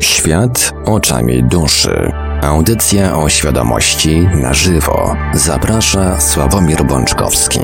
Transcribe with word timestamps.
Świat 0.00 0.74
oczami 0.84 1.44
duszy. 1.44 2.12
Audycja 2.42 3.16
o 3.18 3.28
świadomości 3.28 4.28
na 4.42 4.54
żywo. 4.54 5.16
Zaprasza 5.34 6.20
Sławomir 6.20 6.84
Bączkowski. 6.84 7.60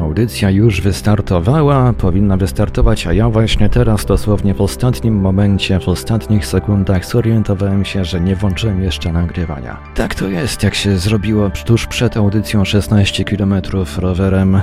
Audycja 0.00 0.50
już 0.50 0.80
wystartowała, 0.80 1.92
powinna 1.92 2.36
wystartować, 2.36 3.06
a 3.06 3.12
ja 3.12 3.28
właśnie 3.28 3.68
teraz, 3.68 4.04
dosłownie 4.04 4.54
w 4.54 4.60
ostatnim 4.60 5.14
momencie, 5.14 5.80
w 5.80 5.88
ostatnich 5.88 6.46
sekundach 6.46 7.06
zorientowałem 7.06 7.84
się, 7.84 8.04
że 8.04 8.20
nie 8.20 8.36
włączyłem 8.36 8.82
jeszcze 8.82 9.12
nagrywania. 9.12 9.76
Tak 9.94 10.14
to 10.14 10.28
jest, 10.28 10.62
jak 10.62 10.74
się 10.74 10.98
zrobiło 10.98 11.50
tuż 11.50 11.86
przed 11.86 12.16
audycją 12.16 12.64
16 12.64 13.24
km 13.24 13.54
rowerem 13.98 14.60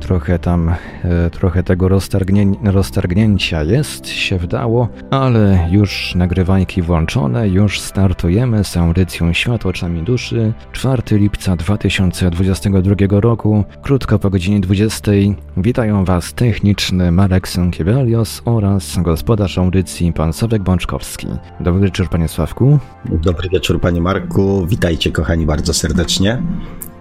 trochę 0.00 0.38
tam, 0.38 0.74
e, 1.04 1.30
trochę 1.30 1.62
tego 1.62 1.88
roztargnię, 1.88 2.46
roztargnięcia 2.64 3.62
jest, 3.62 4.08
się 4.08 4.38
wdało, 4.38 4.88
ale 5.10 5.68
już 5.70 6.14
nagrywajki 6.14 6.82
włączone, 6.82 7.48
już 7.48 7.80
startujemy 7.80 8.64
z 8.64 8.76
audycją 8.76 9.32
Świat 9.32 9.66
oczami 9.66 10.02
duszy, 10.02 10.52
4 10.72 11.02
lipca 11.18 11.56
2022 11.56 13.20
roku, 13.20 13.64
krótko 13.82 14.18
po 14.18 14.30
godzinie 14.30 14.60
20. 14.60 15.12
Witają 15.56 16.04
Was 16.04 16.34
techniczny 16.34 17.12
Marek 17.12 17.48
Sankiewelios 17.48 18.42
oraz 18.44 18.98
gospodarz 18.98 19.58
audycji 19.58 20.12
pan 20.12 20.32
Sławek 20.32 20.62
Bączkowski. 20.62 21.26
Dobry 21.60 21.80
wieczór 21.80 22.08
Panie 22.08 22.28
Sławku. 22.28 22.78
Dobry 23.04 23.48
wieczór 23.48 23.80
Panie 23.80 24.00
Marku, 24.00 24.66
witajcie 24.66 25.12
kochani 25.12 25.46
bardzo 25.46 25.74
serdecznie. 25.74 26.42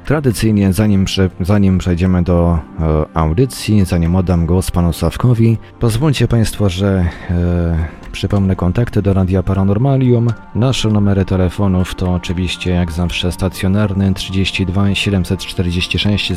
Tradycyjnie, 0.06 0.74
zanim, 0.74 1.06
prze, 1.06 1.30
zanim 1.42 1.78
przejdziemy 1.78 2.24
do 2.24 2.60
e, 2.80 3.06
audycji, 3.14 3.86
zanim 3.86 4.16
oddam 4.16 4.46
głos 4.46 4.72
panu 4.72 4.94
Sławkowi, 4.94 5.58
pozwólcie 5.80 6.28
państwo, 6.28 6.70
że 6.70 7.10
e, 7.30 8.03
Przypomnę 8.14 8.56
kontakty 8.56 9.02
do 9.02 9.14
Radia 9.14 9.44
Paranormalium. 9.44 10.28
Nasze 10.56 10.90
numery 10.90 11.26
telefonów 11.26 11.96
to 11.96 12.14
oczywiście 12.14 12.72
jak 12.72 12.92
zawsze 12.92 13.32
stacjonarny 13.32 14.14
32 14.14 14.96
746 14.96 16.32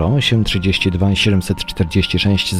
0008, 0.00 0.44
32 0.44 1.14
746 1.14 2.54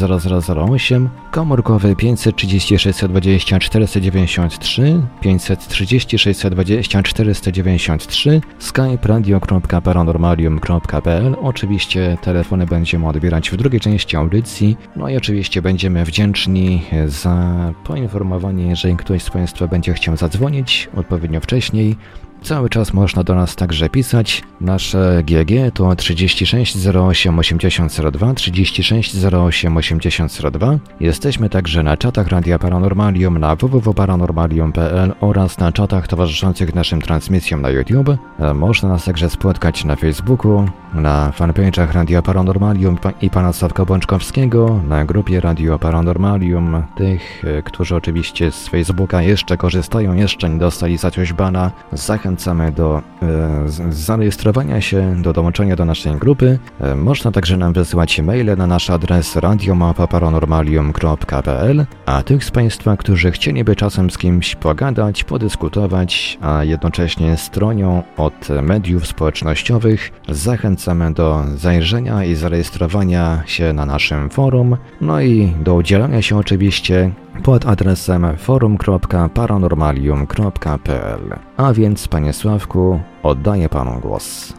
0008, 0.49 1.09
komórkowy 1.31 1.97
536 1.97 3.05
20 3.09 3.59
493, 3.59 5.03
536 5.21 6.41
20 6.51 7.03
493, 7.03 8.41
skype 8.59 9.09
radio.paranormalium.pl. 9.09 11.37
Oczywiście 11.43 12.19
telefony 12.23 12.67
będziemy 12.67 13.09
odbierać 13.09 13.51
w 13.51 13.57
drugiej 13.57 13.81
części 13.81 14.17
audycji, 14.17 14.77
no 14.97 15.09
i 15.09 15.17
oczywiście 15.17 15.63
będziemy 15.63 16.05
wdzięczni 16.05 16.83
za 17.07 17.73
poinformowanie 17.85 18.40
jeżeli 18.69 18.97
ktoś 18.97 19.23
z 19.23 19.31
Państwa 19.31 19.67
będzie 19.67 19.95
chciał 19.95 20.17
zadzwonić 20.17 20.89
odpowiednio 20.97 21.41
wcześniej, 21.41 21.97
Cały 22.43 22.71
czas 22.71 22.93
można 22.93 23.25
do 23.25 23.35
nas 23.35 23.57
także 23.57 23.89
pisać. 23.89 24.43
Nasze 24.61 25.23
GG 25.25 25.75
to 25.75 25.97
36 25.97 26.87
08 26.87 27.39
8002, 27.39 28.35
36 28.35 29.25
08 29.25 29.77
8002. 29.77 30.79
Jesteśmy 31.01 31.49
także 31.49 31.83
na 31.83 31.97
czatach 31.97 32.29
Radia 32.29 32.59
Paranormalium 32.59 33.39
na 33.39 33.57
www.paranormalium.pl 33.57 35.15
oraz 35.21 35.59
na 35.59 35.73
czatach 35.73 36.09
towarzyszących 36.09 36.75
naszym 36.75 37.03
transmisjom 37.03 37.63
na 37.63 37.71
YouTube. 37.71 38.11
Można 38.55 38.89
nas 38.89 39.05
także 39.05 39.31
spotkać 39.31 39.85
na 39.85 39.97
Facebooku, 39.97 40.69
na 40.95 41.33
fanpage'ach 41.39 41.93
Radia 41.93 42.23
Paranormalium 42.23 42.99
i 43.23 43.31
pana 43.31 43.53
Sławka 43.53 43.85
Bączkowskiego, 43.85 44.81
na 44.89 45.05
grupie 45.05 45.41
Radio 45.41 45.79
Paranormalium. 45.79 46.83
Tych, 46.97 47.43
którzy 47.65 47.97
oczywiście 47.97 48.51
z 48.51 48.69
Facebooka 48.69 49.23
jeszcze 49.23 49.57
korzystają, 49.57 50.15
jeszcze 50.15 50.51
nie 50.51 50.59
dostali 50.59 50.97
za 50.97 51.11
coś 51.11 51.33
bana, 51.33 51.71
zachęcam 51.93 52.30
zachęcamy 52.31 52.73
do 52.73 53.03
e, 53.23 53.65
zarejestrowania 53.91 54.81
się, 54.81 55.23
do 55.23 55.33
dołączenia 55.33 55.77
do 55.77 55.85
naszej 55.85 56.17
grupy. 56.17 56.59
E, 56.81 56.95
można 56.95 57.33
także 57.33 57.57
nam 57.57 57.73
wysyłać 57.73 58.21
maile 58.21 58.57
na 58.57 58.67
nasz 58.67 58.91
adres 58.91 59.37
radiomapa.paranormalium.pl 59.37 61.87
a 62.07 62.23
tych 62.23 62.45
z 62.45 62.51
Państwa, 62.51 62.97
którzy 62.97 63.31
chcieliby 63.31 63.77
czasem 63.77 64.11
z 64.11 64.19
kimś 64.19 64.55
pogadać, 64.55 65.25
podyskutować, 65.25 66.39
a 66.41 66.65
jednocześnie 66.65 67.37
stronią 67.37 68.03
od 68.17 68.49
mediów 68.63 69.07
społecznościowych, 69.07 70.13
zachęcamy 70.29 71.15
do 71.15 71.45
zajrzenia 71.57 72.25
i 72.25 72.35
zarejestrowania 72.35 73.43
się 73.47 73.73
na 73.73 73.87
naszym 73.87 74.31
forum, 74.31 74.77
no 75.01 75.21
i 75.21 75.55
do 75.65 75.75
udzielania 75.75 76.23
się 76.23 76.37
oczywiście 76.37 77.11
pod 77.41 77.67
adresem 77.67 78.27
forum.paranormalium.pl. 78.39 81.39
A 81.57 81.73
więc, 81.73 82.09
panie 82.09 82.33
Sławku, 82.33 83.01
oddaję 83.23 83.69
panu 83.69 84.01
głos. 84.01 84.53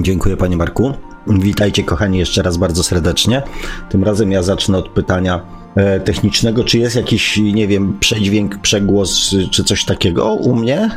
Dziękuję, 0.00 0.36
panie 0.36 0.56
Marku. 0.56 0.92
Witajcie, 1.26 1.84
kochani, 1.84 2.18
jeszcze 2.18 2.42
raz 2.42 2.56
bardzo 2.56 2.82
serdecznie. 2.82 3.42
Tym 3.88 4.04
razem 4.04 4.32
ja 4.32 4.42
zacznę 4.42 4.78
od 4.78 4.88
pytania 4.88 5.40
e, 5.74 6.00
technicznego. 6.00 6.64
Czy 6.64 6.78
jest 6.78 6.96
jakiś, 6.96 7.36
nie 7.36 7.68
wiem, 7.68 7.96
przedźwięk, 8.00 8.58
przegłos, 8.58 9.34
czy 9.50 9.64
coś 9.64 9.84
takiego 9.84 10.34
u 10.34 10.56
mnie? 10.56 10.90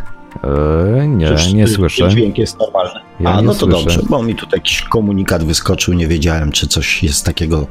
Eee, 0.43 1.07
nie, 1.07 1.25
Przecież 1.25 1.53
nie 1.53 1.67
słyszę. 1.67 2.09
Dźwięk 2.09 2.37
jest 2.37 2.59
normalny. 2.59 2.99
Ja 3.19 3.29
A, 3.29 3.41
no 3.41 3.53
to 3.53 3.59
słyszę. 3.59 3.77
dobrze, 3.77 4.01
bo 4.09 4.23
mi 4.23 4.35
tutaj 4.35 4.59
jakiś 4.59 4.81
komunikat 4.81 5.43
wyskoczył, 5.43 5.93
nie 5.93 6.07
wiedziałem, 6.07 6.51
czy 6.51 6.67
coś 6.67 7.03
jest 7.03 7.25
takiego 7.25 7.67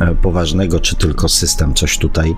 e, 0.00 0.14
poważnego, 0.14 0.80
czy 0.80 0.96
tylko 0.96 1.28
system 1.28 1.74
coś 1.74 1.98
tutaj 1.98 2.34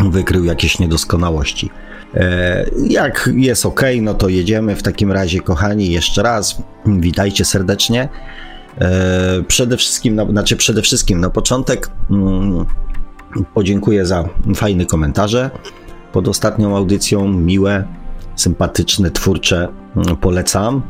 wykrył 0.00 0.44
jakieś 0.44 0.78
niedoskonałości. 0.78 1.70
E, 2.14 2.66
jak 2.88 3.30
jest 3.34 3.66
ok, 3.66 3.82
no 4.00 4.14
to 4.14 4.28
jedziemy 4.28 4.76
w 4.76 4.82
takim 4.82 5.12
razie, 5.12 5.40
kochani, 5.40 5.90
jeszcze 5.90 6.22
raz. 6.22 6.62
Witajcie 6.86 7.44
serdecznie. 7.44 8.08
E, 8.80 9.42
przede 9.48 9.76
wszystkim, 9.76 10.14
no, 10.14 10.26
znaczy 10.26 10.56
przede 10.56 10.82
wszystkim 10.82 11.20
na 11.20 11.30
początek 11.30 11.90
mm, 12.10 12.64
podziękuję 13.54 14.06
za 14.06 14.28
fajne 14.54 14.86
komentarze 14.86 15.50
pod 16.12 16.28
ostatnią 16.28 16.76
audycją, 16.76 17.28
miłe, 17.28 17.84
sympatyczne, 18.36 19.10
twórcze, 19.10 19.68
mm, 19.96 20.16
polecam. 20.16 20.82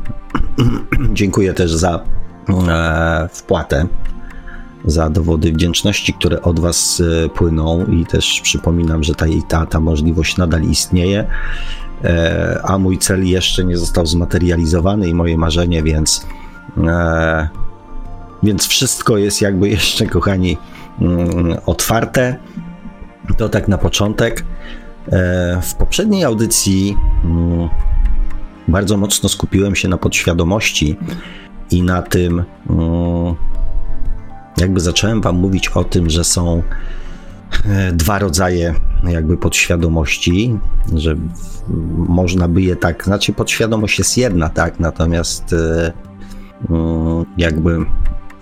Dziękuję 1.13 1.53
też 1.53 1.73
za 1.73 2.03
e, 2.69 3.29
wpłatę 3.31 3.87
za 4.85 5.09
dowody 5.09 5.51
wdzięczności, 5.51 6.13
które 6.13 6.41
od 6.41 6.59
Was 6.59 7.01
e, 7.25 7.29
płyną 7.29 7.85
i 7.85 8.05
też 8.05 8.41
przypominam, 8.43 9.03
że 9.03 9.15
ta, 9.15 9.25
ta, 9.47 9.65
ta 9.65 9.79
możliwość 9.79 10.37
nadal 10.37 10.61
istnieje, 10.61 11.25
e, 12.03 12.61
a 12.63 12.77
mój 12.77 12.97
cel 12.97 13.27
jeszcze 13.27 13.65
nie 13.65 13.77
został 13.77 14.05
zmaterializowany 14.05 15.07
i 15.07 15.13
moje 15.13 15.37
marzenie, 15.37 15.83
więc, 15.83 16.25
e, 16.87 17.49
więc 18.43 18.67
wszystko 18.67 19.17
jest 19.17 19.41
jakby 19.41 19.69
jeszcze, 19.69 20.05
kochani, 20.05 20.57
mm, 21.01 21.57
otwarte. 21.65 22.37
To 23.37 23.49
tak 23.49 23.67
na 23.67 23.77
początek. 23.77 24.45
W 25.61 25.73
poprzedniej 25.73 26.23
audycji 26.23 26.97
mm, 27.23 27.69
bardzo 28.67 28.97
mocno 28.97 29.29
skupiłem 29.29 29.75
się 29.75 29.87
na 29.87 29.97
podświadomości 29.97 30.97
i 31.71 31.83
na 31.83 32.01
tym, 32.01 32.43
mm, 32.69 33.35
jakby 34.57 34.79
zacząłem 34.79 35.21
Wam 35.21 35.35
mówić 35.35 35.67
o 35.67 35.83
tym, 35.83 36.09
że 36.09 36.23
są 36.23 36.63
e, 37.65 37.91
dwa 37.91 38.19
rodzaje 38.19 38.73
jakby 39.03 39.37
podświadomości, 39.37 40.57
że 40.95 41.15
można 42.07 42.47
by 42.47 42.61
je 42.61 42.75
tak, 42.75 43.03
znaczy 43.03 43.33
podświadomość 43.33 43.99
jest 43.99 44.17
jedna, 44.17 44.49
tak, 44.49 44.79
natomiast 44.79 45.53
e, 45.53 45.93
mm, 46.69 47.25
jakby, 47.37 47.77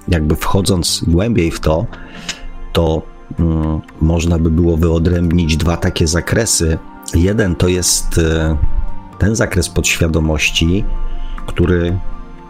jakby 0.08 0.36
wchodząc 0.36 1.04
głębiej 1.08 1.52
w 1.52 1.60
to, 1.60 1.86
to 2.74 3.02
mm, 3.40 3.82
można 4.02 4.40
by 4.40 4.52
było 4.52 4.78
wyodrębnić 4.78 5.58
dwa 5.58 5.78
takie 5.78 6.08
zakresy. 6.08 6.78
Jeden 7.14 7.56
to 7.56 7.68
jest 7.68 8.18
e, 8.18 8.58
ten 9.18 9.36
zakres 9.36 9.70
podświadomości, 9.70 10.86
który, 11.48 12.00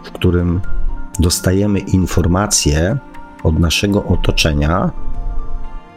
w 0.04 0.10
którym 0.10 0.60
dostajemy 1.18 1.78
informacje, 1.78 2.98
od 3.42 3.58
naszego 3.58 4.04
otoczenia, 4.04 4.90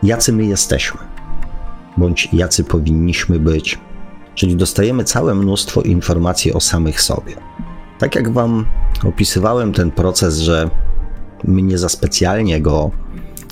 jacy 0.03 0.33
my 0.33 0.45
jesteśmy, 0.45 0.99
bądź 1.97 2.29
jacy 2.33 2.63
powinniśmy 2.63 3.39
być. 3.39 3.79
Czyli 4.35 4.55
dostajemy 4.55 5.03
całe 5.03 5.35
mnóstwo 5.35 5.81
informacji 5.81 6.53
o 6.53 6.59
samych 6.59 7.01
sobie. 7.01 7.35
Tak 7.99 8.15
jak 8.15 8.31
Wam 8.31 8.65
opisywałem 9.03 9.73
ten 9.73 9.91
proces, 9.91 10.37
że 10.37 10.69
my 11.43 11.61
nie 11.61 11.77
za 11.77 11.89
specjalnie 11.89 12.61
go 12.61 12.91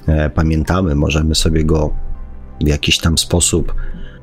e, 0.07 0.29
pamiętamy, 0.29 0.95
możemy 0.95 1.35
sobie 1.35 1.63
go 1.63 1.93
w 2.61 2.67
jakiś 2.67 2.97
tam 2.97 3.17
sposób, 3.17 3.75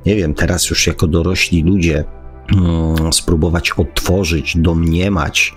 nie 0.07 0.17
wiem, 0.17 0.35
teraz 0.35 0.71
już 0.71 0.87
jako 0.87 1.07
dorośli 1.07 1.63
ludzie, 1.63 2.05
mm, 2.53 3.13
spróbować 3.13 3.71
odtworzyć, 3.73 4.57
domniemać, 4.57 5.55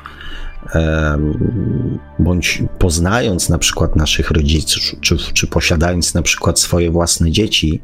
bądź 2.19 2.63
poznając 2.79 3.49
na 3.49 3.57
przykład 3.57 3.95
naszych 3.95 4.31
rodziców, 4.31 4.81
czy, 5.01 5.17
czy 5.17 5.47
posiadając 5.47 6.13
na 6.13 6.21
przykład 6.21 6.59
swoje 6.59 6.91
własne 6.91 7.31
dzieci, 7.31 7.81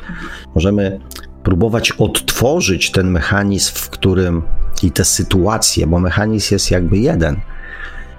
możemy 0.55 0.99
próbować 1.43 1.91
odtworzyć 1.91 2.91
ten 2.91 3.11
mechanizm, 3.11 3.71
w 3.73 3.89
którym 3.89 4.41
i 4.83 4.91
te 4.91 5.05
sytuacje, 5.05 5.87
bo 5.87 5.99
mechanizm 5.99 6.53
jest 6.53 6.71
jakby 6.71 6.97
jeden. 6.97 7.41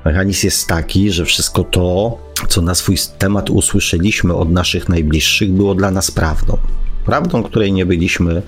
Mechanizm 0.05 0.47
jest 0.47 0.67
taki, 0.67 1.11
że 1.11 1.25
wszystko 1.25 1.65
to, 1.65 2.19
co 2.49 2.63
na 2.63 2.75
swój 2.75 2.97
temat 3.19 3.51
usłyszeliśmy 3.51 4.35
od 4.35 4.53
naszych 4.53 4.89
najbliższych, 4.89 5.53
było 5.53 5.75
dla 5.75 5.91
nas 5.91 6.11
prawdą. 6.11 6.59
Prawdą, 7.07 7.43
której 7.43 7.73
nie 7.73 7.87
byliśmy 7.87 8.43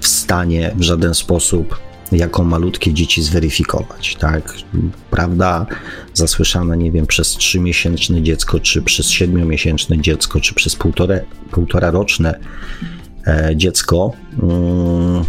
w 0.00 0.06
stanie 0.06 0.72
w 0.76 0.82
żaden 0.82 1.14
sposób 1.14 1.78
jako 2.12 2.44
malutkie 2.44 2.92
dzieci 2.92 3.22
zweryfikować, 3.22 4.16
tak? 4.16 4.54
Prawda 5.10 5.66
zasłyszana, 6.14 6.76
nie 6.76 6.92
wiem, 6.92 7.06
przez 7.06 7.30
trzymiesięczne 7.30 8.22
dziecko, 8.22 8.60
czy 8.60 8.82
przez 8.82 9.10
siedmiomiesięczne 9.10 9.98
dziecko, 9.98 10.40
czy 10.40 10.54
przez 10.54 10.76
półtore, 10.76 11.24
półtora 11.50 11.90
roczne 11.90 12.38
e, 13.26 13.52
dziecko, 13.56 14.12
mm, 14.42 15.24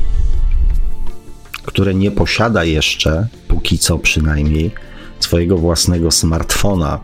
które 1.64 1.94
nie 1.94 2.12
posiada 2.12 2.64
jeszcze, 2.64 3.28
póki 3.48 3.80
co 3.80 4.00
przynajmniej, 4.00 4.72
swojego 5.20 5.58
własnego 5.58 6.12
smartfona 6.12 7.00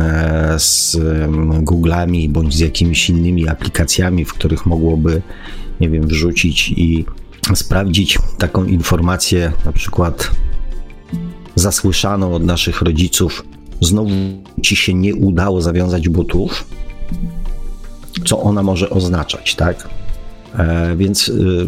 e, 0.00 0.54
z 0.58 0.94
mm, 0.94 1.64
Google'ami 1.64 2.28
bądź 2.28 2.54
z 2.54 2.60
jakimiś 2.60 3.10
innymi 3.10 3.48
aplikacjami, 3.48 4.24
w 4.24 4.34
których 4.34 4.66
mogłoby, 4.66 5.22
nie 5.80 5.90
wiem, 5.90 6.06
wrzucić 6.06 6.68
i 6.68 7.04
sprawdzić 7.54 8.18
taką 8.38 8.64
informację, 8.64 9.52
na 9.64 9.72
przykład 9.72 10.30
zasłyszaną 11.54 12.34
od 12.34 12.44
naszych 12.44 12.82
rodziców, 12.82 13.44
znowu 13.80 14.10
ci 14.62 14.76
się 14.76 14.94
nie 14.94 15.14
udało 15.14 15.62
zawiązać 15.62 16.08
butów, 16.08 16.66
co 18.24 18.40
ona 18.40 18.62
może 18.62 18.90
oznaczać, 18.90 19.54
tak? 19.54 19.88
E, 20.58 20.96
więc 20.96 21.28
y, 21.28 21.66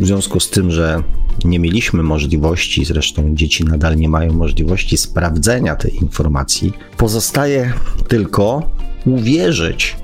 w 0.00 0.06
związku 0.06 0.40
z 0.40 0.50
tym, 0.50 0.70
że 0.70 1.02
nie 1.44 1.58
mieliśmy 1.58 2.02
możliwości, 2.02 2.84
zresztą 2.84 3.34
dzieci 3.34 3.64
nadal 3.64 3.96
nie 3.96 4.08
mają 4.08 4.32
możliwości 4.32 4.96
sprawdzenia 4.96 5.76
tej 5.76 5.96
informacji, 5.96 6.72
pozostaje 6.96 7.72
tylko 8.08 8.70
uwierzyć 9.06 9.96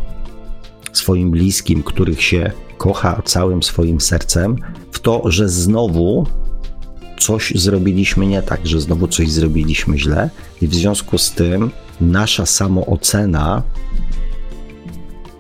swoim 0.93 1.31
bliskim, 1.31 1.83
których 1.83 2.23
się 2.23 2.51
kocha 2.79 3.23
całym 3.25 3.63
swoim 3.63 4.01
sercem, 4.01 4.57
to, 5.05 5.23
że 5.31 5.49
znowu 5.49 6.27
coś 7.19 7.53
zrobiliśmy 7.55 8.27
nie 8.27 8.43
tak, 8.43 8.67
że 8.67 8.81
znowu 8.81 9.09
coś 9.09 9.31
zrobiliśmy 9.31 9.99
źle, 9.99 10.31
i 10.63 10.69
w 10.69 10.75
związku 10.75 11.19
z 11.19 11.33
tym 11.33 11.71
nasza 12.01 12.47
samoocena 12.47 13.63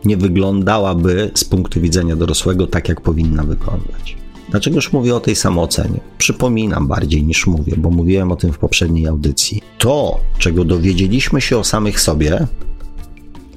nie 0.04 0.16
wyglądałaby 0.16 1.30
z 1.34 1.44
punktu 1.44 1.80
widzenia 1.80 2.16
dorosłego 2.16 2.66
tak, 2.66 2.88
jak 2.88 3.00
powinna 3.00 3.42
wyglądać. 3.42 4.16
Dlaczegoż 4.50 4.92
mówię 4.92 5.14
o 5.14 5.20
tej 5.20 5.36
samoocenie? 5.36 6.00
Przypominam 6.18 6.88
bardziej 6.88 7.22
niż 7.24 7.46
mówię, 7.46 7.74
bo 7.76 7.90
mówiłem 7.90 8.32
o 8.32 8.36
tym 8.36 8.52
w 8.52 8.58
poprzedniej 8.58 9.06
audycji. 9.06 9.62
To, 9.78 10.20
czego 10.38 10.64
dowiedzieliśmy 10.64 11.40
się 11.40 11.58
o 11.58 11.64
samych 11.64 12.00
sobie 12.00 12.46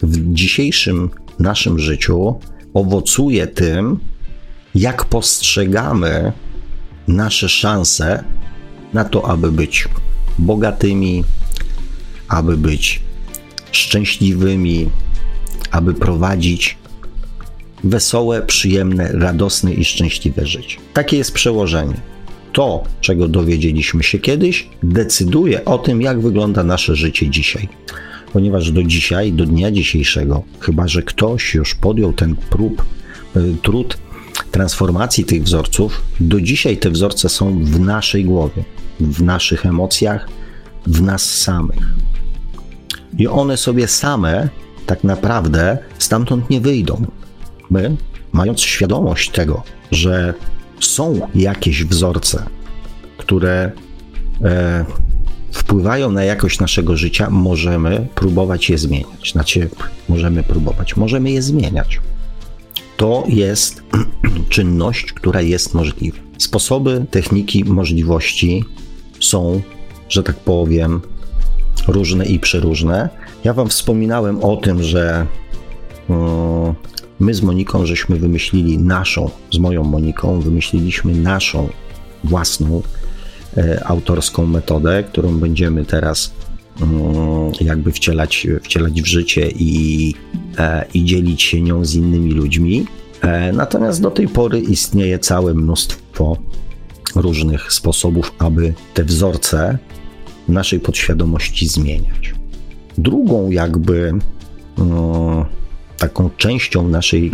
w 0.03 0.33
dzisiejszym 0.33 1.09
naszym 1.39 1.79
życiu, 1.79 2.35
owocuje 2.73 3.47
tym, 3.47 3.99
jak 4.77 5.05
postrzegamy 5.05 6.31
nasze 7.07 7.49
szanse 7.49 8.23
na 8.93 9.05
to, 9.05 9.29
aby 9.29 9.51
być 9.51 9.87
bogatymi, 10.39 11.23
aby 12.27 12.57
być 12.57 13.01
szczęśliwymi, 13.71 14.89
aby 15.71 15.93
prowadzić 15.93 16.77
wesołe, 17.83 18.41
przyjemne, 18.41 19.11
radosne 19.11 19.73
i 19.73 19.85
szczęśliwe 19.85 20.45
życie. 20.45 20.77
Takie 20.93 21.17
jest 21.17 21.31
przełożenie. 21.31 21.95
To, 22.53 22.83
czego 23.01 23.27
dowiedzieliśmy 23.27 24.03
się 24.03 24.19
kiedyś, 24.19 24.69
decyduje 24.83 25.65
o 25.65 25.77
tym, 25.77 26.01
jak 26.01 26.21
wygląda 26.21 26.63
nasze 26.63 26.95
życie 26.95 27.29
dzisiaj. 27.29 27.69
Ponieważ 28.33 28.71
do 28.71 28.83
dzisiaj, 28.83 29.33
do 29.33 29.45
dnia 29.45 29.71
dzisiejszego, 29.71 30.43
chyba 30.59 30.87
że 30.87 31.01
ktoś 31.01 31.53
już 31.53 31.75
podjął 31.75 32.13
ten 32.13 32.35
prób, 32.35 32.85
e, 33.35 33.39
trud 33.61 33.97
transformacji 34.51 35.25
tych 35.25 35.43
wzorców, 35.43 36.01
do 36.19 36.41
dzisiaj 36.41 36.77
te 36.77 36.89
wzorce 36.89 37.29
są 37.29 37.63
w 37.63 37.79
naszej 37.79 38.25
głowie, 38.25 38.63
w 38.99 39.23
naszych 39.23 39.65
emocjach, 39.65 40.27
w 40.87 41.01
nas 41.01 41.37
samych. 41.37 41.93
I 43.17 43.27
one 43.27 43.57
sobie 43.57 43.87
same 43.87 44.49
tak 44.85 45.03
naprawdę 45.03 45.77
stamtąd 45.99 46.49
nie 46.49 46.61
wyjdą. 46.61 47.05
My, 47.69 47.95
mając 48.31 48.61
świadomość 48.61 49.29
tego, 49.29 49.63
że 49.91 50.33
są 50.79 51.19
jakieś 51.35 51.83
wzorce, 51.83 52.43
które 53.17 53.71
e, 54.43 54.85
wpływają 55.51 56.11
na 56.11 56.23
jakość 56.23 56.59
naszego 56.59 56.97
życia, 56.97 57.29
możemy 57.29 58.07
próbować 58.15 58.69
je 58.69 58.77
zmieniać. 58.77 59.31
Znaczy, 59.31 59.69
możemy 60.09 60.43
próbować, 60.43 60.97
możemy 60.97 61.31
je 61.31 61.41
zmieniać. 61.41 61.99
To 62.97 63.23
jest 63.27 63.83
czynność, 64.49 65.13
która 65.13 65.41
jest 65.41 65.73
możliwa. 65.73 66.17
Sposoby, 66.37 67.05
techniki, 67.11 67.65
możliwości 67.65 68.65
są, 69.19 69.61
że 70.09 70.23
tak 70.23 70.35
powiem, 70.35 71.01
różne 71.87 72.25
i 72.25 72.39
przeróżne. 72.39 73.09
Ja 73.43 73.53
Wam 73.53 73.69
wspominałem 73.69 74.43
o 74.43 74.57
tym, 74.57 74.83
że 74.83 75.25
mm, 76.09 76.75
my 77.19 77.33
z 77.33 77.41
Moniką 77.41 77.85
żeśmy 77.85 78.15
wymyślili 78.15 78.77
naszą, 78.77 79.29
z 79.53 79.57
moją 79.57 79.83
Moniką, 79.83 80.39
wymyśliliśmy 80.41 81.15
naszą 81.15 81.69
własną 82.23 82.81
e, 83.57 83.83
autorską 83.85 84.45
metodę, 84.45 85.03
którą 85.03 85.39
będziemy 85.39 85.85
teraz 85.85 86.31
jakby 87.61 87.91
wcielać, 87.91 88.47
wcielać 88.63 89.01
w 89.01 89.05
życie 89.05 89.49
i, 89.55 90.13
e, 90.57 90.85
i 90.93 91.05
dzielić 91.05 91.41
się 91.41 91.61
nią 91.61 91.85
z 91.85 91.95
innymi 91.95 92.31
ludźmi. 92.31 92.85
E, 93.21 93.53
natomiast 93.53 94.01
do 94.01 94.11
tej 94.11 94.27
pory 94.27 94.59
istnieje 94.59 95.19
całe 95.19 95.53
mnóstwo 95.53 96.37
różnych 97.15 97.73
sposobów, 97.73 98.33
aby 98.39 98.73
te 98.93 99.03
wzorce 99.03 99.77
naszej 100.47 100.79
podświadomości 100.79 101.67
zmieniać. 101.67 102.33
Drugą 102.97 103.51
jakby 103.51 104.13
no, 104.77 105.45
taką 105.97 106.29
częścią 106.37 106.87
naszej 106.87 107.31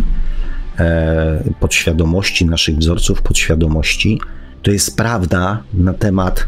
e, 0.78 1.44
podświadomości, 1.60 2.46
naszych 2.46 2.78
wzorców 2.78 3.22
podświadomości, 3.22 4.20
to 4.62 4.70
jest 4.70 4.96
prawda 4.96 5.62
na 5.74 5.92
temat 5.92 6.46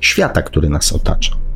świata, 0.00 0.42
który 0.42 0.68
nas 0.68 0.92
otacza. 0.92 1.47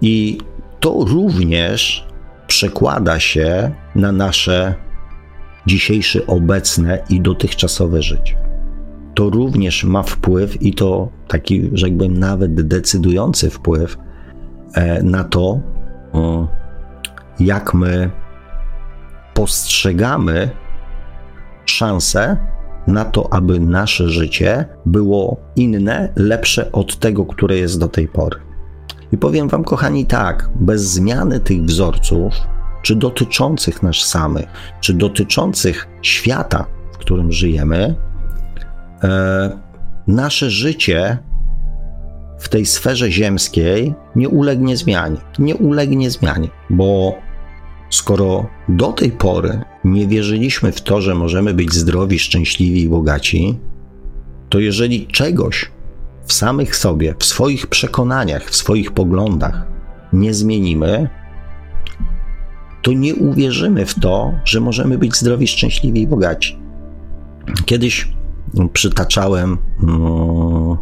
I 0.00 0.38
to 0.80 1.04
również 1.08 2.06
przekłada 2.46 3.20
się 3.20 3.70
na 3.94 4.12
nasze 4.12 4.74
dzisiejsze, 5.66 6.26
obecne 6.26 6.98
i 7.10 7.20
dotychczasowe 7.20 8.02
życie. 8.02 8.36
To 9.14 9.30
również 9.30 9.84
ma 9.84 10.02
wpływ 10.02 10.62
i 10.62 10.74
to 10.74 11.08
taki, 11.28 11.70
rzekłbym, 11.72 12.18
nawet 12.18 12.54
decydujący 12.54 13.50
wpływ 13.50 13.98
e, 14.74 15.02
na 15.02 15.24
to, 15.24 15.60
jak 17.40 17.74
my 17.74 18.10
postrzegamy 19.34 20.50
szansę 21.64 22.36
na 22.86 23.04
to, 23.04 23.32
aby 23.32 23.60
nasze 23.60 24.08
życie 24.08 24.64
było 24.86 25.36
inne, 25.56 26.12
lepsze 26.16 26.72
od 26.72 26.96
tego, 26.96 27.24
które 27.24 27.56
jest 27.56 27.80
do 27.80 27.88
tej 27.88 28.08
pory. 28.08 28.47
I 29.12 29.18
powiem 29.18 29.48
Wam, 29.48 29.64
kochani, 29.64 30.06
tak, 30.06 30.50
bez 30.54 30.82
zmiany 30.82 31.40
tych 31.40 31.64
wzorców, 31.64 32.34
czy 32.82 32.96
dotyczących 32.96 33.82
nas 33.82 33.96
samych, 33.96 34.46
czy 34.80 34.94
dotyczących 34.94 35.88
świata, 36.02 36.66
w 36.92 36.98
którym 36.98 37.32
żyjemy, 37.32 37.94
e, 39.04 39.58
nasze 40.06 40.50
życie 40.50 41.18
w 42.38 42.48
tej 42.48 42.66
sferze 42.66 43.10
ziemskiej 43.10 43.94
nie 44.16 44.28
ulegnie 44.28 44.76
zmianie. 44.76 45.16
Nie 45.38 45.56
ulegnie 45.56 46.10
zmianie, 46.10 46.48
bo 46.70 47.14
skoro 47.90 48.46
do 48.68 48.92
tej 48.92 49.10
pory 49.12 49.60
nie 49.84 50.06
wierzyliśmy 50.06 50.72
w 50.72 50.80
to, 50.80 51.00
że 51.00 51.14
możemy 51.14 51.54
być 51.54 51.74
zdrowi, 51.74 52.18
szczęśliwi 52.18 52.82
i 52.82 52.88
bogaci, 52.88 53.58
to 54.48 54.58
jeżeli 54.58 55.06
czegoś 55.06 55.70
w 56.28 56.32
samych 56.32 56.76
sobie, 56.76 57.14
w 57.18 57.24
swoich 57.24 57.66
przekonaniach, 57.66 58.50
w 58.50 58.56
swoich 58.56 58.92
poglądach 58.92 59.62
nie 60.12 60.34
zmienimy, 60.34 61.08
to 62.82 62.92
nie 62.92 63.14
uwierzymy 63.14 63.86
w 63.86 63.94
to, 63.94 64.32
że 64.44 64.60
możemy 64.60 64.98
być 64.98 65.16
zdrowi, 65.16 65.46
szczęśliwi 65.46 66.00
i 66.02 66.06
bogaci. 66.06 66.58
Kiedyś 67.64 68.08
przytaczałem 68.72 69.58
no, 69.82 70.78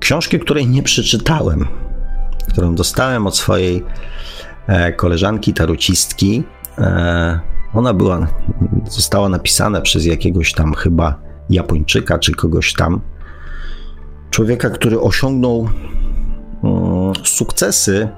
książkę, 0.00 0.38
której 0.38 0.68
nie 0.68 0.82
przeczytałem, 0.82 1.66
którą 2.48 2.74
dostałem 2.74 3.26
od 3.26 3.36
swojej 3.36 3.84
e, 4.66 4.92
koleżanki 4.92 5.54
tarocistki. 5.54 6.42
E, 6.78 7.40
Ona 7.74 7.94
była, 7.94 8.26
została 8.88 9.28
napisana 9.28 9.80
przez 9.80 10.04
jakiegoś 10.06 10.52
tam 10.52 10.74
chyba 10.74 11.20
Japończyka 11.50 12.18
czy 12.18 12.32
kogoś 12.32 12.74
tam. 12.74 13.00
Człowieka, 14.30 14.70
który 14.70 15.00
osiągnął 15.00 15.68
mm, 16.64 17.12
sukcesy 17.24 18.08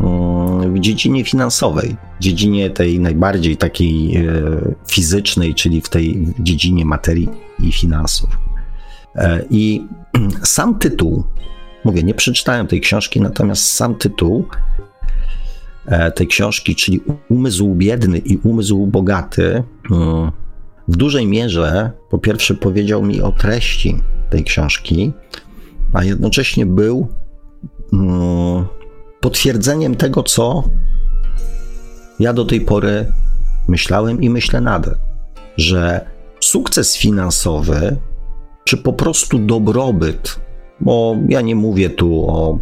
mm, 0.00 0.74
w 0.74 0.80
dziedzinie 0.80 1.24
finansowej, 1.24 1.96
dziedzinie 2.20 2.70
tej 2.70 3.00
najbardziej 3.00 3.56
takiej 3.56 4.16
e, 4.16 4.22
fizycznej, 4.88 5.54
czyli 5.54 5.80
w 5.80 5.88
tej 5.88 6.26
dziedzinie 6.38 6.84
materii 6.84 7.28
i 7.58 7.72
finansów. 7.72 8.30
E, 9.16 9.44
I 9.50 9.86
sam 10.42 10.78
tytuł, 10.78 11.24
mówię, 11.84 12.02
nie 12.02 12.14
przeczytałem 12.14 12.66
tej 12.66 12.80
książki, 12.80 13.20
natomiast 13.20 13.64
sam 13.64 13.94
tytuł 13.94 14.46
e, 15.86 16.10
tej 16.10 16.26
książki, 16.26 16.76
czyli 16.76 17.00
Umysł 17.28 17.74
biedny 17.74 18.18
i 18.18 18.36
umysł 18.36 18.86
bogaty, 18.86 19.62
mm, 19.90 20.30
w 20.88 20.96
dużej 20.96 21.26
mierze 21.26 21.90
po 22.10 22.18
pierwsze 22.18 22.54
powiedział 22.54 23.02
mi 23.02 23.22
o 23.22 23.32
treści 23.32 23.96
tej 24.30 24.44
książki, 24.44 25.12
a 25.92 26.04
jednocześnie 26.04 26.66
był 26.66 27.08
mm, 27.92 28.64
potwierdzeniem 29.20 29.94
tego, 29.94 30.22
co 30.22 30.64
ja 32.18 32.32
do 32.32 32.44
tej 32.44 32.60
pory 32.60 33.12
myślałem 33.68 34.22
i 34.22 34.30
myślę 34.30 34.60
nadal, 34.60 34.96
że 35.56 36.06
sukces 36.40 36.96
finansowy, 36.96 37.96
czy 38.64 38.76
po 38.76 38.92
prostu 38.92 39.38
dobrobyt, 39.38 40.40
bo 40.80 41.16
ja 41.28 41.40
nie 41.40 41.56
mówię 41.56 41.90
tu 41.90 42.30
o 42.30 42.58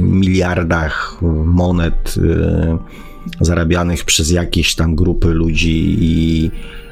miliardach 0.00 1.18
monet 1.44 2.14
y, 2.16 3.44
zarabianych 3.44 4.04
przez 4.04 4.30
jakieś 4.30 4.74
tam 4.74 4.94
grupy 4.94 5.28
ludzi 5.28 5.96
i 6.00 6.50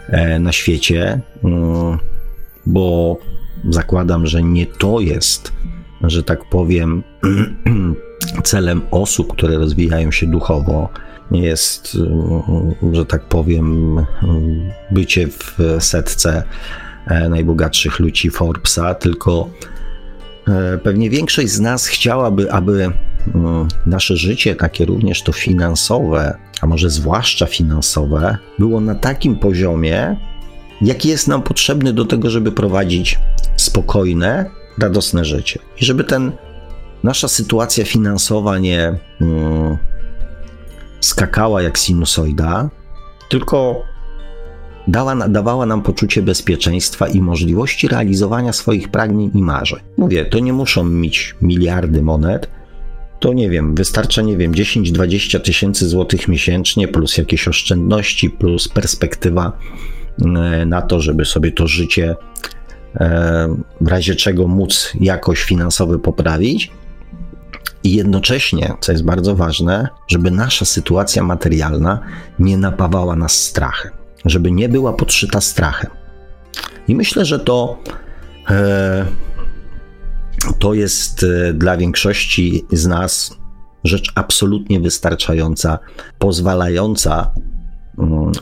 e, 0.08 0.38
na 0.38 0.52
świecie, 0.52 1.20
y, 1.44 1.48
bo 2.66 3.16
zakładam, 3.70 4.26
że 4.26 4.42
nie 4.42 4.66
to 4.66 5.00
jest, 5.00 5.52
że 6.02 6.22
tak 6.22 6.44
powiem, 6.44 7.02
celem 8.44 8.82
osób, 8.90 9.32
które 9.32 9.58
rozwijają 9.58 10.10
się 10.10 10.26
duchowo, 10.26 10.88
jest, 11.30 11.98
że 12.92 13.06
tak 13.06 13.24
powiem, 13.24 13.96
bycie 14.90 15.28
w 15.28 15.58
setce 15.78 16.42
e, 17.06 17.28
najbogatszych 17.28 17.98
ludzi 17.98 18.30
Forbesa, 18.30 18.94
tylko 18.94 19.48
e, 20.48 20.78
pewnie 20.78 21.10
większość 21.10 21.48
z 21.50 21.60
nas 21.60 21.86
chciałaby, 21.86 22.52
aby 22.52 22.92
nasze 23.86 24.16
życie, 24.16 24.54
takie 24.54 24.84
również 24.84 25.22
to 25.22 25.32
finansowe, 25.32 26.38
a 26.60 26.66
może 26.66 26.90
zwłaszcza 26.90 27.46
finansowe, 27.46 28.38
było 28.58 28.80
na 28.80 28.94
takim 28.94 29.36
poziomie, 29.36 30.16
jaki 30.82 31.08
jest 31.08 31.28
nam 31.28 31.42
potrzebny 31.42 31.92
do 31.92 32.04
tego, 32.04 32.30
żeby 32.30 32.52
prowadzić 32.52 33.18
spokojne, 33.56 34.50
radosne 34.78 35.24
życie. 35.24 35.60
I 35.80 35.84
żeby 35.84 36.04
ten 36.04 36.32
nasza 37.02 37.28
sytuacja 37.28 37.84
finansowa 37.84 38.58
nie 38.58 38.98
mm, 39.20 39.76
skakała 41.00 41.62
jak 41.62 41.78
sinusoida, 41.78 42.70
tylko 43.28 43.82
dała, 44.88 45.28
dawała 45.28 45.66
nam 45.66 45.82
poczucie 45.82 46.22
bezpieczeństwa 46.22 47.08
i 47.08 47.20
możliwości 47.20 47.88
realizowania 47.88 48.52
swoich 48.52 48.88
pragnień 48.88 49.30
i 49.34 49.42
marzeń. 49.42 49.80
Mówię, 49.96 50.24
to 50.24 50.38
nie 50.38 50.52
muszą 50.52 50.84
mieć 50.84 51.34
miliardy 51.42 52.02
monet, 52.02 52.48
to 53.20 53.32
nie 53.32 53.50
wiem, 53.50 53.74
wystarcza, 53.74 54.22
nie 54.22 54.36
wiem, 54.36 54.52
10-20 54.52 55.40
tysięcy 55.40 55.88
złotych 55.88 56.28
miesięcznie, 56.28 56.88
plus 56.88 57.18
jakieś 57.18 57.48
oszczędności, 57.48 58.30
plus 58.30 58.68
perspektywa 58.68 59.52
na 60.66 60.82
to, 60.82 61.00
żeby 61.00 61.24
sobie 61.24 61.52
to 61.52 61.66
życie 61.66 62.16
e, 62.96 63.48
w 63.80 63.88
razie 63.88 64.14
czego 64.14 64.48
móc 64.48 64.92
jakoś 65.00 65.42
finansowo 65.42 65.98
poprawić. 65.98 66.70
I 67.84 67.94
jednocześnie, 67.94 68.74
co 68.80 68.92
jest 68.92 69.04
bardzo 69.04 69.36
ważne, 69.36 69.88
żeby 70.08 70.30
nasza 70.30 70.64
sytuacja 70.64 71.22
materialna 71.22 72.00
nie 72.38 72.58
napawała 72.58 73.16
nas 73.16 73.32
strachem, 73.32 73.92
żeby 74.24 74.50
nie 74.50 74.68
była 74.68 74.92
podszyta 74.92 75.40
strachem. 75.40 75.90
I 76.88 76.94
myślę, 76.94 77.24
że 77.24 77.38
to, 77.38 77.78
e, 78.50 79.06
to 80.58 80.74
jest 80.74 81.22
e, 81.24 81.52
dla 81.54 81.76
większości 81.76 82.64
z 82.72 82.86
nas 82.86 83.36
rzecz 83.84 84.12
absolutnie 84.14 84.80
wystarczająca, 84.80 85.78
pozwalająca 86.18 87.30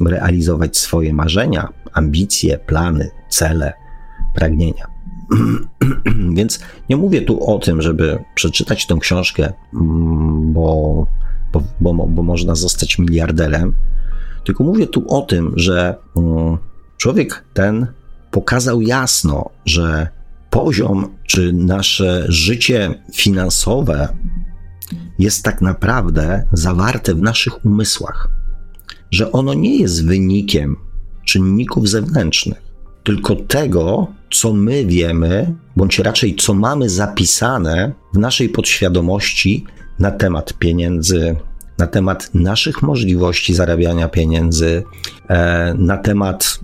realizować 0.06 0.76
swoje 0.76 1.14
marzenia, 1.14 1.68
ambicje, 1.92 2.58
plany, 2.58 3.10
cele, 3.28 3.72
pragnienia. 4.34 4.86
Więc 6.36 6.60
nie 6.88 6.96
mówię 6.96 7.22
tu 7.22 7.50
o 7.50 7.58
tym, 7.58 7.82
żeby 7.82 8.24
przeczytać 8.34 8.86
tę 8.86 8.96
książkę, 9.00 9.52
mm, 9.74 10.52
bo, 10.52 11.06
bo, 11.52 11.62
bo, 11.80 12.06
bo 12.06 12.22
można 12.22 12.54
zostać 12.54 12.98
miliarderem, 12.98 13.74
tylko 14.44 14.64
mówię 14.64 14.86
tu 14.86 15.04
o 15.08 15.22
tym, 15.22 15.52
że 15.56 15.96
mm, 16.16 16.58
człowiek 16.96 17.44
ten 17.54 17.86
pokazał 18.30 18.80
jasno, 18.80 19.50
że 19.64 20.08
poziom 20.50 21.08
czy 21.26 21.52
nasze 21.52 22.24
życie 22.28 22.94
finansowe 23.12 24.08
jest 25.18 25.44
tak 25.44 25.60
naprawdę 25.60 26.46
zawarte 26.52 27.14
w 27.14 27.22
naszych 27.22 27.64
umysłach, 27.64 28.28
że 29.12 29.32
ono 29.32 29.54
nie 29.54 29.78
jest 29.78 30.06
wynikiem 30.06 30.76
czynników 31.24 31.88
zewnętrznych, 31.88 32.62
tylko 33.04 33.36
tego, 33.36 34.06
co 34.30 34.52
my 34.52 34.86
wiemy, 34.86 35.54
bądź 35.76 35.98
raczej 35.98 36.36
co 36.36 36.54
mamy 36.54 36.88
zapisane 36.88 37.92
w 38.14 38.18
naszej 38.18 38.48
podświadomości 38.48 39.64
na 39.98 40.10
temat 40.10 40.52
pieniędzy, 40.52 41.36
na 41.78 41.86
temat 41.86 42.30
naszych 42.34 42.82
możliwości 42.82 43.54
zarabiania 43.54 44.08
pieniędzy, 44.08 44.82
e, 45.28 45.74
na 45.74 45.96
temat 45.96 46.60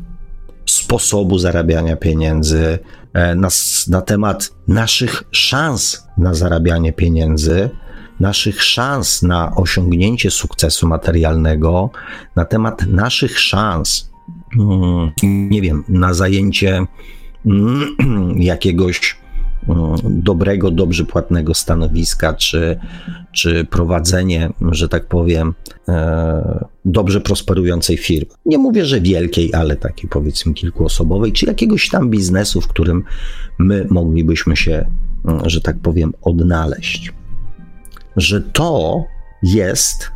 sposobu 0.66 1.38
zarabiania 1.38 1.96
pieniędzy, 1.96 2.78
e, 3.12 3.34
na, 3.34 3.48
na 3.88 4.00
temat 4.00 4.50
naszych 4.68 5.24
szans 5.30 6.06
na 6.18 6.34
zarabianie 6.34 6.92
pieniędzy, 6.92 7.70
naszych 8.20 8.62
szans 8.62 9.22
na 9.22 9.56
osiągnięcie 9.56 10.30
sukcesu 10.30 10.88
materialnego, 10.88 11.90
na 12.36 12.44
temat 12.44 12.86
naszych 12.86 13.38
szans 13.38 14.08
Mm, 14.58 15.10
nie 15.50 15.62
wiem, 15.62 15.84
na 15.88 16.14
zajęcie 16.14 16.86
mm, 17.46 17.96
jakiegoś 18.52 19.16
mm, 19.68 19.96
dobrego, 20.04 20.70
dobrze 20.70 21.04
płatnego 21.04 21.54
stanowiska, 21.54 22.34
czy, 22.34 22.78
czy 23.32 23.64
prowadzenie, 23.64 24.50
że 24.70 24.88
tak 24.88 25.06
powiem, 25.06 25.54
e, 25.88 26.64
dobrze 26.84 27.20
prosperującej 27.20 27.96
firmy. 27.96 28.30
Nie 28.46 28.58
mówię, 28.58 28.84
że 28.84 29.00
wielkiej, 29.00 29.54
ale 29.54 29.76
takiej 29.76 30.10
powiedzmy 30.10 30.54
kilkuosobowej, 30.54 31.32
czy 31.32 31.46
jakiegoś 31.46 31.88
tam 31.88 32.10
biznesu, 32.10 32.60
w 32.60 32.68
którym 32.68 33.04
my 33.58 33.86
moglibyśmy 33.90 34.56
się, 34.56 34.86
że 35.44 35.60
tak 35.60 35.78
powiem, 35.78 36.12
odnaleźć. 36.22 37.12
Że 38.18 38.40
to 38.40 39.04
jest 39.42 40.10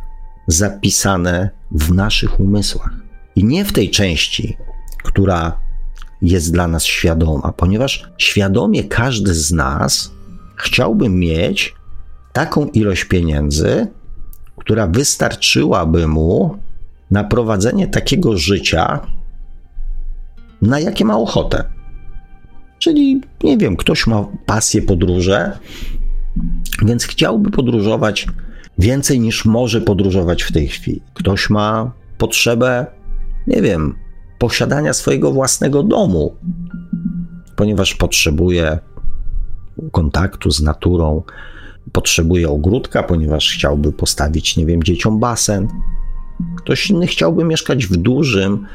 zapisane 0.47 1.49
w 1.71 1.93
naszych 1.93 2.39
umysłach. 2.39 2.93
I 3.35 3.43
nie 3.43 3.65
w 3.65 3.73
tej 3.73 3.89
części, 3.89 4.57
która 5.03 5.59
jest 6.21 6.53
dla 6.53 6.67
nas 6.67 6.83
świadoma, 6.83 7.53
ponieważ 7.57 8.09
świadomie 8.17 8.83
każdy 8.83 9.33
z 9.33 9.51
nas 9.51 10.11
chciałby 10.55 11.09
mieć 11.09 11.75
taką 12.33 12.65
ilość 12.65 13.05
pieniędzy, 13.05 13.87
która 14.57 14.87
wystarczyłaby 14.87 16.07
mu 16.07 16.57
na 17.11 17.23
prowadzenie 17.23 17.87
takiego 17.87 18.37
życia, 18.37 18.99
na 20.61 20.79
jakie 20.79 21.05
ma 21.05 21.17
ochotę. 21.17 21.63
Czyli, 22.79 23.21
nie 23.43 23.57
wiem, 23.57 23.75
ktoś 23.75 24.07
ma 24.07 24.25
pasję 24.45 24.81
podróże, 24.81 25.57
więc 26.81 27.03
chciałby 27.03 27.51
podróżować 27.51 28.27
więcej 28.77 29.19
niż 29.19 29.45
może 29.45 29.81
podróżować 29.81 30.43
w 30.43 30.51
tej 30.51 30.67
chwili. 30.67 31.01
Ktoś 31.13 31.49
ma 31.49 31.91
potrzebę 32.17 32.85
nie 33.47 33.61
wiem, 33.61 33.95
posiadania 34.39 34.93
swojego 34.93 35.31
własnego 35.31 35.83
domu, 35.83 36.35
ponieważ 37.55 37.95
potrzebuje 37.95 38.79
kontaktu 39.91 40.51
z 40.51 40.61
naturą, 40.61 41.23
potrzebuje 41.91 42.49
ogródka, 42.49 43.03
ponieważ 43.03 43.49
chciałby 43.49 43.91
postawić, 43.91 44.57
nie 44.57 44.65
wiem, 44.65 44.83
dzieciom 44.83 45.19
basen. 45.19 45.67
Ktoś 46.57 46.89
inny 46.89 47.07
chciałby 47.07 47.43
mieszkać 47.43 47.85
w 47.85 47.97
dużym 47.97 48.65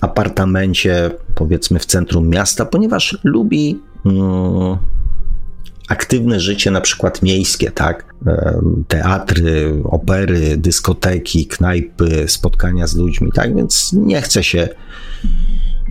apartamencie, 0.00 1.10
powiedzmy 1.34 1.78
w 1.78 1.86
centrum 1.86 2.28
miasta, 2.28 2.64
ponieważ 2.66 3.18
lubi 3.24 3.80
mm, 4.06 4.76
aktywne 5.88 6.40
życie, 6.40 6.70
na 6.70 6.80
przykład 6.80 7.22
miejskie, 7.22 7.70
tak? 7.70 8.14
Teatry, 8.88 9.82
opery, 9.84 10.56
dyskoteki, 10.56 11.46
knajpy, 11.46 12.24
spotkania 12.28 12.86
z 12.86 12.96
ludźmi, 12.96 13.32
tak? 13.34 13.56
Więc 13.56 13.92
nie 13.92 14.22
chce 14.22 14.44
się 14.44 14.68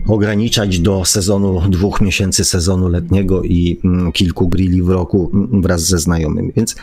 ograniczać 0.08 0.78
do 0.78 1.04
sezonu 1.04 1.60
dwóch 1.68 2.00
miesięcy 2.00 2.44
sezonu 2.44 2.88
letniego 2.88 3.42
i 3.42 3.80
mm, 3.84 4.12
kilku 4.12 4.48
grilli 4.48 4.82
w 4.82 4.90
roku 4.90 5.30
mm, 5.34 5.62
wraz 5.62 5.86
ze 5.86 5.98
znajomymi. 5.98 6.52
Więc 6.56 6.76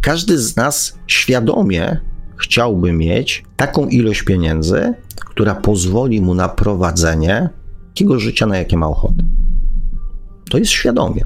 każdy 0.00 0.38
z 0.38 0.56
nas 0.56 0.98
świadomie 1.06 2.00
chciałby 2.36 2.92
mieć 2.92 3.44
taką 3.56 3.88
ilość 3.88 4.22
pieniędzy, 4.22 4.94
która 5.16 5.54
pozwoli 5.54 6.20
mu 6.20 6.34
na 6.34 6.48
prowadzenie 6.48 7.48
takiego 7.88 8.18
życia, 8.18 8.46
na 8.46 8.58
jakie 8.58 8.76
ma 8.76 8.88
ochotę. 8.88 9.24
To 10.50 10.58
jest 10.58 10.70
świadomie. 10.70 11.24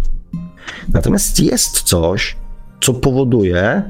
Natomiast 0.92 1.40
jest 1.40 1.82
coś, 1.82 2.37
co 2.80 2.94
powoduje, 2.94 3.82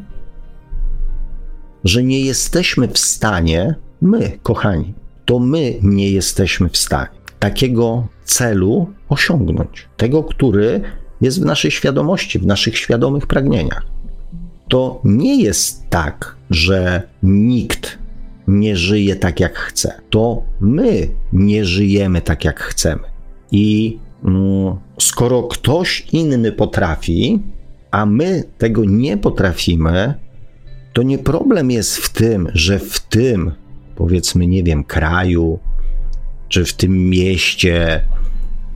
że 1.84 2.02
nie 2.02 2.20
jesteśmy 2.20 2.88
w 2.88 2.98
stanie, 2.98 3.74
my, 4.00 4.38
kochani, 4.42 4.94
to 5.24 5.38
my 5.38 5.78
nie 5.82 6.10
jesteśmy 6.10 6.68
w 6.68 6.76
stanie 6.76 7.18
takiego 7.38 8.06
celu 8.24 8.88
osiągnąć. 9.08 9.88
Tego, 9.96 10.24
który 10.24 10.80
jest 11.20 11.42
w 11.42 11.44
naszej 11.44 11.70
świadomości, 11.70 12.38
w 12.38 12.46
naszych 12.46 12.78
świadomych 12.78 13.26
pragnieniach. 13.26 13.86
To 14.68 15.00
nie 15.04 15.42
jest 15.42 15.88
tak, 15.90 16.36
że 16.50 17.02
nikt 17.22 17.98
nie 18.48 18.76
żyje 18.76 19.16
tak, 19.16 19.40
jak 19.40 19.58
chce. 19.58 20.00
To 20.10 20.42
my 20.60 21.08
nie 21.32 21.64
żyjemy 21.64 22.20
tak, 22.20 22.44
jak 22.44 22.60
chcemy. 22.60 23.02
I 23.50 23.98
mm, 24.24 24.76
skoro 24.98 25.42
ktoś 25.42 26.06
inny 26.12 26.52
potrafi, 26.52 27.42
a 27.90 28.06
my 28.06 28.44
tego 28.58 28.84
nie 28.84 29.16
potrafimy, 29.16 30.14
to 30.92 31.02
nie 31.02 31.18
problem 31.18 31.70
jest 31.70 31.96
w 31.96 32.08
tym, 32.08 32.48
że 32.54 32.78
w 32.78 33.00
tym, 33.00 33.52
powiedzmy, 33.96 34.46
nie 34.46 34.62
wiem, 34.62 34.84
kraju, 34.84 35.58
czy 36.48 36.64
w 36.64 36.72
tym 36.72 37.10
mieście, 37.10 38.08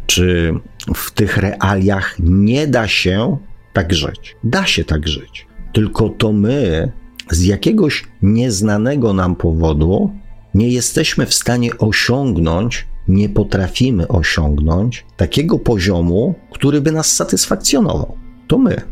czy 0.07 0.55
w 0.95 1.11
tych 1.11 1.37
realiach 1.37 2.17
nie 2.19 2.67
da 2.67 2.89
się 2.89 3.37
tak 3.73 3.93
żyć. 3.93 4.37
Da 4.45 4.67
się 4.67 4.85
tak 4.85 5.09
żyć. 5.09 5.47
Tylko 5.73 6.09
to 6.09 6.33
my 6.33 6.93
z 7.31 7.45
jakiegoś 7.45 8.05
nieznanego 8.23 9.13
nam 9.13 9.37
powodu 9.37 10.11
nie 10.55 10.69
jesteśmy 10.69 11.27
w 11.27 11.35
stanie 11.35 11.79
osiągnąć, 11.79 12.87
nie 13.13 13.29
potrafimy 13.29 14.09
osiągnąć 14.09 15.07
takiego 15.17 15.59
poziomu, 15.59 16.35
który 16.51 16.81
by 16.81 16.93
nas 16.93 17.13
satysfakcjonował. 17.13 18.17
To 18.49 18.59
my. 18.59 18.83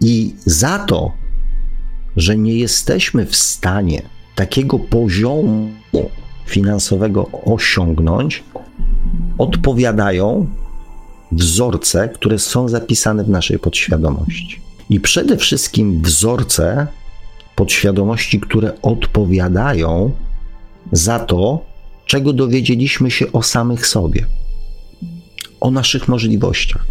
I 0.00 0.34
za 0.44 0.78
to, 0.78 1.12
że 2.16 2.36
nie 2.36 2.54
jesteśmy 2.54 3.26
w 3.26 3.36
stanie 3.36 4.02
takiego 4.34 4.78
poziomu 4.78 5.70
finansowego 6.46 7.30
osiągnąć, 7.44 8.44
odpowiadają 9.38 10.46
wzorce, 11.32 12.08
które 12.08 12.38
są 12.38 12.68
zapisane 12.68 13.24
w 13.24 13.28
naszej 13.28 13.58
podświadomości. 13.58 14.60
I 14.90 15.00
przede 15.00 15.36
wszystkim 15.36 16.02
wzorce 16.02 16.86
podświadomości, 17.56 18.40
które 18.40 18.82
odpowiadają 18.82 20.10
za 20.92 21.18
to, 21.18 21.73
czego 22.06 22.32
dowiedzieliśmy 22.32 23.10
się 23.10 23.32
o 23.32 23.42
samych 23.42 23.86
sobie, 23.86 24.26
o 25.60 25.70
naszych 25.70 26.08
możliwościach, 26.08 26.86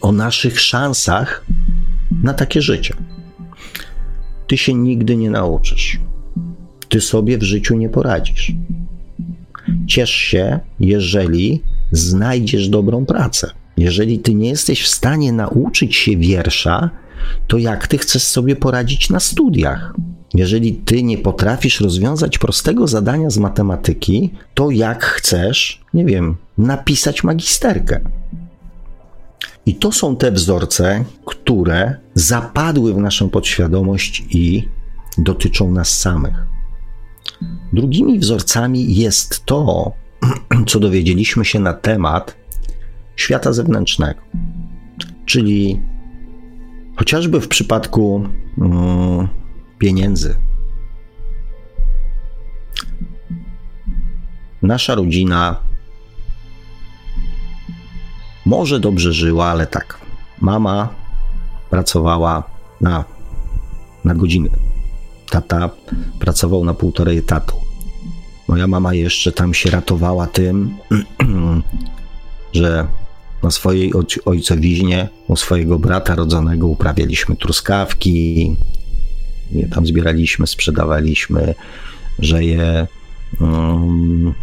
o 0.00 0.12
naszych 0.12 0.60
szansach 0.60 1.46
na 2.22 2.34
takie 2.34 2.62
życie. 2.62 2.94
Ty 4.46 4.56
się 4.56 4.74
nigdy 4.74 5.16
nie 5.16 5.30
nauczysz 5.30 5.98
ty 6.88 7.00
sobie 7.00 7.38
w 7.38 7.42
życiu 7.42 7.76
nie 7.76 7.88
poradzisz. 7.88 8.52
Ciesz 9.86 10.10
się, 10.10 10.60
jeżeli 10.80 11.62
znajdziesz 11.92 12.68
dobrą 12.68 13.06
pracę. 13.06 13.50
Jeżeli 13.76 14.18
ty 14.18 14.34
nie 14.34 14.48
jesteś 14.48 14.82
w 14.82 14.88
stanie 14.88 15.32
nauczyć 15.32 15.96
się 15.96 16.16
wiersza, 16.16 16.90
to 17.46 17.58
jak 17.58 17.86
ty 17.86 17.98
chcesz 17.98 18.22
sobie 18.22 18.56
poradzić 18.56 19.10
na 19.10 19.20
studiach? 19.20 19.94
Jeżeli 20.34 20.74
ty 20.74 21.02
nie 21.02 21.18
potrafisz 21.18 21.80
rozwiązać 21.80 22.38
prostego 22.38 22.86
zadania 22.86 23.30
z 23.30 23.38
matematyki, 23.38 24.30
to 24.54 24.70
jak 24.70 25.04
chcesz, 25.04 25.84
nie 25.94 26.04
wiem, 26.04 26.36
napisać 26.58 27.24
magisterkę? 27.24 28.00
I 29.66 29.74
to 29.74 29.92
są 29.92 30.16
te 30.16 30.32
wzorce, 30.32 31.04
które 31.24 31.96
zapadły 32.14 32.94
w 32.94 32.98
naszą 32.98 33.30
podświadomość 33.30 34.24
i 34.30 34.68
dotyczą 35.18 35.72
nas 35.72 35.88
samych. 35.88 36.34
Drugimi 37.72 38.18
wzorcami 38.18 38.94
jest 38.94 39.44
to, 39.44 39.92
co 40.68 40.80
dowiedzieliśmy 40.80 41.44
się 41.44 41.60
na 41.60 41.72
temat 41.72 42.36
świata 43.16 43.52
zewnętrznego. 43.52 44.20
Czyli 45.26 45.82
chociażby 46.96 47.40
w 47.40 47.48
przypadku 47.48 48.24
mm, 48.58 49.28
pieniędzy. 49.78 50.36
Nasza 54.62 54.94
rodzina 54.94 55.56
może 58.46 58.80
dobrze 58.80 59.12
żyła, 59.12 59.46
ale 59.46 59.66
tak. 59.66 59.98
Mama 60.40 60.88
pracowała 61.70 62.42
na, 62.80 63.04
na 64.04 64.14
godziny 64.14 64.48
Tata 65.30 65.70
pracował 66.18 66.64
na 66.64 66.74
półtorej 66.74 67.18
etatu. 67.18 67.56
Moja 68.48 68.66
mama 68.66 68.94
jeszcze 68.94 69.32
tam 69.32 69.54
się 69.54 69.70
ratowała 69.70 70.26
tym, 70.26 70.76
że 72.52 72.86
na 73.42 73.50
swojej 73.50 73.92
ojcowiźnie 74.24 75.08
u 75.28 75.36
swojego 75.36 75.78
brata 75.78 76.14
rodzonego 76.14 76.66
uprawialiśmy 76.66 77.36
truskawki, 77.36 78.56
je 79.52 79.68
tam 79.68 79.86
zbieraliśmy, 79.86 80.46
sprzedawaliśmy, 80.46 81.54
że 82.18 82.44
je 82.44 82.86
um, 83.40 84.34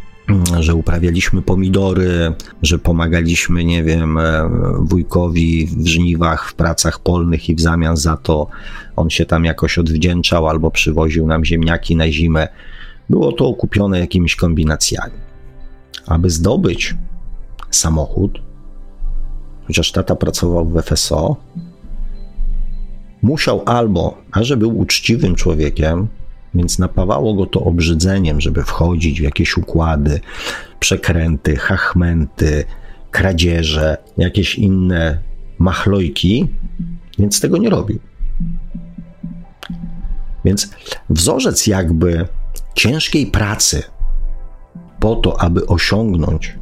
że 0.59 0.75
uprawialiśmy 0.75 1.41
pomidory, 1.41 2.33
że 2.61 2.79
pomagaliśmy, 2.79 3.63
nie 3.63 3.83
wiem, 3.83 4.17
e, 4.17 4.49
wujkowi 4.79 5.67
w 5.67 5.87
żniwach, 5.87 6.49
w 6.49 6.53
pracach 6.53 6.99
polnych 6.99 7.49
i 7.49 7.55
w 7.55 7.61
zamian 7.61 7.97
za 7.97 8.17
to 8.17 8.47
on 8.95 9.09
się 9.09 9.25
tam 9.25 9.45
jakoś 9.45 9.77
odwdzięczał 9.77 10.47
albo 10.47 10.71
przywoził 10.71 11.27
nam 11.27 11.45
ziemniaki 11.45 11.95
na 11.95 12.11
zimę. 12.11 12.47
Było 13.09 13.31
to 13.31 13.47
okupione 13.47 13.99
jakimiś 13.99 14.35
kombinacjami. 14.35 15.13
Aby 16.07 16.29
zdobyć 16.29 16.95
samochód, 17.71 18.41
chociaż 19.67 19.91
tata 19.91 20.15
pracował 20.15 20.65
w 20.65 20.81
FSO, 20.81 21.35
musiał 23.25 23.63
albo, 23.65 24.17
a 24.31 24.43
że 24.43 24.57
był 24.57 24.79
uczciwym 24.79 25.35
człowiekiem, 25.35 26.07
więc 26.53 26.79
napawało 26.79 27.33
go 27.33 27.45
to 27.45 27.59
obrzydzeniem, 27.59 28.41
żeby 28.41 28.63
wchodzić 28.63 29.19
w 29.19 29.23
jakieś 29.23 29.57
układy, 29.57 30.19
przekręty, 30.79 31.55
hachmenty, 31.55 32.63
kradzieże, 33.11 33.97
jakieś 34.17 34.55
inne 34.55 35.17
machlojki, 35.59 36.47
więc 37.19 37.41
tego 37.41 37.57
nie 37.57 37.69
robił. 37.69 37.99
Więc 40.45 40.69
wzorzec 41.09 41.67
jakby 41.67 42.27
ciężkiej 42.75 43.25
pracy 43.25 43.83
po 44.99 45.15
to, 45.15 45.41
aby 45.41 45.65
osiągnąć 45.65 46.55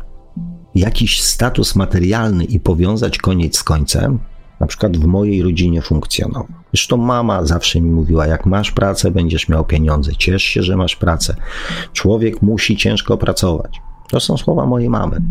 jakiś 0.75 1.21
status 1.21 1.75
materialny 1.75 2.43
i 2.43 2.59
powiązać 2.59 3.17
koniec 3.17 3.57
z 3.57 3.63
końcem, 3.63 4.19
na 4.63 4.67
przykład 4.67 4.97
w 4.97 5.05
mojej 5.05 5.43
rodzinie 5.43 5.81
funkcjonował. 5.81 6.47
Zresztą 6.73 6.97
mama 6.97 7.45
zawsze 7.45 7.81
mi 7.81 7.89
mówiła, 7.89 8.27
jak 8.27 8.45
masz 8.45 8.71
pracę, 8.71 9.11
będziesz 9.11 9.49
miał 9.49 9.65
pieniądze. 9.65 10.15
Ciesz 10.15 10.43
się, 10.43 10.63
że 10.63 10.77
masz 10.77 10.95
pracę. 10.95 11.35
Człowiek 11.93 12.41
musi 12.41 12.77
ciężko 12.77 13.17
pracować. 13.17 13.81
To 14.09 14.19
są 14.19 14.37
słowa 14.37 14.65
mojej 14.65 14.89
mamy. 14.89 15.21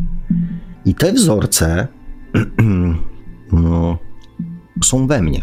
I 0.85 0.95
te 0.95 1.13
wzorce 1.13 1.89
no, 3.53 3.99
są 4.85 5.07
we 5.07 5.23
mnie. 5.23 5.43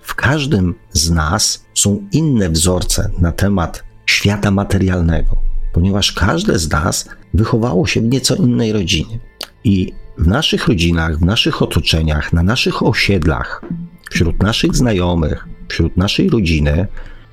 W 0.00 0.14
każdym 0.14 0.74
z 0.92 1.10
nas 1.10 1.66
są 1.74 2.06
inne 2.12 2.50
wzorce 2.50 3.10
na 3.18 3.32
temat 3.32 3.84
świata 4.06 4.50
materialnego, 4.50 5.36
ponieważ 5.72 6.12
każde 6.12 6.58
z 6.58 6.70
nas 6.70 7.08
wychowało 7.34 7.86
się 7.86 8.00
w 8.00 8.04
nieco 8.04 8.34
innej 8.34 8.72
rodzinie. 8.72 9.18
I 9.64 9.92
w 10.18 10.26
naszych 10.26 10.68
rodzinach, 10.68 11.18
w 11.18 11.24
naszych 11.24 11.62
otoczeniach, 11.62 12.32
na 12.32 12.42
naszych 12.42 12.82
osiedlach, 12.82 13.62
wśród 14.10 14.42
naszych 14.42 14.76
znajomych, 14.76 15.48
wśród 15.68 15.96
naszej 15.96 16.30
rodziny 16.30 16.86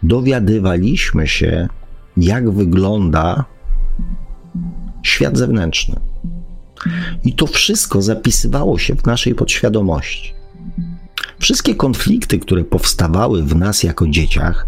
dowiadywaliśmy 0.03 1.27
się, 1.27 1.67
jak 2.17 2.51
wygląda 2.51 3.45
świat 5.03 5.37
zewnętrzny. 5.37 5.95
I 7.23 7.33
to 7.33 7.47
wszystko 7.47 8.01
zapisywało 8.01 8.77
się 8.77 8.95
w 8.95 9.05
naszej 9.05 9.35
podświadomości. 9.35 10.33
Wszystkie 11.39 11.75
konflikty, 11.75 12.39
które 12.39 12.63
powstawały 12.63 13.43
w 13.43 13.55
nas 13.55 13.83
jako 13.83 14.07
dzieciach, 14.07 14.67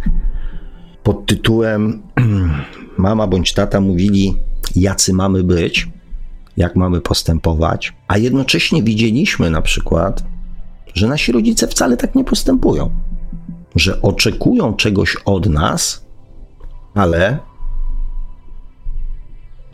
pod 1.04 1.26
tytułem 1.26 2.02
Mama 2.98 3.28
bądź 3.28 3.54
tata 3.54 3.82
mówili, 3.82 4.36
jacy 4.76 5.14
mamy 5.14 5.44
być, 5.44 5.88
jak 6.58 6.76
mamy 6.76 7.02
postępować, 7.02 7.94
a 8.08 8.18
jednocześnie 8.18 8.84
widzieliśmy 8.84 9.50
na 9.50 9.62
przykład, 9.62 10.24
że 10.94 11.08
nasi 11.08 11.32
rodzice 11.32 11.68
wcale 11.68 11.98
tak 11.98 12.16
nie 12.16 12.24
postępują, 12.24 12.90
że 13.76 14.02
oczekują 14.02 14.74
czegoś 14.74 15.18
od 15.26 15.50
nas, 15.50 16.06
ale 16.94 17.40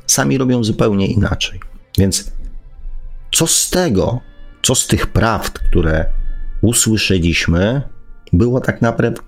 sami 0.07 0.37
robią 0.37 0.63
zupełnie 0.63 1.07
inaczej. 1.07 1.59
Więc 1.97 2.31
co 3.31 3.47
z 3.47 3.69
tego, 3.69 4.19
co 4.61 4.75
z 4.75 4.87
tych 4.87 5.07
prawd, 5.07 5.59
które 5.59 6.05
usłyszeliśmy, 6.61 7.81
było 8.33 8.61
tak 8.61 8.81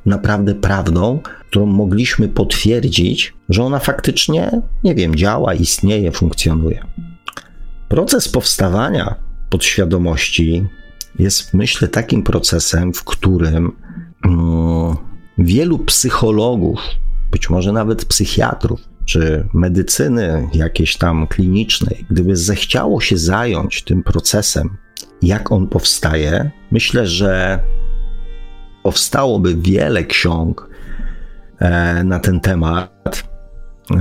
naprawdę, 0.06 0.56
prawdą, 0.56 1.20
którą 1.50 1.66
mogliśmy 1.66 2.28
potwierdzić, 2.30 3.34
że 3.50 3.64
ona 3.64 3.80
faktycznie, 3.80 4.62
nie 4.84 4.96
wiem, 4.96 5.16
działa, 5.16 5.54
istnieje, 5.54 6.12
funkcjonuje. 6.12 6.84
Proces 7.94 8.30
powstawania 8.30 9.16
podświadomości 9.50 10.66
jest, 11.20 11.54
myślę, 11.54 11.88
takim 11.88 12.24
procesem, 12.24 12.94
w 12.94 13.04
którym 13.04 13.72
mm, 14.26 14.96
wielu 15.38 15.80
psychologów, 15.80 16.80
być 17.32 17.50
może 17.50 17.72
nawet 17.72 18.06
psychiatrów, 18.06 18.82
czy 19.06 19.48
medycyny 19.54 20.50
jakiejś 20.54 20.98
tam 20.98 21.28
klinicznej, 21.28 22.06
gdyby 22.10 22.36
zechciało 22.36 23.02
się 23.02 23.18
zająć 23.18 23.84
tym 23.84 24.04
procesem, 24.04 24.78
jak 25.22 25.52
on 25.52 25.68
powstaje, 25.68 26.52
myślę, 26.72 27.08
że 27.08 27.60
powstałoby 28.84 29.56
wiele 29.56 30.04
ksiąg 30.04 30.70
e, 31.60 32.04
na 32.04 32.20
ten 32.20 32.40
temat. 32.40 33.24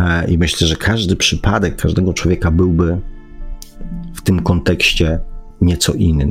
E, 0.00 0.30
I 0.30 0.38
myślę, 0.38 0.66
że 0.66 0.76
każdy 0.76 1.16
przypadek 1.16 1.76
każdego 1.76 2.14
człowieka 2.14 2.50
byłby 2.50 3.00
w 4.14 4.22
tym 4.22 4.42
kontekście 4.42 5.20
nieco 5.60 5.92
inny. 5.92 6.30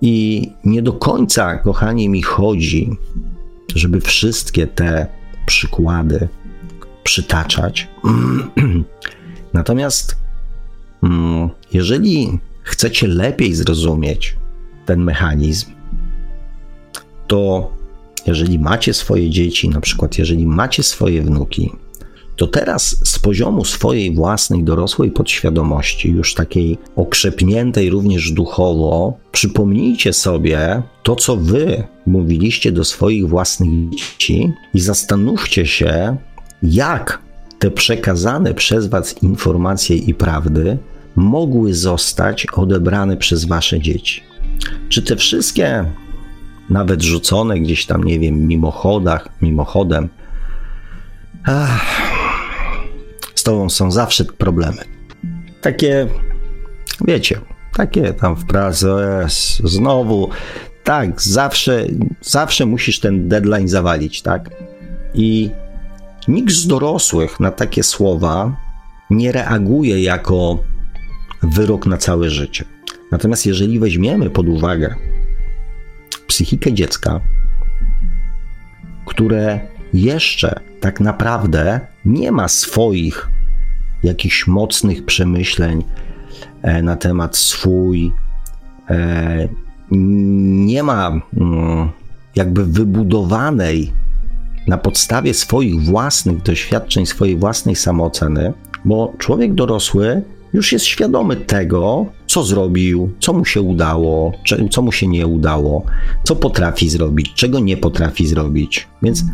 I 0.00 0.46
nie 0.64 0.82
do 0.82 0.92
końca, 0.92 1.58
kochani, 1.58 2.08
mi 2.08 2.22
chodzi, 2.22 2.90
żeby 3.74 4.00
wszystkie 4.00 4.66
te 4.66 5.06
przykłady 5.46 6.28
przytaczać. 7.02 7.88
Natomiast 9.52 10.16
mm, 11.02 11.48
jeżeli 11.72 12.38
chcecie 12.62 13.06
lepiej 13.06 13.54
zrozumieć 13.54 14.36
ten 14.86 15.04
mechanizm, 15.04 15.70
to 17.26 17.72
jeżeli 18.26 18.58
macie 18.58 18.94
swoje 18.94 19.30
dzieci, 19.30 19.68
na 19.68 19.80
przykład 19.80 20.18
jeżeli 20.18 20.46
macie 20.46 20.82
swoje 20.82 21.22
wnuki, 21.22 21.72
to 22.40 22.46
teraz 22.46 22.96
z 23.04 23.18
poziomu 23.18 23.64
swojej 23.64 24.14
własnej 24.14 24.64
dorosłej 24.64 25.10
podświadomości, 25.10 26.10
już 26.10 26.34
takiej 26.34 26.78
okrzepniętej 26.96 27.90
również 27.90 28.32
duchowo, 28.32 29.18
przypomnijcie 29.32 30.12
sobie 30.12 30.82
to, 31.02 31.16
co 31.16 31.36
wy 31.36 31.84
mówiliście 32.06 32.72
do 32.72 32.84
swoich 32.84 33.28
własnych 33.28 33.70
dzieci 33.90 34.52
i 34.74 34.80
zastanówcie 34.80 35.66
się, 35.66 36.16
jak 36.62 37.18
te 37.58 37.70
przekazane 37.70 38.54
przez 38.54 38.86
was 38.86 39.22
informacje 39.22 39.96
i 39.96 40.14
prawdy 40.14 40.78
mogły 41.16 41.74
zostać 41.74 42.46
odebrane 42.46 43.16
przez 43.16 43.44
wasze 43.44 43.80
dzieci. 43.80 44.22
Czy 44.88 45.02
te 45.02 45.16
wszystkie, 45.16 45.84
nawet 46.70 47.02
rzucone 47.02 47.60
gdzieś 47.60 47.86
tam, 47.86 48.04
nie 48.04 48.18
wiem, 48.18 48.46
mimochodach, 48.46 49.28
mimochodem, 49.42 50.08
ach, 51.44 52.19
z 53.40 53.42
tobą 53.42 53.70
są 53.70 53.90
zawsze 53.90 54.24
problemy. 54.24 54.84
Takie, 55.60 56.06
wiecie, 57.06 57.40
takie 57.76 58.12
tam 58.12 58.36
w 58.36 58.44
pracy, 58.44 58.86
znowu, 59.64 60.30
tak, 60.84 61.22
zawsze, 61.22 61.86
zawsze 62.20 62.66
musisz 62.66 63.00
ten 63.00 63.28
deadline 63.28 63.68
zawalić, 63.68 64.22
tak? 64.22 64.50
I 65.14 65.50
nikt 66.28 66.52
z 66.52 66.66
dorosłych 66.66 67.40
na 67.40 67.50
takie 67.50 67.82
słowa 67.82 68.56
nie 69.10 69.32
reaguje 69.32 70.02
jako 70.02 70.58
wyrok 71.42 71.86
na 71.86 71.96
całe 71.96 72.30
życie. 72.30 72.64
Natomiast 73.12 73.46
jeżeli 73.46 73.78
weźmiemy 73.78 74.30
pod 74.30 74.48
uwagę 74.48 74.94
psychikę 76.26 76.72
dziecka, 76.72 77.20
które 79.06 79.60
jeszcze 79.94 80.60
tak 80.80 81.00
naprawdę 81.00 81.80
nie 82.04 82.32
ma 82.32 82.48
swoich 82.48 83.28
jakichś 84.02 84.46
mocnych 84.46 85.04
przemyśleń 85.04 85.84
e, 86.62 86.82
na 86.82 86.96
temat 86.96 87.36
swój, 87.36 88.12
e, 88.90 89.48
nie 89.90 90.82
ma 90.82 91.20
mm, 91.36 91.88
jakby 92.36 92.64
wybudowanej 92.64 93.92
na 94.66 94.78
podstawie 94.78 95.34
swoich 95.34 95.80
własnych 95.82 96.42
doświadczeń, 96.42 97.06
swojej 97.06 97.36
własnej 97.36 97.76
samooceny, 97.76 98.52
bo 98.84 99.14
człowiek 99.18 99.54
dorosły 99.54 100.22
już 100.52 100.72
jest 100.72 100.84
świadomy 100.84 101.36
tego, 101.36 102.06
co 102.26 102.44
zrobił, 102.44 103.12
co 103.20 103.32
mu 103.32 103.44
się 103.44 103.60
udało, 103.60 104.32
co 104.70 104.82
mu 104.82 104.92
się 104.92 105.06
nie 105.06 105.26
udało, 105.26 105.84
co 106.24 106.36
potrafi 106.36 106.88
zrobić, 106.88 107.32
czego 107.34 107.60
nie 107.60 107.76
potrafi 107.76 108.26
zrobić. 108.26 108.88
Więc 109.02 109.24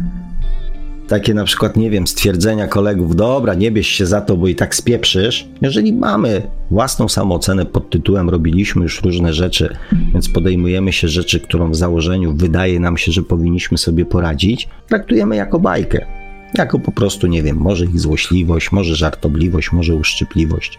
takie 1.09 1.35
na 1.35 1.45
przykład, 1.45 1.77
nie 1.77 1.91
wiem, 1.91 2.07
stwierdzenia 2.07 2.67
kolegów, 2.67 3.17
dobra, 3.17 3.55
nie 3.55 3.71
bierz 3.71 3.87
się 3.87 4.07
za 4.07 4.21
to, 4.21 4.37
bo 4.37 4.49
i 4.49 4.55
tak 4.55 4.75
spieprzysz. 4.75 5.49
Jeżeli 5.63 5.93
mamy 5.93 6.43
własną 6.71 7.09
samoocenę 7.09 7.67
pod 7.67 7.91
tytułem 7.91 8.31
robiliśmy 8.31 8.83
już 8.83 9.03
różne 9.03 9.35
rzeczy, 9.35 9.77
więc 10.13 10.29
podejmujemy 10.29 10.93
się 10.93 11.09
rzeczy, 11.09 11.41
którą 11.41 11.71
w 11.71 11.77
założeniu 11.77 12.35
wydaje 12.37 12.81
nam 12.81 12.97
się, 12.97 13.13
że 13.13 13.23
powinniśmy 13.23 13.79
sobie 13.79 14.05
poradzić, 14.05 14.69
traktujemy 14.89 15.37
jako 15.37 15.59
bajkę. 15.59 16.07
Jako 16.55 16.79
po 16.79 16.93
prostu, 16.93 17.27
nie 17.27 17.43
wiem, 17.43 17.57
może 17.57 17.85
ich 17.85 18.01
złośliwość, 18.01 18.73
może 18.73 18.97
żartobliwość, 18.97 19.73
może 19.73 19.95
uszczypliwość, 19.95 20.79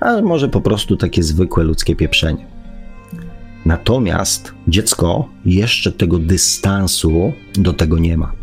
a 0.00 0.22
może 0.22 0.48
po 0.48 0.60
prostu 0.60 0.96
takie 0.96 1.22
zwykłe 1.22 1.64
ludzkie 1.64 1.96
pieprzenie. 1.96 2.46
Natomiast 3.66 4.54
dziecko 4.68 5.28
jeszcze 5.44 5.92
tego 5.92 6.18
dystansu 6.18 7.32
do 7.54 7.72
tego 7.72 7.98
nie 7.98 8.16
ma. 8.16 8.39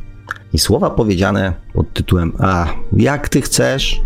I 0.53 0.59
słowa 0.59 0.89
powiedziane 0.89 1.53
pod 1.73 1.93
tytułem: 1.93 2.33
A, 2.39 2.67
jak 2.93 3.29
ty 3.29 3.41
chcesz? 3.41 4.01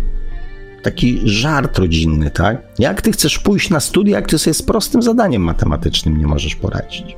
Taki 0.82 1.20
żart 1.24 1.78
rodzinny, 1.78 2.30
tak? 2.30 2.62
Jak 2.78 3.02
ty 3.02 3.12
chcesz 3.12 3.38
pójść 3.38 3.70
na 3.70 3.80
studia, 3.80 4.16
jak 4.16 4.28
ty 4.28 4.38
sobie 4.38 4.54
z 4.54 4.62
prostym 4.62 5.02
zadaniem 5.02 5.42
matematycznym 5.42 6.18
nie 6.18 6.26
możesz 6.26 6.56
poradzić? 6.56 7.16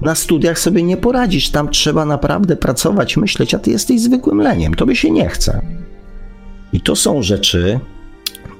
Na 0.00 0.14
studiach 0.14 0.58
sobie 0.58 0.82
nie 0.82 0.96
poradzisz, 0.96 1.50
tam 1.50 1.68
trzeba 1.68 2.04
naprawdę 2.04 2.56
pracować, 2.56 3.16
myśleć, 3.16 3.54
a 3.54 3.58
ty 3.58 3.70
jesteś 3.70 4.00
zwykłym 4.00 4.38
leniem, 4.38 4.74
to 4.74 4.86
by 4.86 4.96
się 4.96 5.10
nie 5.10 5.28
chce. 5.28 5.60
I 6.72 6.80
to 6.80 6.96
są 6.96 7.22
rzeczy, 7.22 7.80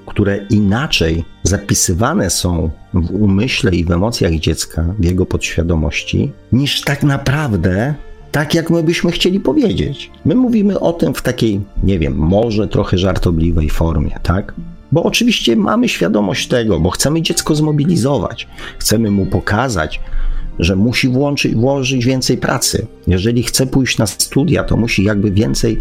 które 0.06 0.36
inaczej 0.50 1.24
zapisywane 1.42 2.30
są 2.30 2.70
w 2.94 3.10
umyśle 3.10 3.70
i 3.70 3.84
w 3.84 3.90
emocjach 3.90 4.34
dziecka, 4.34 4.84
w 4.98 5.04
jego 5.04 5.26
podświadomości, 5.26 6.32
niż 6.52 6.80
tak 6.80 7.02
naprawdę 7.02 7.94
tak, 8.36 8.54
jak 8.54 8.70
my 8.70 8.82
byśmy 8.82 9.12
chcieli 9.12 9.40
powiedzieć. 9.40 10.10
My 10.24 10.34
mówimy 10.34 10.80
o 10.80 10.92
tym 10.92 11.14
w 11.14 11.22
takiej, 11.22 11.60
nie 11.82 11.98
wiem, 11.98 12.14
może 12.16 12.68
trochę 12.68 12.98
żartobliwej 12.98 13.70
formie, 13.70 14.18
tak? 14.22 14.54
Bo 14.92 15.02
oczywiście 15.02 15.56
mamy 15.56 15.88
świadomość 15.88 16.48
tego, 16.48 16.80
bo 16.80 16.90
chcemy 16.90 17.22
dziecko 17.22 17.54
zmobilizować, 17.54 18.48
chcemy 18.78 19.10
mu 19.10 19.26
pokazać, 19.26 20.00
że 20.58 20.76
musi 20.76 21.08
włączyć, 21.08 21.54
włożyć 21.54 22.04
więcej 22.04 22.38
pracy. 22.38 22.86
Jeżeli 23.06 23.42
chce 23.42 23.66
pójść 23.66 23.98
na 23.98 24.06
studia, 24.06 24.64
to 24.64 24.76
musi 24.76 25.04
jakby 25.04 25.30
więcej 25.30 25.78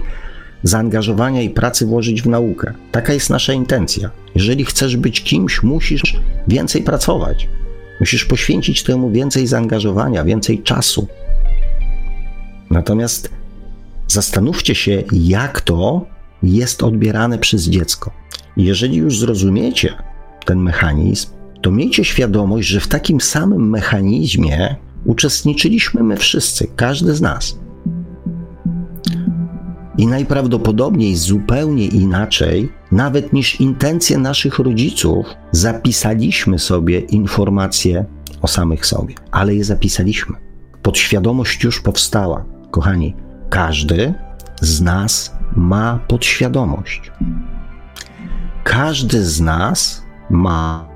zaangażowania 0.63 1.41
i 1.41 1.49
pracy 1.49 1.85
włożyć 1.85 2.21
w 2.21 2.27
naukę. 2.27 2.73
Taka 2.91 3.13
jest 3.13 3.29
nasza 3.29 3.53
intencja. 3.53 4.09
Jeżeli 4.35 4.65
chcesz 4.65 4.97
być 4.97 5.23
kimś, 5.23 5.63
musisz 5.63 6.19
więcej 6.47 6.83
pracować. 6.83 7.49
Musisz 7.99 8.25
poświęcić 8.25 8.83
temu 8.83 9.11
więcej 9.11 9.47
zaangażowania, 9.47 10.23
więcej 10.23 10.63
czasu. 10.63 11.07
Natomiast 12.69 13.29
zastanówcie 14.07 14.75
się, 14.75 15.03
jak 15.11 15.61
to 15.61 16.05
jest 16.43 16.83
odbierane 16.83 17.37
przez 17.37 17.69
dziecko. 17.69 18.11
Jeżeli 18.57 18.97
już 18.97 19.19
zrozumiecie 19.19 19.93
ten 20.45 20.59
mechanizm, 20.59 21.27
to 21.61 21.71
miejcie 21.71 22.03
świadomość, 22.03 22.67
że 22.67 22.79
w 22.79 22.87
takim 22.87 23.21
samym 23.21 23.69
mechanizmie 23.69 24.75
uczestniczyliśmy 25.05 26.03
my 26.03 26.17
wszyscy, 26.17 26.67
każdy 26.75 27.15
z 27.15 27.21
nas. 27.21 27.59
I 29.97 30.07
najprawdopodobniej 30.07 31.15
zupełnie 31.15 31.85
inaczej, 31.85 32.69
nawet 32.91 33.33
niż 33.33 33.61
intencje 33.61 34.17
naszych 34.17 34.59
rodziców, 34.59 35.25
zapisaliśmy 35.51 36.59
sobie 36.59 36.99
informacje 36.99 38.05
o 38.41 38.47
samych 38.47 38.85
sobie, 38.85 39.15
ale 39.31 39.55
je 39.55 39.63
zapisaliśmy. 39.63 40.35
Podświadomość 40.81 41.63
już 41.63 41.81
powstała. 41.81 42.54
Kochani, 42.75 43.15
każdy 43.49 44.13
z 44.61 44.81
nas 44.81 45.35
ma 45.55 45.99
podświadomość. 46.07 47.11
Każdy 48.63 49.25
z 49.25 49.41
nas 49.41 50.03
ma 50.29 50.87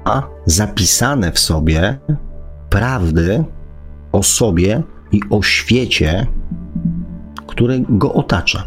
zapisane 0.46 1.32
w 1.32 1.40
sobie 1.40 2.00
prawdy 2.70 3.44
o 4.12 4.24
sobie 4.24 4.84
i 5.12 5.22
o 5.30 5.42
świecie, 5.42 6.28
który 7.48 7.86
go 7.90 8.14
otacza. 8.14 8.64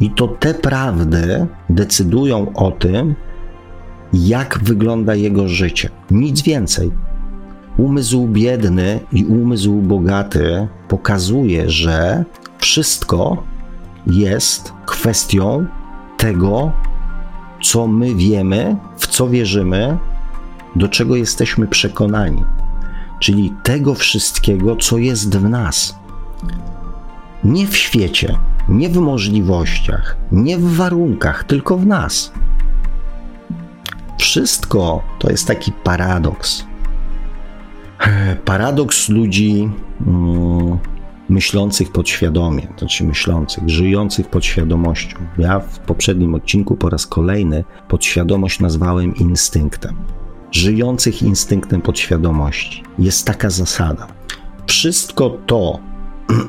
I 0.00 0.10
to 0.10 0.28
te 0.28 0.54
prawdy 0.54 1.46
decydują 1.70 2.52
o 2.54 2.70
tym, 2.70 3.14
jak 4.12 4.58
wygląda 4.62 5.14
jego 5.14 5.48
życie. 5.48 5.90
Nic 6.10 6.42
więcej. 6.42 7.05
Umysł 7.76 8.28
biedny 8.28 9.00
i 9.12 9.24
umysł 9.24 9.72
bogaty 9.72 10.68
pokazuje, 10.88 11.70
że 11.70 12.24
wszystko 12.58 13.42
jest 14.06 14.72
kwestią 14.86 15.66
tego, 16.16 16.72
co 17.62 17.86
my 17.86 18.14
wiemy, 18.14 18.76
w 18.96 19.06
co 19.06 19.28
wierzymy, 19.28 19.98
do 20.76 20.88
czego 20.88 21.16
jesteśmy 21.16 21.66
przekonani, 21.66 22.44
czyli 23.20 23.52
tego 23.62 23.94
wszystkiego, 23.94 24.76
co 24.76 24.98
jest 24.98 25.38
w 25.38 25.48
nas. 25.48 25.98
Nie 27.44 27.66
w 27.66 27.76
świecie, 27.76 28.38
nie 28.68 28.88
w 28.88 28.96
możliwościach, 28.96 30.16
nie 30.32 30.58
w 30.58 30.76
warunkach, 30.76 31.44
tylko 31.44 31.76
w 31.76 31.86
nas. 31.86 32.32
Wszystko 34.18 35.02
to 35.18 35.30
jest 35.30 35.46
taki 35.46 35.72
paradoks. 35.72 36.65
Paradoks 38.44 39.08
ludzi 39.08 39.70
mm, 40.06 40.78
myślących 41.28 41.92
podświadomie, 41.92 42.62
to 42.62 42.78
znaczy 42.78 43.04
myślących, 43.04 43.68
żyjących 43.68 44.28
podświadomością. 44.28 45.18
Ja 45.38 45.60
w 45.60 45.78
poprzednim 45.78 46.34
odcinku 46.34 46.76
po 46.76 46.90
raz 46.90 47.06
kolejny 47.06 47.64
podświadomość 47.88 48.60
nazwałem 48.60 49.16
instynktem. 49.16 49.96
Żyjących 50.52 51.22
instynktem 51.22 51.82
podświadomości. 51.82 52.82
Jest 52.98 53.26
taka 53.26 53.50
zasada. 53.50 54.06
Wszystko 54.66 55.30
to, 55.46 55.78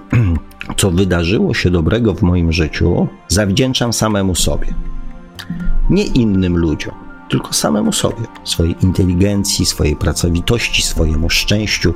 co 0.77 0.91
wydarzyło 0.91 1.53
się 1.53 1.71
dobrego 1.71 2.13
w 2.13 2.21
moim 2.21 2.51
życiu, 2.51 3.07
zawdzięczam 3.27 3.93
samemu 3.93 4.36
sobie. 4.36 4.67
Nie 5.89 6.03
innym 6.03 6.57
ludziom, 6.57 6.95
tylko 7.29 7.53
samemu 7.53 7.93
sobie, 7.93 8.23
swojej 8.43 8.75
inteligencji, 8.81 9.65
swojej 9.65 9.95
pracowitości, 9.95 10.81
swojemu 10.81 11.29
szczęściu, 11.29 11.93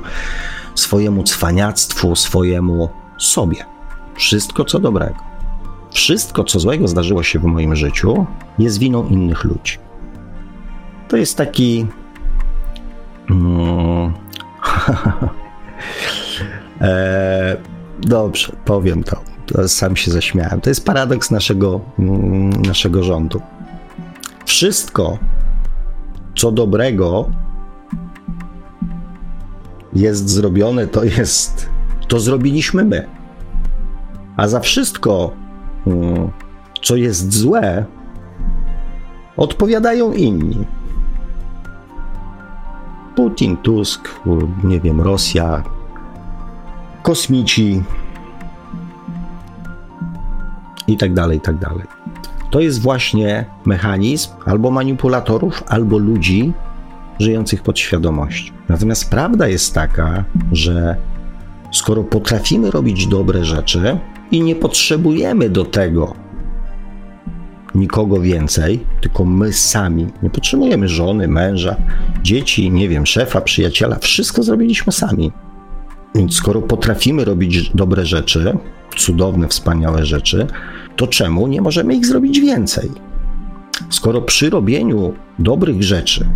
swojemu 0.74 1.22
cwaniactwu, 1.22 2.16
swojemu 2.16 2.88
sobie. 3.18 3.64
Wszystko 4.14 4.64
co 4.64 4.78
dobrego. 4.78 5.16
Wszystko 5.90 6.44
co 6.44 6.60
złego 6.60 6.88
zdarzyło 6.88 7.22
się 7.22 7.38
w 7.38 7.44
moim 7.44 7.76
życiu 7.76 8.26
jest 8.58 8.78
winą 8.78 9.08
innych 9.08 9.44
ludzi. 9.44 9.78
To 11.08 11.16
jest 11.16 11.36
taki. 11.36 11.86
Hmm, 13.28 14.12
e, 16.80 17.56
dobrze, 18.00 18.52
powiem 18.64 19.04
to. 19.04 19.20
to. 19.46 19.68
Sam 19.68 19.96
się 19.96 20.10
zaśmiałem. 20.10 20.60
To 20.60 20.70
jest 20.70 20.86
paradoks 20.86 21.30
naszego, 21.30 21.80
mm, 21.98 22.62
naszego 22.62 23.02
rządu. 23.02 23.42
Wszystko, 24.52 25.18
co 26.36 26.52
dobrego 26.52 27.30
jest 29.92 30.28
zrobione, 30.28 30.86
to 30.86 31.04
jest. 31.04 31.68
To 32.08 32.20
zrobiliśmy 32.20 32.84
my. 32.84 33.08
A 34.36 34.48
za 34.48 34.60
wszystko, 34.60 35.32
mm, 35.86 36.30
co 36.82 36.96
jest 36.96 37.32
złe, 37.32 37.84
odpowiadają 39.36 40.12
inni. 40.12 40.64
Putin, 43.16 43.56
Tusk, 43.56 44.08
nie 44.64 44.80
wiem, 44.80 45.00
Rosja, 45.00 45.62
kosmici 47.02 47.82
i 50.86 50.96
tak 50.96 51.14
dalej, 51.14 51.38
i 51.38 51.40
tak 51.40 51.58
dalej. 51.58 52.01
To 52.52 52.60
jest 52.60 52.82
właśnie 52.82 53.44
mechanizm 53.64 54.30
albo 54.44 54.70
manipulatorów, 54.70 55.62
albo 55.66 55.98
ludzi, 55.98 56.52
żyjących 57.18 57.62
pod 57.62 57.78
świadomością. 57.78 58.52
Natomiast 58.68 59.10
prawda 59.10 59.48
jest 59.48 59.74
taka, 59.74 60.24
że 60.52 60.96
skoro 61.70 62.04
potrafimy 62.04 62.70
robić 62.70 63.06
dobre 63.06 63.44
rzeczy 63.44 63.98
i 64.30 64.42
nie 64.42 64.54
potrzebujemy 64.54 65.50
do 65.50 65.64
tego 65.64 66.14
nikogo 67.74 68.20
więcej, 68.20 68.80
tylko 69.00 69.24
my 69.24 69.52
sami, 69.52 70.06
nie 70.22 70.30
potrzebujemy 70.30 70.88
żony, 70.88 71.28
męża, 71.28 71.76
dzieci, 72.22 72.70
nie 72.70 72.88
wiem, 72.88 73.06
szefa, 73.06 73.40
przyjaciela, 73.40 73.98
wszystko 73.98 74.42
zrobiliśmy 74.42 74.92
sami. 74.92 75.32
Więc 76.14 76.34
skoro 76.34 76.62
potrafimy 76.62 77.24
robić 77.24 77.70
dobre 77.70 78.06
rzeczy, 78.06 78.58
cudowne, 78.96 79.48
wspaniałe 79.48 80.06
rzeczy, 80.06 80.46
to 80.96 81.06
czemu 81.06 81.46
nie 81.46 81.60
możemy 81.60 81.94
ich 81.94 82.06
zrobić 82.06 82.40
więcej? 82.40 82.90
Skoro 83.90 84.22
przy 84.22 84.50
robieniu 84.50 85.14
dobrych 85.38 85.82
rzeczy 85.82 86.26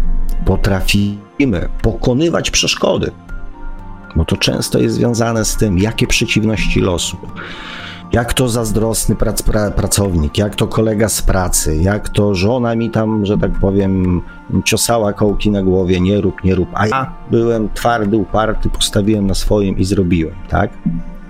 potrafimy 0.45 1.69
pokonywać 1.83 2.51
przeszkody, 2.51 3.11
bo 4.17 4.25
to 4.25 4.37
często 4.37 4.79
jest 4.79 4.95
związane 4.95 5.45
z 5.45 5.57
tym, 5.57 5.79
jakie 5.79 6.07
przeciwności 6.07 6.81
losu, 6.81 7.17
jak 8.17 8.35
to 8.35 8.49
zazdrosny 8.49 9.17
prac, 9.17 9.43
pra, 9.43 9.71
pracownik, 9.71 10.39
jak 10.39 10.55
to 10.55 10.67
kolega 10.67 11.09
z 11.09 11.23
pracy, 11.23 11.77
jak 11.77 12.09
to 12.09 12.35
żona 12.35 12.75
mi 12.75 12.91
tam, 12.91 13.27
że 13.27 13.39
tak 13.39 13.53
powiem, 13.53 14.23
ciosała 14.65 15.13
kołki 15.13 15.51
na 15.51 15.63
głowie, 15.63 16.01
nie 16.01 16.21
rób, 16.21 16.45
nie 16.45 16.55
rób, 16.55 16.69
a 16.75 16.87
ja 16.87 17.13
byłem 17.31 17.69
twardy, 17.75 18.17
uparty, 18.17 18.71
postawiłem 18.71 19.27
na 19.27 19.35
swoim 19.35 19.79
i 19.79 19.85
zrobiłem, 19.85 20.35
tak? 20.49 20.71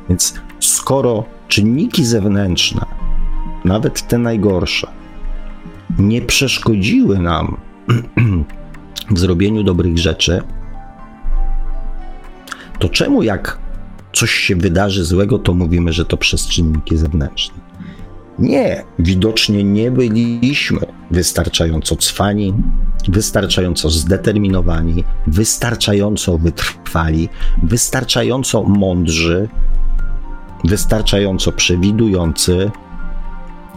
Więc 0.08 0.34
skoro 0.60 1.24
czynniki 1.48 2.04
zewnętrzne, 2.04 2.86
nawet 3.64 4.08
te 4.08 4.18
najgorsze, 4.18 4.88
nie 5.98 6.22
przeszkodziły 6.22 7.18
nam 7.18 7.56
w 9.14 9.18
zrobieniu 9.18 9.62
dobrych 9.62 9.98
rzeczy, 9.98 10.42
to 12.78 12.88
czemu 12.88 13.22
jak 13.22 13.58
coś 14.16 14.30
się 14.30 14.56
wydarzy 14.56 15.04
złego, 15.04 15.38
to 15.38 15.54
mówimy, 15.54 15.92
że 15.92 16.04
to 16.04 16.16
przez 16.16 16.48
czynniki 16.48 16.96
zewnętrzne? 16.96 17.54
Nie, 18.38 18.84
widocznie 18.98 19.64
nie 19.64 19.90
byliśmy 19.90 20.80
wystarczająco 21.10 21.96
cwani, 21.96 22.54
wystarczająco 23.08 23.90
zdeterminowani, 23.90 25.04
wystarczająco 25.26 26.38
wytrwali, 26.38 27.28
wystarczająco 27.62 28.62
mądrzy, 28.62 29.48
wystarczająco 30.64 31.52
przewidujący, 31.52 32.70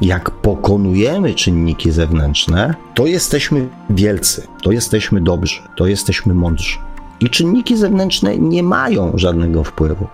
jak 0.01 0.31
pokonujemy 0.31 1.33
czynniki 1.33 1.91
zewnętrzne, 1.91 2.73
to 2.93 3.05
jesteśmy 3.05 3.69
wielcy, 3.89 4.47
to 4.63 4.71
jesteśmy 4.71 5.21
dobrzy, 5.21 5.61
to 5.75 5.87
jesteśmy 5.87 6.33
mądrzy. 6.33 6.77
I 7.19 7.29
czynniki 7.29 7.77
zewnętrzne 7.77 8.37
nie 8.37 8.63
mają 8.63 9.11
żadnego 9.15 9.63
wpływu. 9.63 10.07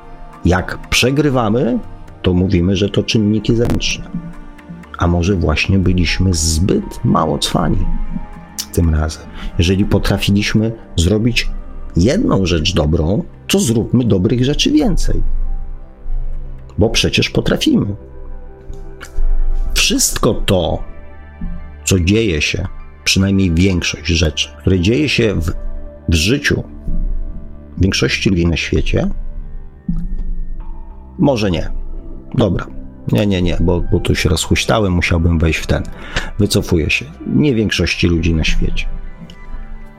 Jak 0.46 0.90
przegrywamy, 0.90 1.80
to 2.22 2.34
mówimy, 2.34 2.76
że 2.76 2.90
to 2.90 3.04
czynniki 3.04 3.56
zewnętrzne. 3.56 4.10
A 4.98 5.08
może 5.08 5.36
właśnie 5.36 5.80
byliśmy 5.80 6.34
zbyt 6.34 7.06
mało 7.06 7.38
cwani 7.38 7.86
tym 8.74 8.96
razem. 8.96 9.24
Jeżeli 9.58 9.86
potrafiliśmy 9.86 10.72
zrobić 10.96 11.50
jedną 11.96 12.46
rzecz 12.46 12.74
dobrą, 12.74 13.24
to 13.48 13.60
zróbmy 13.60 14.04
dobrych 14.04 14.46
rzeczy 14.46 14.72
więcej. 14.72 15.24
Bo 16.78 16.90
przecież 16.90 17.30
potrafimy 17.30 17.86
wszystko 19.74 20.34
to, 20.34 20.84
co 21.86 22.00
dzieje 22.00 22.42
się, 22.42 22.68
przynajmniej 23.04 23.52
większość 23.52 24.08
rzeczy, 24.08 24.50
które 24.60 24.80
dzieje 24.80 25.10
się 25.10 25.34
w, 25.34 25.52
w 26.10 26.14
życiu 26.14 26.64
większości 27.78 28.30
ludzi 28.30 28.48
na 28.48 28.58
świecie, 28.58 29.10
może 31.20 31.52
nie. 31.52 31.70
Dobra. 32.34 32.68
Nie, 33.12 33.28
nie, 33.28 33.42
nie, 33.42 33.58
bo, 33.60 33.82
bo 33.92 34.00
tu 34.00 34.16
się 34.16 34.30
rozhuśtałem, 34.30 34.94
musiałbym 34.94 35.40
wejść 35.40 35.60
w 35.60 35.68
ten. 35.68 35.84
Wycofuję 36.40 36.90
się. 36.90 37.06
Nie 37.28 37.56
większości 37.56 38.08
ludzi 38.08 38.34
na 38.34 38.44
świecie. 38.44 38.86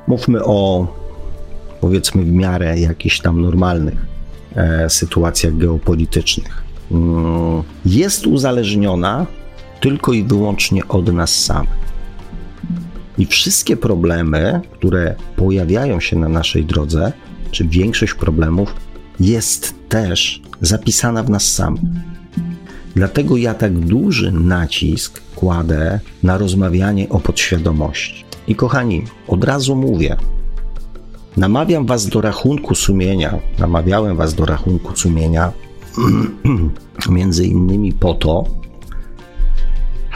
Mówmy 0.08 0.44
o, 0.44 0.86
powiedzmy, 1.80 2.22
w 2.22 2.32
miarę 2.32 2.78
jakichś 2.78 3.20
tam 3.20 3.40
normalnych 3.40 4.06
e, 4.56 4.90
sytuacjach 4.90 5.56
geopolitycznych 5.56 6.64
mm, 6.90 7.62
jest 7.84 8.26
uzależniona 8.26 9.26
tylko 9.80 10.12
i 10.12 10.24
wyłącznie 10.24 10.88
od 10.88 11.12
nas 11.12 11.44
samych. 11.44 11.86
I 13.18 13.26
wszystkie 13.26 13.76
problemy, 13.76 14.60
które 14.72 15.14
pojawiają 15.36 16.00
się 16.00 16.16
na 16.16 16.28
naszej 16.28 16.64
drodze, 16.64 17.12
czy 17.50 17.64
większość 17.64 18.14
problemów, 18.14 18.74
jest 19.20 19.74
też 19.88 20.42
zapisana 20.60 21.22
w 21.22 21.30
nas 21.30 21.52
samych. 21.52 21.82
Dlatego 22.94 23.36
ja 23.36 23.54
tak 23.54 23.78
duży 23.78 24.32
nacisk 24.32 25.20
kładę 25.34 26.00
na 26.22 26.38
rozmawianie 26.38 27.08
o 27.08 27.20
podświadomości. 27.20 28.24
I 28.48 28.54
kochani, 28.54 29.04
od 29.28 29.44
razu 29.44 29.76
mówię, 29.76 30.16
namawiam 31.36 31.86
was 31.86 32.06
do 32.06 32.20
rachunku 32.20 32.74
sumienia, 32.74 33.38
namawiałem 33.58 34.16
was 34.16 34.34
do 34.34 34.46
rachunku 34.46 34.96
sumienia, 34.96 35.52
między 37.08 37.46
innymi 37.46 37.92
po 37.92 38.14
to, 38.14 38.44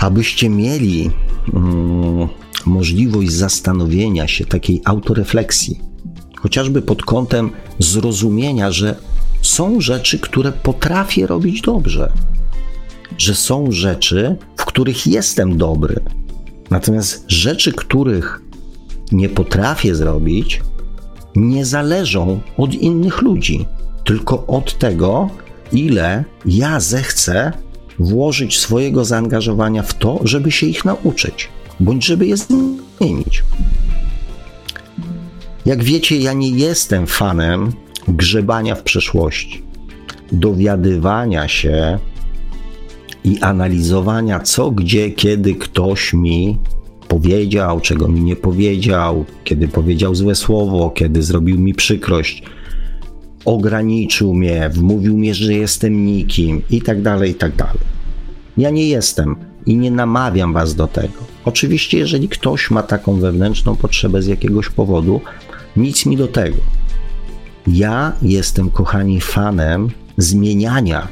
abyście 0.01 0.49
mieli 0.49 1.11
mm, 1.55 2.29
możliwość 2.67 3.33
zastanowienia 3.33 4.29
się, 4.29 4.47
takiej 4.47 4.83
autorefleksji, 4.85 5.81
chociażby 6.42 6.83
pod 6.83 7.03
kątem 7.03 7.50
zrozumienia, 7.79 8.72
że 8.72 8.96
są 9.42 9.81
rzeczy, 9.81 10.18
które 10.18 10.53
potrafię 10.53 11.26
robić 11.26 11.61
dobrze, 11.61 12.12
że 13.18 13.35
są 13.35 13.72
rzeczy, 13.72 14.37
w 14.57 14.64
których 14.64 15.07
jestem 15.07 15.59
dobry. 15.59 16.00
Natomiast 16.70 17.24
rzeczy, 17.29 17.72
których 17.72 18.42
nie 19.12 19.29
potrafię 19.29 19.94
zrobić, 19.94 20.61
nie 21.37 21.66
zależą 21.66 22.40
od 22.57 22.74
innych 22.74 23.22
ludzi, 23.22 23.66
tylko 24.05 24.46
od 24.46 24.79
tego, 24.79 25.31
ile 25.72 26.24
ja 26.46 26.81
zechcę 26.81 27.53
włożyć 27.98 28.59
swojego 28.59 29.05
zaangażowania 29.05 29.83
w 29.83 29.94
to, 29.94 30.20
żeby 30.24 30.50
się 30.50 30.66
ich 30.66 30.85
nauczyć, 30.85 31.48
bądź 31.81 32.05
żeby 32.05 32.26
je 32.26 32.37
zmienić. 32.37 33.42
Jak 35.66 35.85
wiecie, 35.85 36.16
ja 36.16 36.33
nie 36.33 36.51
jestem 36.51 37.07
fanem 37.07 37.73
grzebania 38.09 38.75
w 38.75 38.83
przeszłości, 38.83 39.62
dowiadywania 40.33 41.49
się 41.49 41.99
i 43.25 43.38
analizowania, 43.40 44.40
co, 44.40 44.70
gdzie, 44.70 45.11
kiedy 45.11 45.55
ktoś 45.55 46.12
mi 46.12 46.59
powiedział, 47.09 47.81
czego 47.81 48.09
mi 48.09 48.20
nie 48.20 48.37
powiedział, 48.37 49.25
kiedy 49.44 49.68
powiedział 49.68 50.14
złe 50.14 50.35
słowo, 50.35 50.90
kiedy 50.90 51.23
zrobił 51.23 51.59
mi 51.59 51.75
przykrość, 51.75 52.42
ograniczył 53.44 54.35
mnie, 54.35 54.70
wmówił 54.73 55.18
mi, 55.18 55.35
że 55.35 55.55
jestem 55.55 56.07
nikim 56.07 56.62
i 56.70 56.83
tak 56.83 57.03
dalej, 57.03 57.31
i 57.31 57.35
tak 57.35 57.57
dalej. 57.57 57.90
Ja 58.57 58.70
nie 58.70 58.88
jestem 58.88 59.37
i 59.66 59.77
nie 59.77 59.90
namawiam 59.90 60.53
was 60.53 60.75
do 60.75 60.87
tego. 60.87 61.31
Oczywiście, 61.44 61.99
jeżeli 61.99 62.29
ktoś 62.29 62.70
ma 62.70 62.83
taką 62.83 63.20
wewnętrzną 63.20 63.77
potrzebę 63.77 64.23
z 64.23 64.27
jakiegoś 64.27 64.68
powodu, 64.68 65.20
nic 65.77 66.07
mi 66.07 66.17
do 66.17 66.29
tego. 66.29 66.57
Ja 67.67 68.13
jestem, 68.23 68.71
kochani, 68.71 69.21
fanem 69.21 69.91
zmieniania 70.17 71.09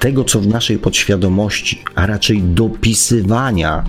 tego, 0.00 0.24
co 0.24 0.40
w 0.40 0.46
naszej 0.46 0.78
podświadomości, 0.78 1.82
a 1.94 2.06
raczej 2.06 2.42
dopisywania 2.42 3.84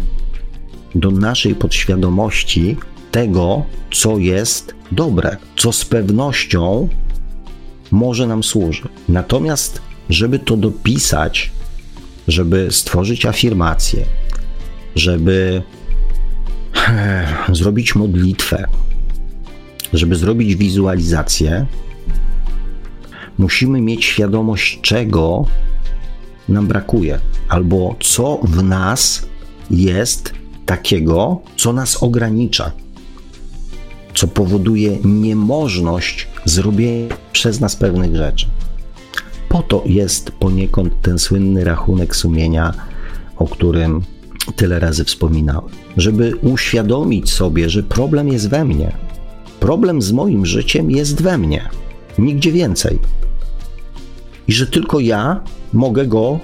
do 0.96 1.12
naszej 1.12 1.56
podświadomości 1.56 2.78
tego, 3.12 3.66
co 3.92 4.18
jest 4.18 4.76
dobre, 4.92 5.38
co 5.56 5.72
z 5.72 5.86
pewnością 5.86 6.90
może 7.92 8.28
nam 8.28 8.44
służyć. 8.44 8.84
Natomiast, 9.10 9.82
żeby 10.10 10.40
to 10.40 10.58
dopisać, 10.58 11.52
żeby 12.28 12.68
stworzyć 12.72 13.26
afirmację, 13.26 14.06
żeby 14.96 15.62
zrobić 17.54 17.96
modlitwę, 17.96 18.68
żeby 19.98 20.16
zrobić 20.16 20.56
wizualizację, 20.56 21.66
musimy 23.38 23.82
mieć 23.82 24.06
świadomość, 24.06 24.80
czego 24.82 25.46
nam 26.50 26.68
brakuje, 26.68 27.20
albo 27.50 27.96
co 28.00 28.40
w 28.44 28.64
nas 28.64 29.26
jest 29.72 30.34
takiego, 30.66 31.42
co 31.58 31.74
nas 31.74 32.04
ogranicza, 32.04 32.72
co 34.16 34.28
powoduje 34.28 34.98
niemożność 35.04 36.28
zrobienia 36.46 37.16
przez 37.32 37.60
nas 37.60 37.76
pewnych 37.76 38.16
rzeczy. 38.16 38.48
Po 39.50 39.62
to 39.62 39.84
jest 39.86 40.32
poniekąd 40.32 41.02
ten 41.02 41.20
słynny 41.20 41.64
rachunek 41.64 42.16
sumienia, 42.16 42.74
o 43.36 43.48
którym 43.48 44.02
tyle 44.56 44.80
razy 44.80 45.04
wspominałem, 45.04 45.70
żeby 45.98 46.36
uświadomić 46.36 47.32
sobie, 47.32 47.70
że 47.70 47.84
problem 47.84 48.28
jest 48.28 48.50
we 48.50 48.66
mnie. 48.66 49.05
Problem 49.60 50.02
z 50.02 50.12
moim 50.12 50.46
życiem 50.46 50.92
jest 50.92 51.22
we 51.22 51.38
mnie, 51.38 51.70
nigdzie 52.18 52.52
więcej. 52.52 53.00
I 54.48 54.54
że 54.54 54.68
tylko 54.68 55.00
ja 55.00 55.42
mogę 55.74 56.08
go 56.08 56.40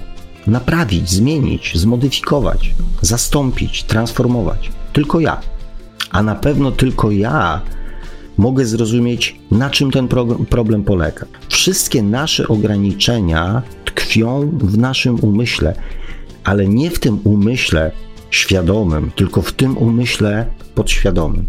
naprawić, 0.46 1.10
zmienić, 1.10 1.72
zmodyfikować, 1.74 2.74
zastąpić, 3.00 3.82
transformować. 3.82 4.70
Tylko 4.92 5.20
ja. 5.20 5.40
A 6.10 6.22
na 6.22 6.34
pewno 6.34 6.72
tylko 6.72 7.10
ja 7.10 7.60
mogę 8.38 8.66
zrozumieć, 8.66 9.36
na 9.50 9.70
czym 9.70 9.90
ten 9.90 10.08
problem 10.50 10.84
polega. 10.84 11.26
Wszystkie 11.48 12.02
nasze 12.02 12.48
ograniczenia 12.48 13.62
tkwią 13.84 14.50
w 14.58 14.78
naszym 14.78 15.20
umyśle, 15.20 15.74
ale 16.44 16.68
nie 16.68 16.90
w 16.90 16.98
tym 16.98 17.18
umyśle 17.24 17.90
świadomym, 18.30 19.10
tylko 19.16 19.42
w 19.42 19.52
tym 19.52 19.78
umyśle 19.78 20.46
podświadomym. 20.74 21.46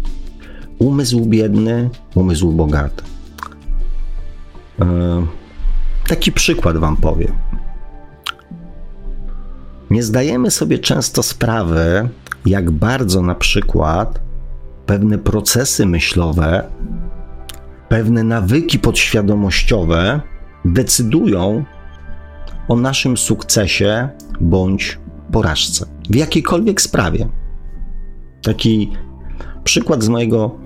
Umysł 0.78 1.26
biedny, 1.26 1.90
umysł 2.14 2.52
bogaty. 2.52 3.02
E, 4.80 5.26
taki 6.06 6.32
przykład 6.32 6.76
Wam 6.76 6.96
powiem. 6.96 7.32
Nie 9.90 10.02
zdajemy 10.02 10.50
sobie 10.50 10.78
często 10.78 11.22
sprawy, 11.22 12.08
jak 12.46 12.70
bardzo 12.70 13.22
na 13.22 13.34
przykład 13.34 14.20
pewne 14.86 15.18
procesy 15.18 15.86
myślowe, 15.86 16.70
pewne 17.88 18.22
nawyki 18.22 18.78
podświadomościowe 18.78 20.20
decydują 20.64 21.64
o 22.68 22.76
naszym 22.76 23.16
sukcesie 23.16 24.08
bądź 24.40 24.98
porażce 25.32 25.86
w 26.10 26.14
jakiejkolwiek 26.14 26.80
sprawie. 26.80 27.28
Taki 28.42 28.92
przykład 29.64 30.02
z 30.02 30.08
mojego 30.08 30.63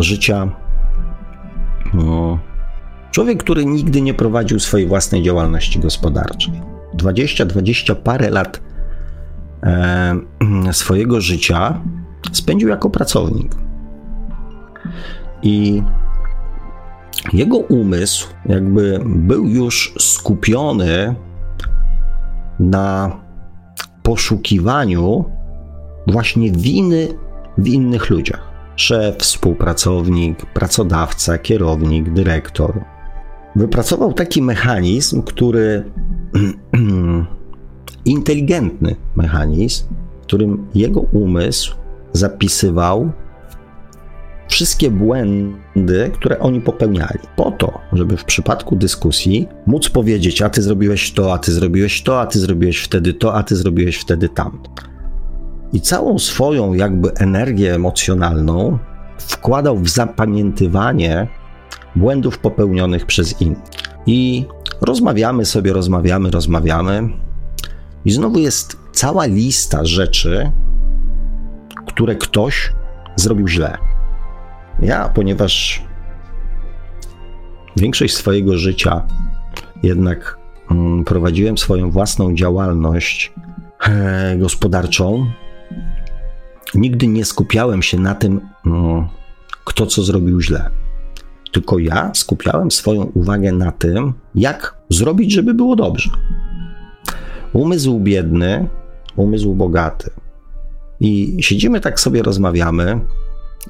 życia. 0.00 0.48
Człowiek, 3.10 3.42
który 3.42 3.66
nigdy 3.66 4.02
nie 4.02 4.14
prowadził 4.14 4.60
swojej 4.60 4.86
własnej 4.86 5.22
działalności 5.22 5.78
gospodarczej. 5.78 6.62
20, 6.94 7.44
20 7.44 7.94
parę 7.94 8.30
lat 8.30 8.60
swojego 10.72 11.20
życia 11.20 11.80
spędził 12.32 12.68
jako 12.68 12.90
pracownik. 12.90 13.54
I 15.42 15.82
jego 17.32 17.56
umysł 17.58 18.28
jakby 18.46 19.00
był 19.04 19.46
już 19.46 19.94
skupiony 19.98 21.14
na 22.60 23.16
poszukiwaniu 24.02 25.24
właśnie 26.06 26.50
winy 26.50 27.08
w 27.58 27.68
innych 27.68 28.10
ludziach. 28.10 28.51
Szef, 28.76 29.16
współpracownik, 29.16 30.46
pracodawca, 30.46 31.38
kierownik, 31.38 32.12
dyrektor. 32.12 32.84
Wypracował 33.56 34.12
taki 34.12 34.42
mechanizm, 34.42 35.22
który 35.22 35.84
inteligentny 38.04 38.96
mechanizm, 39.16 39.84
w 40.22 40.22
którym 40.22 40.66
jego 40.74 41.00
umysł 41.00 41.76
zapisywał 42.12 43.12
wszystkie 44.48 44.90
błędy, 44.90 46.10
które 46.14 46.38
oni 46.38 46.60
popełniali, 46.60 47.18
po 47.36 47.50
to, 47.50 47.78
żeby 47.92 48.16
w 48.16 48.24
przypadku 48.24 48.76
dyskusji 48.76 49.48
móc 49.66 49.88
powiedzieć: 49.88 50.42
A 50.42 50.48
ty 50.50 50.62
zrobiłeś 50.62 51.12
to, 51.12 51.32
a 51.32 51.38
ty 51.38 51.52
zrobiłeś 51.52 52.02
to, 52.02 52.20
a 52.20 52.26
ty 52.26 52.38
zrobiłeś 52.38 52.78
wtedy 52.78 53.14
to, 53.14 53.34
a 53.34 53.42
ty 53.42 53.56
zrobiłeś 53.56 53.96
wtedy 53.96 54.28
tamto. 54.28 54.70
I 55.72 55.80
całą 55.80 56.18
swoją 56.18 56.74
jakby 56.74 57.14
energię 57.14 57.74
emocjonalną 57.74 58.78
wkładał 59.18 59.78
w 59.78 59.88
zapamiętywanie 59.88 61.28
błędów 61.96 62.38
popełnionych 62.38 63.06
przez 63.06 63.40
innych. 63.40 63.58
I 64.06 64.46
rozmawiamy 64.80 65.44
sobie, 65.44 65.72
rozmawiamy, 65.72 66.30
rozmawiamy. 66.30 67.08
I 68.04 68.10
znowu 68.10 68.38
jest 68.38 68.76
cała 68.92 69.26
lista 69.26 69.84
rzeczy, 69.84 70.52
które 71.86 72.14
ktoś 72.14 72.72
zrobił 73.16 73.48
źle. 73.48 73.78
Ja, 74.80 75.08
ponieważ 75.08 75.82
większość 77.76 78.14
swojego 78.14 78.58
życia 78.58 79.06
jednak 79.82 80.38
mm, 80.70 81.04
prowadziłem 81.04 81.58
swoją 81.58 81.90
własną 81.90 82.34
działalność 82.34 83.32
e, 83.86 84.36
gospodarczą, 84.38 85.26
nigdy 86.74 87.06
nie 87.06 87.24
skupiałem 87.24 87.82
się 87.82 87.98
na 87.98 88.14
tym, 88.14 88.40
mm, 88.66 89.06
kto 89.64 89.86
co 89.86 90.02
zrobił 90.02 90.40
źle. 90.40 90.70
Tylko 91.52 91.78
ja 91.78 92.10
skupiałem 92.14 92.70
swoją 92.70 93.02
uwagę 93.02 93.52
na 93.52 93.72
tym, 93.72 94.12
jak 94.34 94.76
zrobić, 94.88 95.32
żeby 95.32 95.54
było 95.54 95.76
dobrze. 95.76 96.10
Umysł 97.52 98.00
biedny, 98.00 98.68
umysł 99.16 99.54
bogaty. 99.54 100.10
I 101.00 101.36
siedzimy 101.40 101.80
tak 101.80 102.00
sobie, 102.00 102.22
rozmawiamy. 102.22 103.00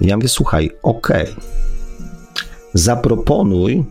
Ja 0.00 0.16
mówię, 0.16 0.28
słuchaj, 0.28 0.70
okej, 0.82 1.22
okay, 1.22 1.42
zaproponuj, 2.74 3.84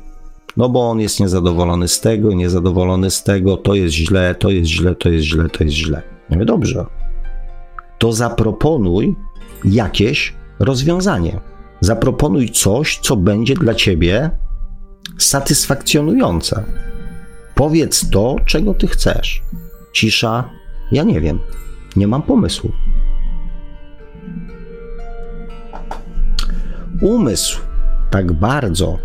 no 0.58 0.70
bo 0.70 0.89
on 0.89 0.99
jest 0.99 1.20
niezadowolony 1.20 1.88
z 1.88 1.99
tego, 1.99 2.34
niezadowolony 2.34 3.12
z 3.12 3.24
tego, 3.24 3.58
to 3.58 3.76
jest 3.76 3.93
źle, 3.93 4.36
to 4.36 4.49
jest 4.49 4.70
źle, 4.70 4.95
to 4.95 5.10
jest 5.10 5.26
źle, 5.26 5.49
to 5.49 5.64
jest 5.64 5.76
źle. 5.76 6.02
Ja 6.30 6.36
mówię, 6.36 6.45
dobrze, 6.45 6.86
to 8.02 8.14
zaproponuj 8.14 9.16
jakieś 9.66 10.34
rozwiązanie. 10.60 11.39
Zaproponuj 11.82 12.49
coś, 12.49 12.99
co 12.99 13.16
będzie 13.16 13.56
dla 13.56 13.74
ciebie 13.74 14.30
satysfakcjonujące. 15.18 16.64
Powiedz 17.56 18.10
to, 18.10 18.36
czego 18.45 18.74
ty 18.74 18.88
chcesz. 18.88 19.41
Cisza, 19.93 20.49
ja 20.91 21.04
nie 21.04 21.22
wiem, 21.22 21.39
nie 21.95 22.08
mam 22.08 22.22
pomysłu. 22.22 22.72
Umysł 27.02 27.62
tak 28.12 28.32
bardzo, 28.32 28.97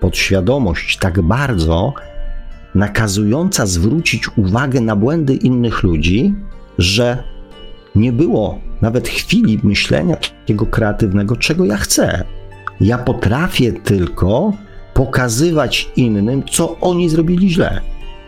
podświadomość 0.00 0.98
tak 0.98 1.22
bardzo 1.22 1.92
nakazująca 2.74 3.66
zwrócić 3.66 4.38
uwagę 4.38 4.80
na 4.80 4.96
błędy 4.96 5.34
innych 5.34 5.82
ludzi, 5.82 6.34
że 6.78 7.33
nie 7.94 8.12
było 8.12 8.58
nawet 8.80 9.08
chwili 9.08 9.60
myślenia 9.62 10.16
takiego 10.16 10.66
kreatywnego, 10.66 11.36
czego 11.36 11.64
ja 11.64 11.76
chcę. 11.76 12.24
Ja 12.80 12.98
potrafię 12.98 13.72
tylko 13.72 14.52
pokazywać 14.94 15.90
innym, 15.96 16.42
co 16.50 16.80
oni 16.80 17.08
zrobili 17.08 17.50
źle. 17.50 17.80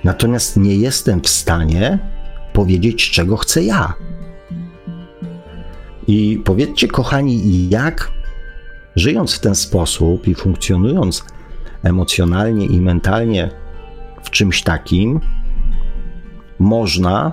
Natomiast 0.05 0.57
nie 0.57 0.77
jestem 0.77 1.21
w 1.21 1.29
stanie 1.29 1.99
powiedzieć, 2.53 3.11
czego 3.11 3.37
chcę 3.37 3.63
ja. 3.63 3.93
I 6.07 6.43
powiedzcie, 6.45 6.89
kochani, 6.89 7.69
jak 7.69 8.11
żyjąc 8.97 9.35
w 9.35 9.41
ten 9.41 9.55
sposób 9.55 10.29
i 10.29 10.35
funkcjonując 10.35 11.25
emocjonalnie 11.83 12.67
i 12.67 12.81
mentalnie 12.81 13.51
w 14.23 14.31
czymś 14.31 14.63
takim, 14.63 15.21
można 16.59 17.33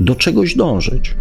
do 0.00 0.14
czegoś 0.14 0.56
dążyć. 0.56 1.16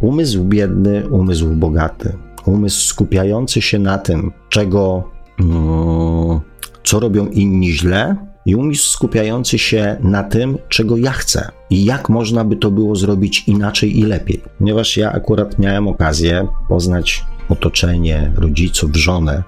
Umysł 0.00 0.44
biedny, 0.44 1.08
umysł 1.08 1.48
bogaty, 1.48 2.12
umysł 2.46 2.88
skupiający 2.88 3.62
się 3.62 3.78
na 3.78 3.98
tym, 3.98 4.32
czego, 4.48 5.10
mm, 5.40 6.40
co 6.84 7.00
robią 7.00 7.26
inni 7.26 7.72
źle, 7.72 8.16
i 8.46 8.54
umysł 8.54 8.90
skupiający 8.90 9.58
się 9.58 9.96
na 10.00 10.22
tym, 10.22 10.58
czego 10.68 10.96
ja 10.96 11.10
chcę 11.10 11.48
i 11.70 11.84
jak 11.84 12.08
można 12.08 12.44
by 12.44 12.56
to 12.56 12.70
było 12.70 12.96
zrobić 12.96 13.48
inaczej 13.48 13.98
i 13.98 14.02
lepiej. 14.02 14.42
Ponieważ 14.58 14.96
ja 14.96 15.12
akurat 15.12 15.58
miałem 15.58 15.88
okazję 15.88 16.48
poznać 16.68 17.24
otoczenie, 17.48 18.32
rodziców, 18.36 18.96
żonę 18.96 19.42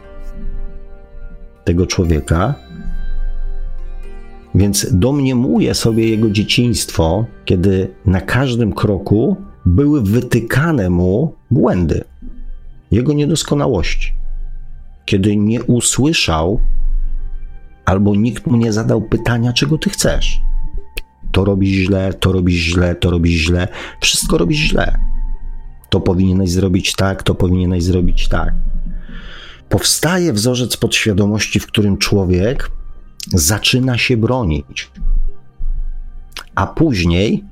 tego 1.65 1.87
człowieka, 1.87 2.55
więc 4.57 4.87
domniemuję 4.93 5.75
sobie 5.75 6.09
jego 6.09 6.31
dzieciństwo, 6.31 7.27
kiedy 7.45 7.89
na 8.07 8.21
każdym 8.21 8.73
kroku 8.73 9.37
były 9.67 10.03
wytykane 10.03 10.91
mu 10.91 11.35
błędy, 11.51 12.05
jego 12.91 13.13
niedoskonałości. 13.13 14.13
Kiedy 15.05 15.37
nie 15.37 15.63
usłyszał, 15.63 16.61
albo 17.85 18.15
nikt 18.15 18.47
mu 18.47 18.57
nie 18.57 18.73
zadał 18.73 19.03
pytania, 19.03 19.53
czego 19.53 19.79
ty 19.79 19.91
chcesz. 19.91 20.41
To 21.33 21.45
robisz 21.45 21.87
źle, 21.87 22.15
to 22.15 22.33
robisz 22.33 22.61
źle, 22.61 22.95
to 22.95 23.11
robisz 23.11 23.47
źle, 23.47 23.69
wszystko 24.01 24.39
robisz 24.39 24.59
źle. 24.59 24.99
To 25.91 26.01
powinieneś 26.01 26.51
zrobić 26.51 26.93
tak, 26.93 27.23
to 27.23 27.35
powinieneś 27.35 27.85
zrobić 27.85 28.29
tak. 28.29 28.55
Powstaje 29.69 30.33
wzorzec 30.33 30.77
podświadomości, 30.77 31.61
w 31.61 31.67
którym 31.67 31.99
człowiek 31.99 32.71
zaczyna 33.27 33.99
się 33.99 34.17
bronić, 34.17 34.91
a 36.55 36.67
później 36.67 37.45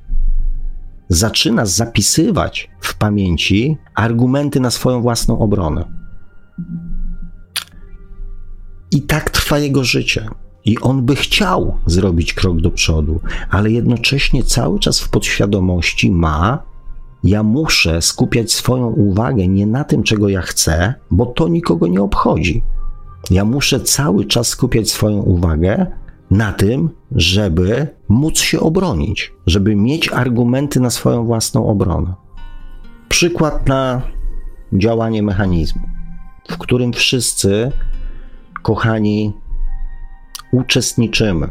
zaczyna 1.08 1.66
zapisywać 1.66 2.70
w 2.80 2.94
pamięci 2.94 3.76
argumenty 3.94 4.60
na 4.60 4.70
swoją 4.70 5.02
własną 5.02 5.38
obronę. 5.38 5.84
I 8.90 9.02
tak 9.02 9.30
trwa 9.30 9.58
jego 9.58 9.84
życie. 9.84 10.28
I 10.64 10.78
on 10.78 11.02
by 11.02 11.16
chciał 11.16 11.76
zrobić 11.86 12.34
krok 12.34 12.60
do 12.60 12.70
przodu, 12.70 13.20
ale 13.50 13.70
jednocześnie 13.70 14.44
cały 14.44 14.78
czas 14.78 15.00
w 15.00 15.08
podświadomości 15.08 16.10
ma: 16.10 16.62
ja 17.24 17.42
muszę 17.42 18.02
skupiać 18.02 18.52
swoją 18.52 18.86
uwagę 18.86 19.48
nie 19.48 19.66
na 19.66 19.84
tym, 19.84 20.02
czego 20.02 20.28
ja 20.28 20.40
chcę, 20.40 20.94
bo 21.10 21.26
to 21.26 21.48
nikogo 21.48 21.86
nie 21.86 22.02
obchodzi. 22.02 22.62
Ja 23.30 23.44
muszę 23.44 23.80
cały 23.80 24.24
czas 24.24 24.48
skupiać 24.48 24.90
swoją 24.90 25.16
uwagę 25.16 25.86
na 26.30 26.52
tym, 26.52 26.90
żeby 27.12 27.86
móc 28.08 28.38
się 28.38 28.60
obronić, 28.60 29.32
żeby 29.46 29.76
mieć 29.76 30.08
argumenty 30.08 30.80
na 30.80 30.90
swoją 30.90 31.24
własną 31.24 31.66
obronę. 31.66 32.14
Przykład 33.08 33.68
na 33.68 34.02
działanie 34.72 35.22
mechanizmu, 35.22 35.82
w 36.48 36.58
którym 36.58 36.92
wszyscy, 36.92 37.72
kochani, 38.62 39.32
uczestniczymy. 40.52 41.48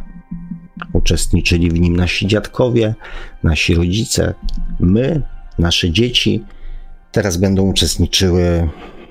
Uczestniczyli 0.93 1.69
w 1.69 1.79
nim 1.79 1.95
nasi 1.95 2.27
dziadkowie, 2.27 2.95
nasi 3.43 3.75
rodzice, 3.75 4.33
my, 4.79 5.21
nasze 5.59 5.91
dzieci. 5.91 6.43
Teraz 7.11 7.37
będą 7.37 7.63
uczestniczyły 7.63 8.69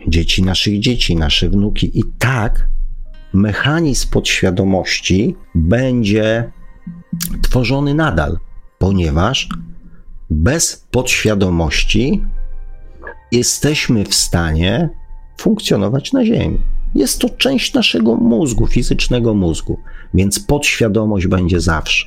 dzieci 0.08 0.42
naszych 0.42 0.80
dzieci, 0.80 1.16
nasze 1.16 1.48
wnuki. 1.48 1.98
I 1.98 2.02
tak 2.18 2.68
mechanizm 3.32 4.10
podświadomości 4.10 5.36
będzie 5.54 6.52
tworzony 7.42 7.94
nadal, 7.94 8.38
ponieważ 8.78 9.48
bez 10.30 10.86
podświadomości 10.90 12.22
jesteśmy 13.32 14.04
w 14.04 14.14
stanie 14.14 14.90
funkcjonować 15.40 16.12
na 16.12 16.24
Ziemi. 16.24 16.58
Jest 16.94 17.20
to 17.20 17.28
część 17.28 17.74
naszego 17.74 18.14
mózgu, 18.14 18.66
fizycznego 18.66 19.34
mózgu, 19.34 19.78
więc 20.14 20.40
podświadomość 20.40 21.26
będzie 21.26 21.60
zawsze. 21.60 22.06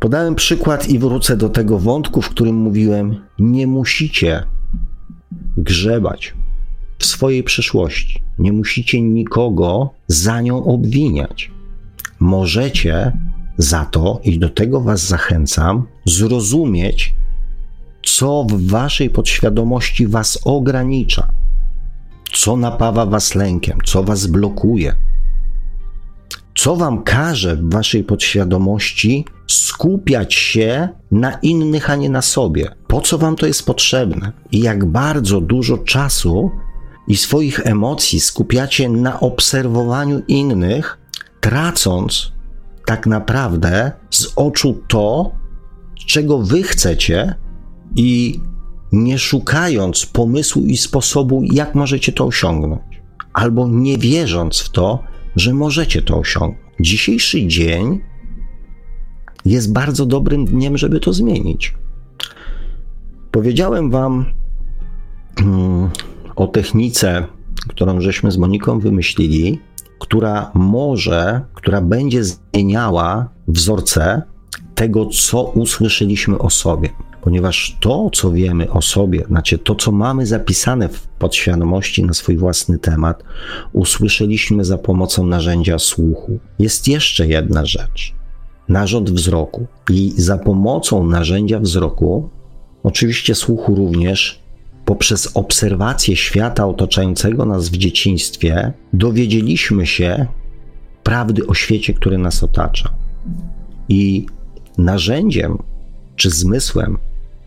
Podałem 0.00 0.34
przykład 0.34 0.88
i 0.88 0.98
wrócę 0.98 1.36
do 1.36 1.48
tego 1.48 1.78
wątku, 1.78 2.22
w 2.22 2.28
którym 2.28 2.56
mówiłem: 2.56 3.26
nie 3.38 3.66
musicie 3.66 4.42
grzebać 5.56 6.34
w 6.98 7.06
swojej 7.06 7.42
przyszłości. 7.42 8.22
Nie 8.38 8.52
musicie 8.52 9.02
nikogo 9.02 9.90
za 10.06 10.40
nią 10.40 10.64
obwiniać. 10.64 11.50
Możecie 12.20 13.12
za 13.58 13.84
to, 13.84 14.20
i 14.24 14.38
do 14.38 14.48
tego 14.48 14.80
Was 14.80 15.06
zachęcam, 15.06 15.86
zrozumieć, 16.04 17.14
co 18.02 18.44
w 18.50 18.66
Waszej 18.66 19.10
podświadomości 19.10 20.06
Was 20.06 20.38
ogranicza, 20.44 21.28
co 22.32 22.56
napawa 22.56 23.06
Was 23.06 23.34
lękiem, 23.34 23.78
co 23.84 24.04
Was 24.04 24.26
blokuje, 24.26 24.94
co 26.60 26.76
Wam 26.76 27.02
każe 27.02 27.56
w 27.56 27.70
Waszej 27.70 28.04
podświadomości 28.04 29.24
skupiać 29.46 30.34
się 30.34 30.88
na 31.10 31.32
innych, 31.32 31.90
a 31.90 31.96
nie 31.96 32.10
na 32.10 32.22
sobie. 32.22 32.74
Po 32.86 33.00
co 33.00 33.18
Wam 33.18 33.36
to 33.36 33.46
jest 33.46 33.66
potrzebne 33.66 34.32
i 34.52 34.60
jak 34.60 34.84
bardzo 34.84 35.40
dużo 35.40 35.78
czasu 35.78 36.50
i 37.08 37.16
swoich 37.16 37.66
emocji 37.66 38.20
skupiacie 38.20 38.88
na 38.88 39.20
obserwowaniu 39.20 40.22
innych, 40.28 40.98
tracąc 41.40 42.32
tak 42.86 43.06
naprawdę 43.06 43.92
z 44.10 44.32
oczu 44.36 44.82
to, 44.88 45.32
czego 46.06 46.38
wy 46.38 46.62
chcecie 46.62 47.34
i 47.96 48.40
nie 48.92 49.18
szukając 49.18 50.06
pomysłu 50.06 50.62
i 50.62 50.76
sposobu, 50.76 51.42
jak 51.52 51.74
możecie 51.74 52.12
to 52.12 52.26
osiągnąć, 52.26 53.02
albo 53.32 53.68
nie 53.68 53.98
wierząc 53.98 54.60
w 54.60 54.70
to, 54.70 55.09
że 55.36 55.54
możecie 55.54 56.02
to 56.02 56.18
osiągnąć. 56.18 56.70
Dzisiejszy 56.80 57.46
dzień 57.46 58.00
jest 59.44 59.72
bardzo 59.72 60.06
dobrym 60.06 60.44
dniem, 60.44 60.78
żeby 60.78 61.00
to 61.00 61.12
zmienić. 61.12 61.74
Powiedziałem 63.30 63.90
Wam 63.90 64.24
hmm, 65.38 65.90
o 66.36 66.46
technice, 66.46 67.26
którą 67.68 68.00
żeśmy 68.00 68.30
z 68.30 68.38
Moniką 68.38 68.78
wymyślili, 68.78 69.60
która 69.98 70.50
może, 70.54 71.40
która 71.54 71.80
będzie 71.80 72.24
zmieniała 72.24 73.28
wzorce 73.48 74.22
tego, 74.74 75.06
co 75.06 75.42
usłyszeliśmy 75.42 76.38
o 76.38 76.50
sobie. 76.50 76.88
Ponieważ 77.22 77.76
to, 77.80 78.10
co 78.12 78.32
wiemy 78.32 78.70
o 78.70 78.82
sobie, 78.82 79.24
znaczy 79.24 79.58
to, 79.58 79.74
co 79.74 79.92
mamy 79.92 80.26
zapisane 80.26 80.88
w 80.88 81.06
podświadomości 81.06 82.04
na 82.04 82.12
swój 82.12 82.36
własny 82.36 82.78
temat, 82.78 83.22
usłyszeliśmy 83.72 84.64
za 84.64 84.78
pomocą 84.78 85.26
narzędzia 85.26 85.78
słuchu. 85.78 86.38
Jest 86.58 86.88
jeszcze 86.88 87.26
jedna 87.26 87.66
rzecz 87.66 88.20
narząd 88.70 89.10
wzroku. 89.10 89.66
I 89.90 90.12
za 90.16 90.38
pomocą 90.38 91.06
narzędzia 91.06 91.60
wzroku, 91.60 92.28
oczywiście 92.82 93.34
słuchu 93.34 93.74
również, 93.74 94.40
poprzez 94.84 95.30
obserwację 95.34 96.16
świata 96.16 96.66
otaczającego 96.66 97.44
nas 97.44 97.68
w 97.68 97.76
dzieciństwie, 97.76 98.72
dowiedzieliśmy 98.92 99.86
się 99.86 100.26
prawdy 101.02 101.46
o 101.46 101.54
świecie, 101.54 101.94
który 101.94 102.18
nas 102.18 102.42
otacza. 102.42 102.94
I 103.88 104.26
narzędziem 104.78 105.58
czy 106.16 106.30
zmysłem, 106.30 106.98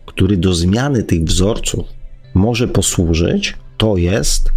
który 0.06 0.36
do 0.36 0.54
zmiany 0.54 1.02
tych 1.02 1.24
wzorców 1.24 1.86
może 2.34 2.68
posłużyć, 2.68 3.56
to 3.76 3.96
jest 3.96 4.52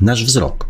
nasz 0.00 0.24
wzrok. 0.24 0.68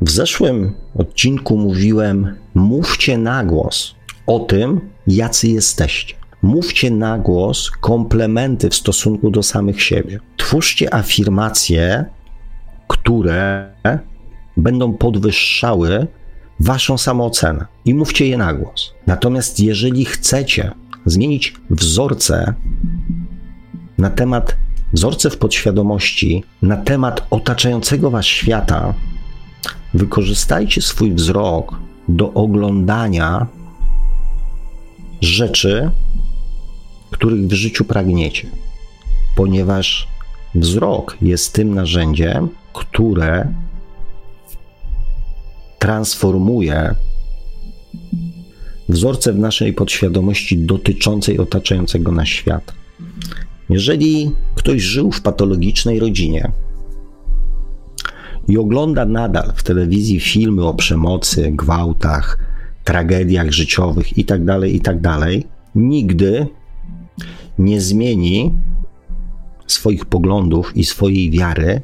W 0.00 0.10
zeszłym 0.10 0.74
odcinku 0.98 1.56
mówiłem: 1.56 2.36
mówcie 2.54 3.18
na 3.18 3.44
głos 3.44 3.94
o 4.26 4.40
tym, 4.40 4.80
jacy 5.06 5.48
jesteście. 5.48 6.14
Mówcie 6.42 6.90
na 6.90 7.18
głos 7.18 7.70
komplementy 7.70 8.70
w 8.70 8.74
stosunku 8.74 9.30
do 9.30 9.42
samych 9.42 9.82
siebie. 9.82 10.20
Twórzcie 10.36 10.94
afirmacje, 10.94 12.04
które 12.88 13.70
będą 14.56 14.92
podwyższały 14.92 16.06
waszą 16.60 16.98
samoocenę 16.98 17.66
i 17.84 17.94
mówcie 17.94 18.28
je 18.28 18.38
na 18.38 18.54
głos. 18.54 18.94
Natomiast 19.06 19.60
jeżeli 19.60 20.04
chcecie 20.04 20.70
zmienić 21.06 21.54
wzorce 21.70 22.54
na 23.98 24.10
temat, 24.10 24.56
wzorce 24.92 25.30
w 25.30 25.38
podświadomości, 25.38 26.44
na 26.62 26.76
temat 26.76 27.26
otaczającego 27.30 28.10
was 28.10 28.26
świata, 28.26 28.94
Wykorzystajcie 29.94 30.82
swój 30.82 31.12
wzrok 31.12 31.80
do 32.08 32.32
oglądania 32.32 33.46
rzeczy, 35.20 35.90
których 37.10 37.46
w 37.46 37.52
życiu 37.52 37.84
pragniecie, 37.84 38.50
ponieważ 39.36 40.08
wzrok 40.54 41.16
jest 41.22 41.52
tym 41.52 41.74
narzędziem, 41.74 42.48
które 42.72 43.54
transformuje 45.78 46.94
wzorce 48.88 49.32
w 49.32 49.38
naszej 49.38 49.72
podświadomości 49.72 50.58
dotyczącej 50.58 51.38
otaczającego 51.38 52.12
nas 52.12 52.28
świata. 52.28 52.72
Jeżeli 53.68 54.30
ktoś 54.54 54.82
żył 54.82 55.12
w 55.12 55.20
patologicznej 55.20 56.00
rodzinie, 56.00 56.52
i 58.48 58.58
ogląda 58.58 59.04
nadal 59.04 59.52
w 59.56 59.62
telewizji 59.62 60.20
filmy 60.20 60.64
o 60.64 60.74
przemocy, 60.74 61.50
gwałtach, 61.50 62.38
tragediach 62.84 63.52
życiowych 63.52 64.18
itd., 64.18 64.60
tak 64.60 64.70
itd., 64.70 65.00
tak 65.02 65.30
nigdy 65.74 66.46
nie 67.58 67.80
zmieni 67.80 68.52
swoich 69.66 70.04
poglądów 70.04 70.76
i 70.76 70.84
swojej 70.84 71.30
wiary 71.30 71.80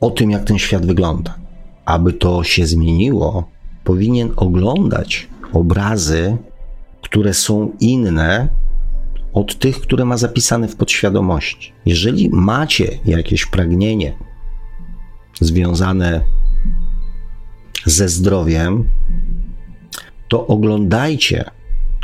o 0.00 0.10
tym, 0.10 0.30
jak 0.30 0.44
ten 0.44 0.58
świat 0.58 0.86
wygląda. 0.86 1.38
Aby 1.84 2.12
to 2.12 2.44
się 2.44 2.66
zmieniło, 2.66 3.48
powinien 3.84 4.32
oglądać 4.36 5.28
obrazy, 5.52 6.36
które 7.02 7.34
są 7.34 7.72
inne 7.80 8.48
od 9.32 9.58
tych, 9.58 9.80
które 9.80 10.04
ma 10.04 10.16
zapisane 10.16 10.68
w 10.68 10.76
podświadomości. 10.76 11.72
Jeżeli 11.86 12.30
macie 12.30 12.98
jakieś 13.04 13.46
pragnienie 13.46 14.16
związane 15.40 16.20
ze 17.84 18.08
zdrowiem, 18.08 18.88
to 20.28 20.46
oglądajcie 20.46 21.44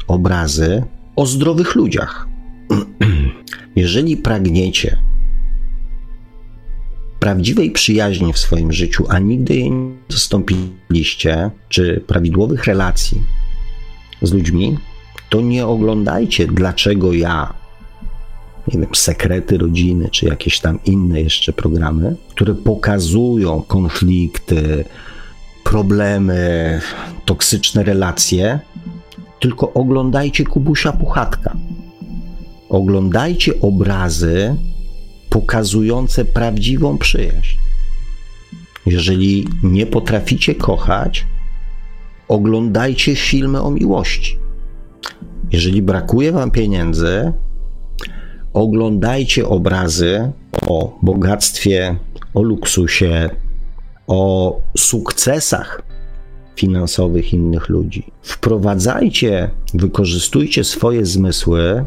obrazy 0.07 0.85
o 1.17 1.27
zdrowych 1.27 1.75
ludziach. 1.75 2.29
Jeżeli 3.77 4.17
pragniecie 4.17 4.97
prawdziwej 7.21 7.71
przyjaźni 7.71 8.33
w 8.33 8.39
swoim 8.39 8.73
życiu, 8.73 9.05
a 9.09 9.19
nigdy 9.19 9.55
jej 9.55 9.71
nie 9.71 9.95
dostąpiliście, 10.11 11.51
czy 11.69 12.05
prawidłowych 12.07 12.65
relacji 12.65 13.23
z 14.23 14.33
ludźmi, 14.33 14.79
to 15.29 15.41
nie 15.41 15.67
oglądajcie, 15.67 16.47
dlaczego 16.47 17.13
ja, 17.13 17.55
nie 18.69 18.81
wiem, 18.81 18.95
sekrety 18.95 19.59
rodziny, 19.59 20.09
czy 20.11 20.27
jakieś 20.27 20.61
tam 20.61 20.79
inne 20.85 21.21
jeszcze 21.21 21.53
programy, 21.53 22.17
które 22.29 22.55
pokazują 22.55 23.63
konflikty, 23.63 24.85
problemy, 25.65 26.81
toksyczne 27.25 27.83
relacje, 27.83 28.61
tylko 29.41 29.73
oglądajcie 29.73 30.45
Kubusia 30.45 30.93
Puchatka. 30.93 31.57
Oglądajcie 32.69 33.61
obrazy 33.61 34.57
pokazujące 35.31 36.25
prawdziwą 36.25 36.99
przyjaźń. 36.99 37.57
Jeżeli 38.87 39.49
nie 39.63 39.87
potraficie 39.87 40.55
kochać, 40.55 41.27
oglądajcie 42.29 43.17
filmy 43.17 43.63
o 43.63 43.71
miłości. 43.71 44.39
Jeżeli 45.53 45.83
brakuje 45.83 46.33
wam 46.33 46.51
pieniędzy, 46.51 47.33
oglądajcie 48.53 49.49
obrazy 49.49 50.33
o 50.67 50.99
bogactwie, 51.03 51.97
o 52.35 52.43
luksusie, 52.43 53.31
o 54.07 54.61
sukcesach 54.77 55.83
finansowych 56.57 57.33
innych 57.33 57.69
ludzi. 57.69 58.13
Wprowadzajcie, 58.23 59.51
wykorzystujcie 59.75 60.65
swoje 60.65 61.07
zmysły 61.07 61.85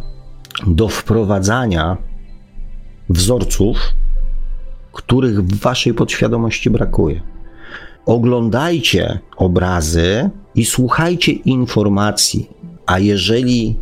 do 0.67 0.87
wprowadzania 0.87 1.97
wzorców, 3.09 3.77
których 4.91 5.43
w 5.43 5.59
waszej 5.59 5.93
podświadomości 5.93 6.69
brakuje. 6.69 7.21
Oglądajcie 8.05 9.19
obrazy 9.37 10.29
i 10.55 10.65
słuchajcie 10.65 11.31
informacji, 11.31 12.49
a 12.85 12.99
jeżeli 12.99 13.75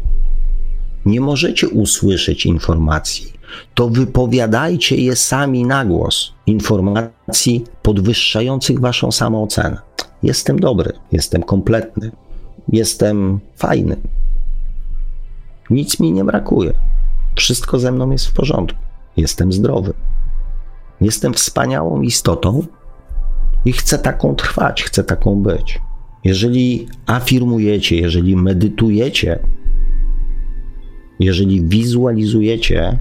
nie 1.06 1.22
możecie 1.22 1.70
usłyszeć 1.70 2.46
informacji, 2.46 3.34
to 3.74 3.90
wypowiadajcie 3.90 4.96
je 4.96 5.16
sami 5.16 5.66
na 5.66 5.86
głos. 5.86 6.34
Informacji 6.46 7.64
podwyższających 7.82 8.80
waszą 8.80 9.12
samoocenę. 9.12 9.78
Jestem 10.24 10.60
dobry, 10.60 10.94
jestem 11.12 11.44
kompletny, 11.44 12.12
jestem 12.70 13.40
fajny. 13.56 13.98
Nic 15.70 16.00
mi 16.00 16.12
nie 16.12 16.24
brakuje. 16.24 16.74
Wszystko 17.36 17.80
ze 17.80 17.92
mną 17.92 18.12
jest 18.12 18.28
w 18.28 18.34
porządku. 18.34 18.91
Jestem 19.18 19.54
zdrowy. 19.54 19.94
Jestem 21.02 21.34
wspaniałą 21.34 22.02
istotą 22.02 22.66
i 23.66 23.72
chcę 23.72 24.00
taką 24.00 24.36
trwać, 24.36 24.84
chcę 24.84 25.04
taką 25.04 25.36
być. 25.36 25.80
Jeżeli 26.24 26.88
afirmujecie, 27.06 27.96
jeżeli 27.96 28.36
medytujecie 28.36 29.40
jeżeli 31.22 31.62
wizualizujecie, 31.62 33.00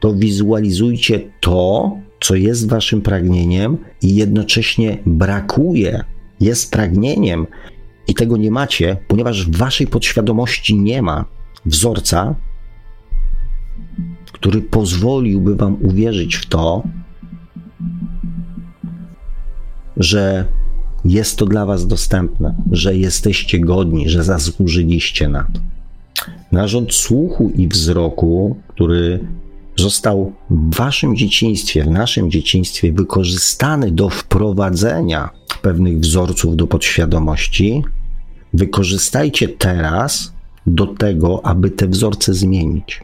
to 0.00 0.14
wizualizujcie 0.14 1.20
to, 1.40 1.92
co 2.20 2.34
jest 2.34 2.68
waszym 2.68 3.02
pragnieniem 3.02 3.78
i 4.02 4.14
jednocześnie 4.14 4.98
brakuje, 5.06 6.04
jest 6.40 6.72
pragnieniem 6.72 7.46
i 8.08 8.14
tego 8.14 8.36
nie 8.36 8.50
macie, 8.50 8.96
ponieważ 9.08 9.46
w 9.46 9.56
waszej 9.56 9.86
podświadomości 9.86 10.78
nie 10.78 11.02
ma 11.02 11.24
wzorca, 11.66 12.34
który 14.44 14.62
pozwoliłby 14.62 15.56
wam 15.56 15.76
uwierzyć 15.82 16.36
w 16.36 16.46
to, 16.46 16.82
że 19.96 20.44
jest 21.04 21.36
to 21.36 21.46
dla 21.46 21.66
was 21.66 21.86
dostępne, 21.86 22.54
że 22.72 22.96
jesteście 22.96 23.60
godni, 23.60 24.08
że 24.08 24.24
zasłużyliście 24.24 25.28
na 25.28 25.44
to 25.44 25.60
narząd 26.52 26.94
słuchu 26.94 27.52
i 27.54 27.68
wzroku, 27.68 28.56
który 28.68 29.26
został 29.76 30.32
w 30.50 30.74
waszym 30.74 31.16
dzieciństwie, 31.16 31.84
w 31.84 31.90
naszym 31.90 32.30
dzieciństwie 32.30 32.92
wykorzystany 32.92 33.90
do 33.90 34.08
wprowadzenia 34.08 35.30
pewnych 35.62 36.00
wzorców 36.00 36.56
do 36.56 36.66
podświadomości, 36.66 37.82
wykorzystajcie 38.54 39.48
teraz 39.48 40.32
do 40.66 40.86
tego, 40.86 41.46
aby 41.46 41.70
te 41.70 41.88
wzorce 41.88 42.34
zmienić. 42.34 43.00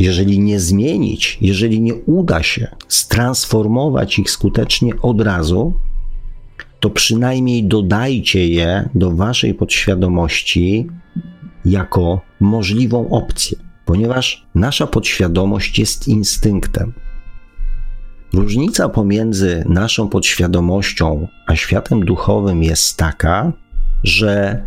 Jeżeli 0.00 0.38
nie 0.38 0.60
zmienić, 0.60 1.38
jeżeli 1.40 1.80
nie 1.80 1.94
uda 1.94 2.42
się 2.42 2.76
stransformować 2.88 4.18
ich 4.18 4.30
skutecznie 4.30 4.92
od 5.02 5.20
razu, 5.20 5.74
to 6.80 6.90
przynajmniej 6.90 7.64
dodajcie 7.64 8.48
je 8.48 8.88
do 8.94 9.10
waszej 9.10 9.54
podświadomości 9.54 10.86
jako 11.64 12.20
możliwą 12.40 13.10
opcję, 13.10 13.58
ponieważ 13.84 14.46
nasza 14.54 14.86
podświadomość 14.86 15.78
jest 15.78 16.08
instynktem. 16.08 16.92
Różnica 18.32 18.88
pomiędzy 18.88 19.64
naszą 19.68 20.08
podświadomością 20.08 21.28
a 21.46 21.56
światem 21.56 22.00
duchowym 22.04 22.62
jest 22.62 22.96
taka, 22.96 23.52
że 24.04 24.62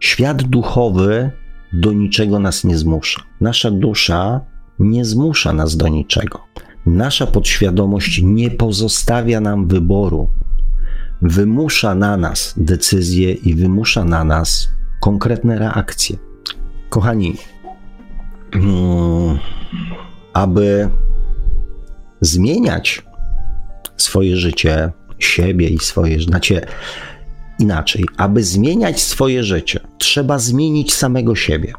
świat 0.00 0.42
duchowy 0.42 1.30
do 1.72 1.92
niczego 1.92 2.38
nas 2.38 2.64
nie 2.64 2.78
zmusza. 2.78 3.22
Nasza 3.40 3.70
dusza 3.70 4.40
nie 4.84 5.04
zmusza 5.04 5.52
nas 5.52 5.76
do 5.76 5.88
niczego. 5.88 6.40
Nasza 6.86 7.26
podświadomość 7.26 8.20
nie 8.22 8.50
pozostawia 8.50 9.40
nam 9.40 9.66
wyboru. 9.66 10.28
Wymusza 11.22 11.94
na 11.94 12.16
nas 12.16 12.54
decyzje 12.56 13.32
i 13.32 13.54
wymusza 13.54 14.04
na 14.04 14.24
nas 14.24 14.68
konkretne 15.00 15.58
reakcje. 15.58 16.16
Kochani, 16.88 17.36
mm, 18.54 19.38
aby 20.32 20.88
zmieniać 22.20 23.02
swoje 23.96 24.36
życie, 24.36 24.92
siebie 25.18 25.68
i 25.68 25.78
swoje, 25.78 26.20
znacie 26.20 26.66
inaczej, 27.58 28.04
aby 28.16 28.44
zmieniać 28.44 29.00
swoje 29.02 29.44
życie, 29.44 29.80
trzeba 29.98 30.38
zmienić 30.38 30.94
samego 30.94 31.34
siebie. 31.34 31.72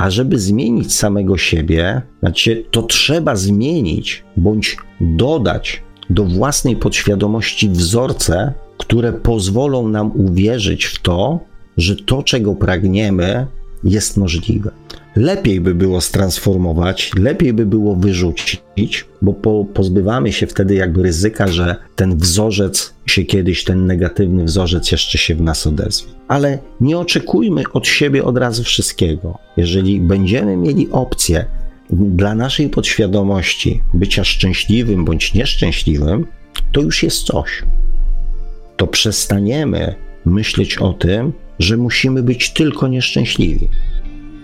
A 0.00 0.10
żeby 0.10 0.38
zmienić 0.38 0.94
samego 0.94 1.38
siebie, 1.38 2.02
znaczy, 2.20 2.64
to 2.70 2.82
trzeba 2.82 3.36
zmienić 3.36 4.24
bądź 4.36 4.76
dodać 5.00 5.82
do 6.10 6.24
własnej 6.24 6.76
podświadomości 6.76 7.68
wzorce, 7.68 8.52
które 8.78 9.12
pozwolą 9.12 9.88
nam 9.88 10.12
uwierzyć 10.14 10.84
w 10.84 10.98
to, 11.02 11.40
że 11.76 11.96
to, 11.96 12.22
czego 12.22 12.54
pragniemy, 12.54 13.46
jest 13.84 14.16
możliwe. 14.16 14.70
Lepiej 15.16 15.60
by 15.60 15.74
było 15.74 16.00
stransformować, 16.00 17.10
lepiej 17.18 17.52
by 17.52 17.66
było 17.66 17.96
wyrzucić, 17.96 19.04
bo 19.22 19.32
po, 19.32 19.64
pozbywamy 19.74 20.32
się 20.32 20.46
wtedy 20.46 20.74
jakby 20.74 21.02
ryzyka, 21.02 21.48
że 21.48 21.76
ten 21.96 22.16
wzorzec 22.16 22.94
się 23.06 23.24
kiedyś, 23.24 23.64
ten 23.64 23.86
negatywny 23.86 24.44
wzorzec 24.44 24.92
jeszcze 24.92 25.18
się 25.18 25.34
w 25.34 25.40
nas 25.40 25.66
odezwie. 25.66 26.08
Ale 26.28 26.58
nie 26.80 26.98
oczekujmy 26.98 27.62
od 27.72 27.86
siebie 27.86 28.24
od 28.24 28.38
razu 28.38 28.64
wszystkiego. 28.64 29.38
Jeżeli 29.56 30.00
będziemy 30.00 30.56
mieli 30.56 30.88
opcję 30.90 31.44
dla 31.90 32.34
naszej 32.34 32.68
podświadomości 32.68 33.82
bycia 33.94 34.24
szczęśliwym 34.24 35.04
bądź 35.04 35.34
nieszczęśliwym, 35.34 36.26
to 36.72 36.80
już 36.80 37.02
jest 37.02 37.22
coś. 37.22 37.62
To 38.76 38.86
przestaniemy 38.86 39.94
myśleć 40.24 40.78
o 40.78 40.92
tym, 40.92 41.32
że 41.58 41.76
musimy 41.76 42.22
być 42.22 42.50
tylko 42.50 42.88
nieszczęśliwi 42.88 43.68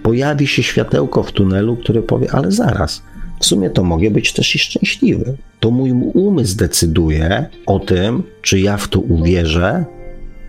pojawi 0.06 0.46
się 0.46 0.62
światełko 0.62 1.22
w 1.22 1.32
tunelu, 1.32 1.76
które 1.76 2.02
powie, 2.02 2.32
ale 2.32 2.52
zaraz, 2.52 3.02
w 3.40 3.46
sumie 3.46 3.70
to 3.70 3.84
mogę 3.84 4.10
być 4.10 4.32
też 4.32 4.54
i 4.54 4.58
szczęśliwy. 4.58 5.36
To 5.60 5.70
mój 5.70 5.92
umysł 6.14 6.56
decyduje 6.56 7.46
o 7.66 7.78
tym, 7.78 8.22
czy 8.42 8.60
ja 8.60 8.76
w 8.76 8.88
to 8.88 9.00
uwierzę, 9.00 9.84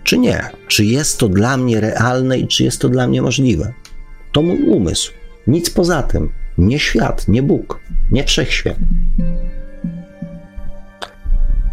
czy 0.03 0.17
nie. 0.17 0.49
Czy 0.67 0.85
jest 0.85 1.19
to 1.19 1.29
dla 1.29 1.57
mnie 1.57 1.79
realne 1.79 2.39
i 2.39 2.47
czy 2.47 2.63
jest 2.63 2.81
to 2.81 2.89
dla 2.89 3.07
mnie 3.07 3.21
możliwe. 3.21 3.73
To 4.31 4.41
mój 4.41 4.61
umysł. 4.61 5.11
Nic 5.47 5.69
poza 5.69 6.03
tym. 6.03 6.29
Nie 6.57 6.79
świat, 6.79 7.27
nie 7.27 7.43
Bóg, 7.43 7.79
nie 8.11 8.23
wszechświat. 8.23 8.77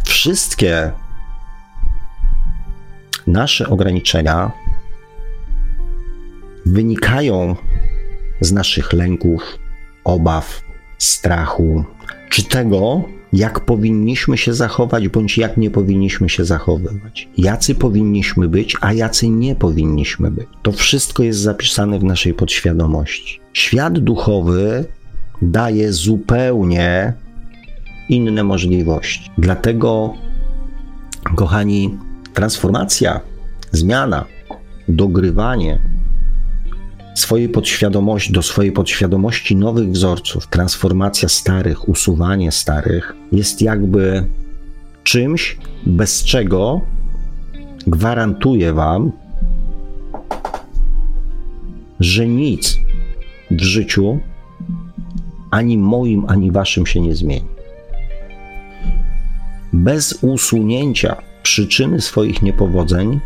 Wszystkie 0.05 0.91
nasze 3.27 3.69
ograniczenia 3.69 4.51
wynikają 6.65 7.55
z 8.41 8.51
naszych 8.51 8.93
lęków, 8.93 9.41
obaw, 10.03 10.61
strachu, 10.97 11.83
czy 12.29 12.43
tego, 12.43 13.03
jak 13.33 13.59
powinniśmy 13.59 14.37
się 14.37 14.53
zachować, 14.53 15.07
bądź 15.07 15.37
jak 15.37 15.57
nie 15.57 15.71
powinniśmy 15.71 16.29
się 16.29 16.45
zachowywać. 16.45 17.29
Jacy 17.37 17.75
powinniśmy 17.75 18.47
być, 18.47 18.77
a 18.81 18.93
jacy 18.93 19.29
nie 19.29 19.55
powinniśmy 19.55 20.31
być. 20.31 20.47
To 20.61 20.71
wszystko 20.71 21.23
jest 21.23 21.39
zapisane 21.39 21.99
w 21.99 22.03
naszej 22.03 22.33
podświadomości. 22.33 23.39
Świat 23.53 23.99
duchowy 23.99 24.85
daje 25.41 25.93
zupełnie 25.93 27.13
inne 28.09 28.43
możliwości. 28.43 29.31
Dlatego, 29.37 30.13
kochani, 31.35 31.97
transformacja, 32.33 33.19
zmiana, 33.71 34.25
dogrywanie 34.87 35.79
swojej 37.15 37.49
podświadomości, 37.49 38.33
do 38.33 38.41
swojej 38.41 38.71
podświadomości 38.71 39.55
nowych 39.55 39.91
wzorców, 39.91 40.47
transformacja 40.47 41.29
starych, 41.29 41.89
usuwanie 41.89 42.51
starych 42.51 43.15
jest 43.31 43.61
jakby 43.61 44.25
czymś, 45.03 45.57
bez 45.85 46.23
czego 46.23 46.81
gwarantuję 47.87 48.73
Wam, 48.73 49.11
że 51.99 52.27
nic 52.27 52.79
w 53.51 53.61
życiu 53.61 54.19
ani 55.51 55.77
moim, 55.77 56.25
ani 56.27 56.51
Waszym 56.51 56.85
się 56.85 57.01
nie 57.01 57.15
zmieni. 57.15 57.47
Bez 59.73 60.13
usunięcia 60.21 61.15
przyczyny 61.43 62.01
swoich 62.01 62.41
niepowodzeń 62.41 63.19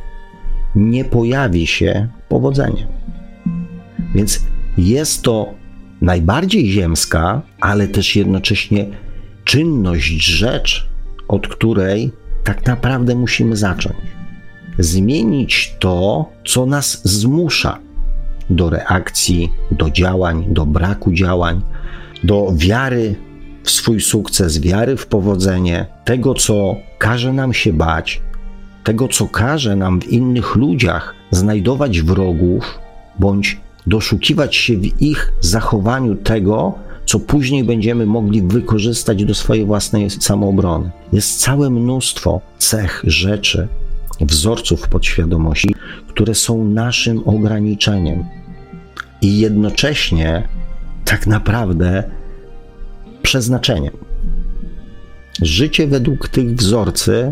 nie 0.76 1.06
pojawi 1.06 1.68
się 1.68 2.08
powodzenie. 2.30 2.99
Więc 4.16 4.42
jest 4.78 5.22
to 5.22 5.54
najbardziej 6.02 6.72
ziemska, 6.72 7.42
ale 7.62 7.88
też 7.88 8.16
jednocześnie 8.16 8.86
czynność, 9.44 10.26
rzecz, 10.26 10.90
od 11.28 11.48
której 11.48 12.12
tak 12.44 12.66
naprawdę 12.66 13.16
musimy 13.16 13.56
zacząć. 13.56 13.98
Zmienić 14.80 15.76
to, 15.80 16.30
co 16.46 16.66
nas 16.66 17.02
zmusza 17.04 17.80
do 18.50 18.70
reakcji, 18.70 19.52
do 19.72 19.90
działań, 19.90 20.46
do 20.50 20.66
braku 20.66 21.14
działań, 21.14 21.62
do 22.24 22.54
wiary 22.56 23.16
w 23.64 23.72
swój 23.72 24.02
sukces, 24.02 24.60
wiary 24.60 24.98
w 24.98 25.08
powodzenie, 25.08 25.86
tego, 26.06 26.34
co 26.34 26.76
każe 26.98 27.34
nam 27.34 27.54
się 27.54 27.74
bać, 27.74 28.22
tego, 28.84 29.08
co 29.08 29.28
każe 29.28 29.76
nam 29.76 30.02
w 30.02 30.08
innych 30.08 30.56
ludziach 30.56 31.16
znajdować 31.32 32.02
wrogów 32.02 32.80
bądź 33.20 33.58
doszukiwać 33.88 34.56
się 34.56 34.78
w 34.78 35.02
ich 35.02 35.34
zachowaniu 35.42 36.16
tego, 36.16 36.74
co 37.06 37.20
później 37.20 37.64
będziemy 37.64 38.06
mogli 38.06 38.42
wykorzystać 38.42 39.26
do 39.26 39.36
swojej 39.36 39.66
własnej 39.66 40.10
samoobrony. 40.10 40.92
Jest 41.14 41.40
całe 41.42 41.70
mnóstwo 41.70 42.42
cech, 42.58 43.04
rzeczy, 43.08 43.68
wzorców 44.22 44.88
podświadomości, 44.88 45.76
które 46.08 46.36
są 46.36 46.66
naszym 46.66 47.28
ograniczeniem. 47.28 48.26
I 49.22 49.40
jednocześnie 49.40 50.48
tak 51.06 51.28
naprawdę 51.28 52.04
przeznaczeniem. 53.22 53.94
Życie 55.42 55.88
według 55.88 56.28
tych 56.28 56.56
wzorcy, 56.56 57.32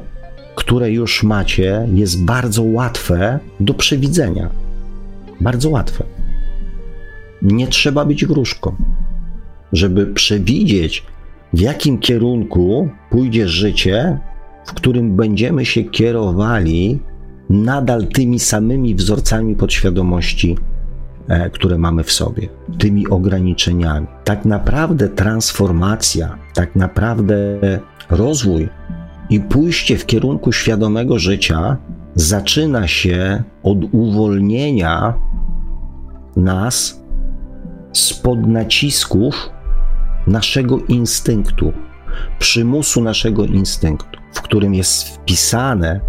które 0.56 0.92
już 0.92 1.24
macie, 1.24 1.88
jest 1.94 2.24
bardzo 2.24 2.64
łatwe 2.64 3.40
do 3.60 3.74
przewidzenia. 3.74 4.50
Bardzo 5.42 5.70
łatwe. 5.70 6.17
Nie 7.42 7.68
trzeba 7.68 8.06
być 8.06 8.26
gruszką, 8.26 8.76
żeby 9.74 10.08
przewidzieć, 10.08 11.06
w 11.54 11.60
jakim 11.60 12.00
kierunku 12.00 12.90
pójdzie 13.10 13.48
życie, 13.48 14.20
w 14.66 14.74
którym 14.74 15.16
będziemy 15.16 15.66
się 15.66 15.84
kierowali 15.84 17.00
nadal 17.50 18.08
tymi 18.08 18.40
samymi 18.40 18.96
wzorcami 18.96 19.56
podświadomości, 19.56 20.58
e, 21.28 21.50
które 21.50 21.78
mamy 21.78 22.04
w 22.04 22.12
sobie, 22.12 22.50
tymi 22.78 23.08
ograniczeniami. 23.08 24.08
Tak 24.24 24.46
naprawdę 24.46 25.10
transformacja, 25.10 26.38
tak 26.54 26.76
naprawdę 26.76 27.60
rozwój 28.10 28.70
i 29.30 29.40
pójście 29.40 29.98
w 29.98 30.06
kierunku 30.06 30.52
świadomego 30.52 31.20
życia 31.20 31.78
zaczyna 32.16 32.88
się 32.88 33.44
od 33.64 33.78
uwolnienia 33.92 35.14
nas 36.36 37.04
spod 38.00 38.48
nacisków 38.48 39.50
naszego 40.28 40.80
instynktu, 40.80 41.74
przymusu 42.40 43.02
naszego 43.02 43.46
instynktu, 43.46 44.20
w 44.34 44.42
którym 44.42 44.74
jest 44.74 45.10
wpisane, 45.10 46.02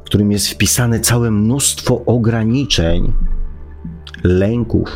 w 0.00 0.04
którym 0.04 0.32
jest 0.32 0.48
wpisane 0.48 1.00
całe 1.00 1.30
mnóstwo 1.30 2.04
ograniczeń, 2.06 3.12
lęków, 4.24 4.90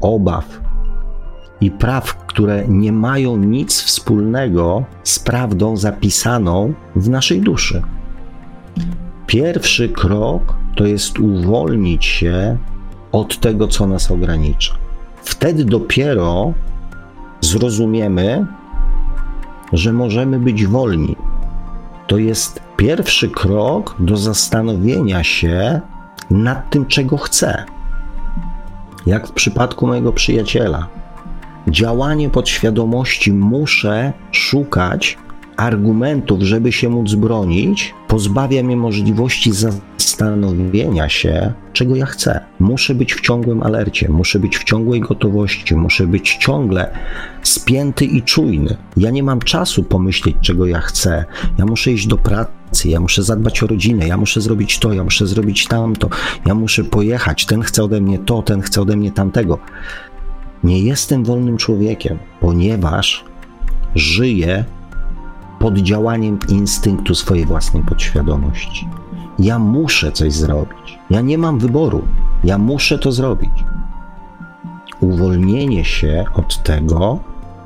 obaw 0.00 0.60
i 1.60 1.70
praw, 1.70 2.16
które 2.26 2.68
nie 2.68 2.92
mają 2.92 3.36
nic 3.36 3.82
wspólnego 3.82 4.84
z 5.04 5.18
prawdą 5.18 5.76
zapisaną 5.76 6.74
w 6.96 7.08
naszej 7.08 7.40
duszy. 7.40 7.82
Pierwszy 9.26 9.88
krok 9.88 10.56
to 10.76 10.86
jest 10.86 11.18
uwolnić 11.18 12.04
się 12.04 12.58
od 13.12 13.40
tego, 13.40 13.68
co 13.68 13.86
nas 13.86 14.10
ogranicza. 14.10 14.74
Wtedy 15.22 15.64
dopiero 15.64 16.52
zrozumiemy, 17.40 18.46
że 19.72 19.92
możemy 19.92 20.38
być 20.38 20.66
wolni. 20.66 21.16
To 22.06 22.18
jest 22.18 22.62
pierwszy 22.76 23.28
krok 23.28 23.96
do 23.98 24.16
zastanowienia 24.16 25.24
się 25.24 25.80
nad 26.30 26.70
tym, 26.70 26.86
czego 26.86 27.16
chcę. 27.16 27.64
Jak 29.06 29.28
w 29.28 29.32
przypadku 29.32 29.86
mojego 29.86 30.12
przyjaciela. 30.12 30.86
Działanie 31.68 32.30
podświadomości 32.30 33.32
muszę 33.32 34.12
szukać 34.32 35.18
argumentów, 35.60 36.42
żeby 36.42 36.72
się 36.72 36.88
móc 36.88 37.14
bronić, 37.14 37.94
pozbawia 38.08 38.62
mnie 38.62 38.76
możliwości 38.76 39.52
zastanowienia 39.52 41.08
się, 41.08 41.52
czego 41.72 41.96
ja 41.96 42.06
chcę. 42.06 42.40
Muszę 42.60 42.94
być 42.94 43.14
w 43.14 43.20
ciągłym 43.20 43.62
alercie, 43.62 44.08
muszę 44.08 44.38
być 44.38 44.58
w 44.58 44.64
ciągłej 44.64 45.00
gotowości, 45.00 45.76
muszę 45.76 46.06
być 46.06 46.36
ciągle 46.40 46.90
spięty 47.42 48.04
i 48.04 48.22
czujny. 48.22 48.76
Ja 48.96 49.10
nie 49.10 49.22
mam 49.22 49.40
czasu 49.40 49.82
pomyśleć, 49.82 50.36
czego 50.40 50.66
ja 50.66 50.80
chcę. 50.80 51.24
Ja 51.58 51.66
muszę 51.66 51.92
iść 51.92 52.06
do 52.06 52.18
pracy, 52.18 52.88
ja 52.88 53.00
muszę 53.00 53.22
zadbać 53.22 53.62
o 53.62 53.66
rodzinę, 53.66 54.08
ja 54.08 54.16
muszę 54.16 54.40
zrobić 54.40 54.78
to, 54.78 54.92
ja 54.92 55.04
muszę 55.04 55.26
zrobić 55.26 55.66
tamto, 55.66 56.08
ja 56.46 56.54
muszę 56.54 56.84
pojechać. 56.84 57.46
Ten 57.46 57.62
chce 57.62 57.84
ode 57.84 58.00
mnie 58.00 58.18
to, 58.18 58.42
ten 58.42 58.60
chce 58.60 58.82
ode 58.82 58.96
mnie 58.96 59.12
tamtego. 59.12 59.58
Nie 60.64 60.82
jestem 60.82 61.24
wolnym 61.24 61.56
człowiekiem, 61.56 62.18
ponieważ 62.40 63.24
żyję 63.94 64.64
pod 65.60 65.78
działaniem 65.78 66.38
instynktu 66.48 67.14
swojej 67.14 67.46
własnej 67.46 67.82
podświadomości. 67.82 68.88
Ja 69.38 69.58
muszę 69.58 70.12
coś 70.12 70.32
zrobić. 70.32 70.98
Ja 71.10 71.20
nie 71.20 71.38
mam 71.38 71.58
wyboru. 71.58 72.02
Ja 72.44 72.58
muszę 72.58 72.98
to 72.98 73.12
zrobić. 73.12 73.64
Uwolnienie 75.00 75.84
się 75.84 76.24
od 76.34 76.62
tego 76.62 77.20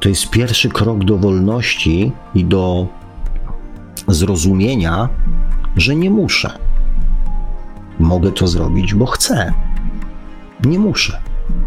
to 0.04 0.08
jest 0.08 0.30
pierwszy 0.30 0.68
krok 0.68 1.04
do 1.04 1.18
wolności 1.18 2.12
i 2.34 2.44
do 2.44 2.86
zrozumienia, 4.08 5.08
że 5.76 5.96
nie 5.96 6.10
muszę. 6.10 6.58
Mogę 7.98 8.32
to 8.32 8.48
zrobić, 8.48 8.94
bo 8.94 9.06
chcę. 9.06 9.52
Nie 10.64 10.78
muszę. 10.78 11.20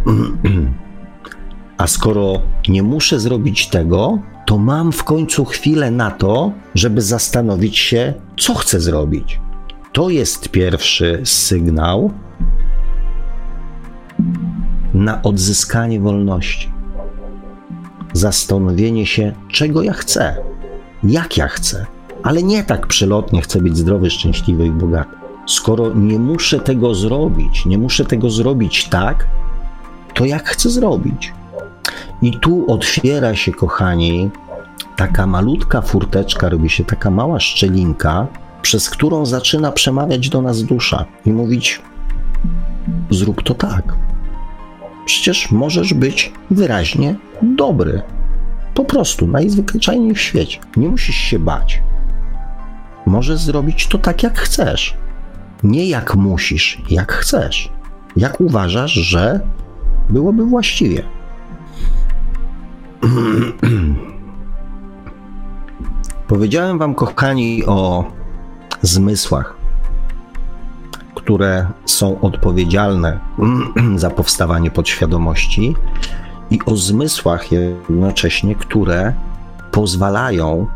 A 1.78 1.88
skoro 1.88 2.42
nie 2.68 2.84
muszę 2.84 3.20
zrobić 3.20 3.68
tego, 3.68 4.20
to 4.48 4.58
mam 4.58 4.92
w 4.92 5.04
końcu 5.04 5.46
chwilę 5.46 5.92
na 5.92 6.12
to, 6.12 6.52
żeby 6.76 7.02
zastanowić 7.02 7.78
się, 7.78 8.14
co 8.38 8.56
chcę 8.56 8.80
zrobić. 8.80 9.40
To 9.94 10.10
jest 10.10 10.50
pierwszy 10.50 11.22
sygnał 11.24 12.12
na 14.94 15.22
odzyskanie 15.22 16.00
wolności. 16.00 16.72
Zastanowienie 18.14 19.06
się, 19.06 19.34
czego 19.52 19.84
ja 19.84 19.94
chcę, 19.94 20.36
jak 21.04 21.38
ja 21.38 21.48
chcę, 21.48 21.86
ale 22.24 22.44
nie 22.44 22.64
tak 22.64 22.88
przelotnie 22.88 23.42
chcę 23.42 23.62
być 23.62 23.78
zdrowy, 23.78 24.10
szczęśliwy 24.10 24.66
i 24.66 24.72
bogaty. 24.72 25.16
Skoro 25.48 25.94
nie 25.94 26.20
muszę 26.20 26.60
tego 26.60 26.96
zrobić, 26.96 27.66
nie 27.66 27.78
muszę 27.78 28.06
tego 28.06 28.30
zrobić 28.30 28.90
tak, 28.90 29.28
to 30.14 30.26
jak 30.26 30.48
chcę 30.50 30.70
zrobić? 30.70 31.34
I 32.22 32.40
tu 32.40 32.72
otwiera 32.72 33.36
się, 33.36 33.52
kochani, 33.52 34.30
taka 34.96 35.28
malutka 35.28 35.82
furteczka, 35.82 36.50
robi 36.50 36.70
się 36.70 36.84
taka 36.86 37.12
mała 37.12 37.40
szczelinka, 37.40 38.28
przez 38.62 38.90
którą 38.90 39.26
zaczyna 39.26 39.72
przemawiać 39.72 40.30
do 40.30 40.42
nas 40.42 40.64
dusza 40.64 41.06
i 41.26 41.34
mówić: 41.34 41.82
Zrób 43.10 43.44
to 43.44 43.54
tak. 43.54 43.96
Przecież 45.06 45.52
możesz 45.52 45.94
być 45.94 46.34
wyraźnie 46.52 47.16
dobry. 47.42 48.02
Po 48.74 48.86
prostu 48.86 49.28
najzwyklejniej 49.28 50.14
w 50.14 50.22
świecie. 50.22 50.60
Nie 50.78 50.90
musisz 50.90 51.16
się 51.16 51.40
bać. 51.40 51.82
Możesz 53.06 53.40
zrobić 53.40 53.88
to 53.88 53.98
tak, 53.98 54.24
jak 54.24 54.40
chcesz. 54.40 54.98
Nie 55.64 55.90
jak 55.90 56.16
musisz, 56.16 56.82
jak 56.90 57.12
chcesz. 57.12 57.72
Jak 58.16 58.42
uważasz, 58.42 58.92
że 58.92 59.40
byłoby 60.10 60.46
właściwie. 60.46 61.04
Powiedziałem 66.28 66.78
Wam, 66.78 66.96
kochani, 66.96 67.66
o 67.66 68.12
zmysłach, 68.82 69.56
które 71.16 71.68
są 71.86 72.22
odpowiedzialne 72.22 73.20
za 73.96 74.10
powstawanie 74.10 74.72
podświadomości, 74.72 75.76
i 76.52 76.60
o 76.66 76.76
zmysłach 76.76 77.52
jednocześnie, 77.52 78.56
które 78.56 79.14
pozwalają 79.72 80.68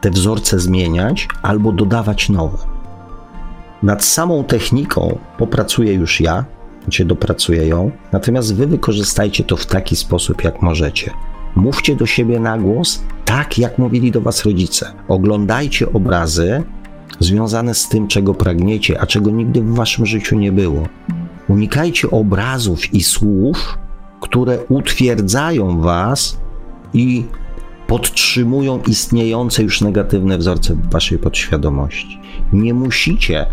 te 0.00 0.10
wzorce 0.10 0.60
zmieniać 0.60 1.28
albo 1.42 1.72
dodawać 1.72 2.28
nowe. 2.28 2.58
Nad 3.82 4.04
samą 4.04 4.44
techniką 4.44 5.18
popracuję 5.38 5.94
już 5.94 6.20
ja, 6.20 6.44
gdzie 6.88 7.04
dopracuję 7.04 7.68
ją, 7.68 7.90
natomiast 8.12 8.54
wy 8.54 8.66
wykorzystajcie 8.66 9.44
to 9.44 9.56
w 9.56 9.66
taki 9.66 9.96
sposób, 9.96 10.44
jak 10.44 10.62
możecie. 10.62 11.10
Mówcie 11.56 11.96
do 11.96 12.06
siebie 12.06 12.40
na 12.40 12.58
głos, 12.58 13.02
tak 13.24 13.58
jak 13.58 13.78
mówili 13.78 14.10
do 14.10 14.20
was 14.20 14.44
rodzice. 14.44 14.92
Oglądajcie 15.08 15.92
obrazy 15.92 16.62
związane 17.20 17.74
z 17.74 17.88
tym, 17.88 18.08
czego 18.08 18.34
pragniecie, 18.34 19.00
a 19.00 19.06
czego 19.06 19.30
nigdy 19.30 19.60
w 19.60 19.74
waszym 19.74 20.06
życiu 20.06 20.36
nie 20.36 20.52
było. 20.52 20.88
Unikajcie 21.48 22.10
obrazów 22.10 22.94
i 22.94 23.02
słów, 23.02 23.78
które 24.20 24.58
utwierdzają 24.68 25.80
was 25.80 26.38
i 26.94 27.24
podtrzymują 27.86 28.80
istniejące 28.88 29.62
już 29.62 29.80
negatywne 29.80 30.38
wzorce 30.38 30.76
waszej 30.90 31.18
podświadomości. 31.18 32.20
Nie 32.52 32.74
musicie 32.74 33.46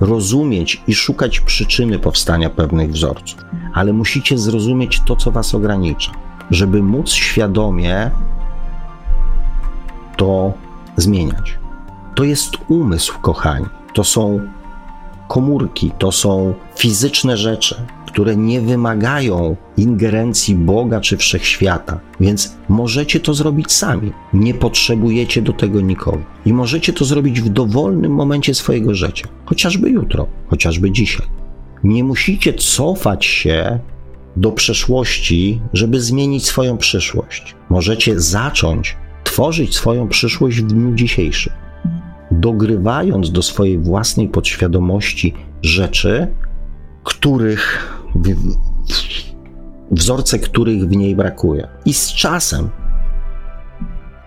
rozumieć 0.00 0.82
i 0.86 0.94
szukać 0.94 1.40
przyczyny 1.40 1.98
powstania 1.98 2.50
pewnych 2.50 2.90
wzorców, 2.90 3.40
ale 3.74 3.92
musicie 3.92 4.38
zrozumieć 4.38 5.00
to, 5.06 5.16
co 5.16 5.30
was 5.30 5.54
ogranicza 5.54 6.25
żeby 6.50 6.82
móc 6.82 7.10
świadomie 7.10 8.10
to 10.16 10.52
zmieniać. 10.96 11.58
To 12.14 12.24
jest 12.24 12.52
umysł, 12.68 13.20
kochani. 13.20 13.66
To 13.94 14.04
są 14.04 14.40
komórki, 15.28 15.90
to 15.98 16.12
są 16.12 16.54
fizyczne 16.76 17.36
rzeczy, 17.36 17.86
które 18.06 18.36
nie 18.36 18.60
wymagają 18.60 19.56
ingerencji 19.76 20.54
Boga 20.54 21.00
czy 21.00 21.16
wszechświata, 21.16 22.00
więc 22.20 22.56
możecie 22.68 23.20
to 23.20 23.34
zrobić 23.34 23.72
sami. 23.72 24.12
Nie 24.32 24.54
potrzebujecie 24.54 25.42
do 25.42 25.52
tego 25.52 25.80
nikogo. 25.80 26.22
I 26.44 26.52
możecie 26.52 26.92
to 26.92 27.04
zrobić 27.04 27.40
w 27.40 27.48
dowolnym 27.48 28.12
momencie 28.12 28.54
swojego 28.54 28.94
życia, 28.94 29.28
chociażby 29.44 29.90
jutro, 29.90 30.26
chociażby 30.48 30.90
dzisiaj. 30.90 31.26
Nie 31.84 32.04
musicie 32.04 32.54
cofać 32.54 33.24
się 33.24 33.78
do 34.36 34.52
przeszłości, 34.52 35.60
żeby 35.72 36.00
zmienić 36.00 36.46
swoją 36.46 36.78
przyszłość. 36.78 37.54
Możecie 37.68 38.20
zacząć 38.20 38.96
tworzyć 39.24 39.74
swoją 39.74 40.08
przyszłość 40.08 40.60
w 40.60 40.66
dniu 40.66 40.94
dzisiejszym, 40.94 41.52
dogrywając 42.30 43.32
do 43.32 43.42
swojej 43.42 43.78
własnej 43.78 44.28
podświadomości 44.28 45.34
rzeczy, 45.62 46.26
których 47.04 47.92
wzorce 49.90 50.38
których 50.38 50.88
w 50.88 50.96
niej 50.96 51.16
brakuje. 51.16 51.68
I 51.84 51.94
z 51.94 52.12
czasem 52.12 52.70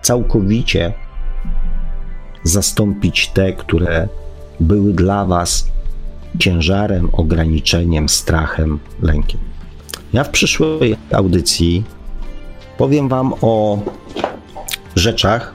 całkowicie 0.02 0.92
zastąpić 2.44 3.28
te, 3.28 3.52
które 3.52 4.08
były 4.60 4.92
dla 4.92 5.24
Was 5.24 5.70
ciężarem, 6.38 7.08
ograniczeniem, 7.12 8.08
strachem, 8.08 8.78
lękiem. 9.02 9.49
Ja 10.12 10.24
w 10.24 10.30
przyszłej 10.30 10.96
audycji 11.12 11.84
powiem 12.78 13.08
Wam 13.08 13.34
o 13.40 13.78
rzeczach 14.96 15.54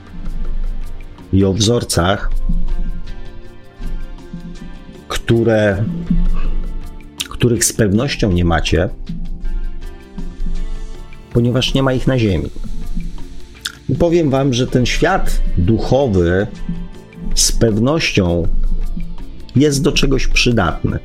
i 1.32 1.44
o 1.44 1.52
wzorcach, 1.52 2.30
które, 5.08 5.84
których 7.28 7.64
z 7.64 7.72
pewnością 7.72 8.32
nie 8.32 8.44
macie, 8.44 8.88
ponieważ 11.32 11.74
nie 11.74 11.82
ma 11.82 11.92
ich 11.92 12.06
na 12.06 12.18
Ziemi. 12.18 12.50
I 13.88 13.94
powiem 13.94 14.30
Wam, 14.30 14.54
że 14.54 14.66
ten 14.66 14.86
świat 14.86 15.42
duchowy 15.58 16.46
z 17.34 17.52
pewnością 17.52 18.48
jest 19.56 19.82
do 19.82 19.92
czegoś 19.92 20.26
przydatny. 20.26 20.98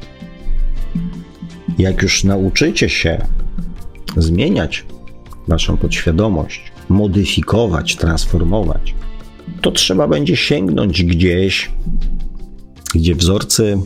Jak 1.81 2.01
już 2.01 2.23
nauczycie 2.23 2.89
się 2.89 3.25
zmieniać 4.17 4.85
naszą 5.47 5.77
podświadomość, 5.77 6.71
modyfikować, 6.89 7.95
transformować, 7.95 8.95
to 9.61 9.71
trzeba 9.71 10.07
będzie 10.07 10.35
sięgnąć 10.35 11.03
gdzieś 11.03 11.71
gdzie 12.93 13.15
wzorcy 13.15 13.77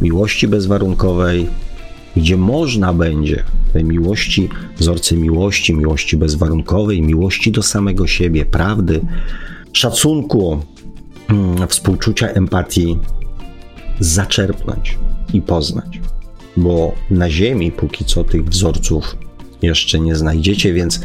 miłości 0.00 0.48
bezwarunkowej, 0.48 1.46
gdzie 2.16 2.36
można 2.36 2.92
będzie 2.92 3.44
tej 3.72 3.84
miłości, 3.84 4.48
wzorce 4.76 5.16
miłości, 5.16 5.74
miłości 5.74 6.16
bezwarunkowej, 6.16 7.02
miłości 7.02 7.52
do 7.52 7.62
samego 7.62 8.06
siebie, 8.06 8.44
prawdy, 8.44 9.00
szacunku, 9.72 10.60
mm, 11.28 11.68
współczucia, 11.68 12.28
empatii 12.28 12.98
zaczerpnąć 14.00 14.98
i 15.32 15.42
poznać. 15.42 16.00
Bo 16.58 16.94
na 17.10 17.30
Ziemi 17.30 17.72
póki 17.72 18.04
co 18.04 18.24
tych 18.24 18.44
wzorców 18.44 19.16
jeszcze 19.62 20.00
nie 20.00 20.16
znajdziecie, 20.16 20.72
więc 20.72 21.00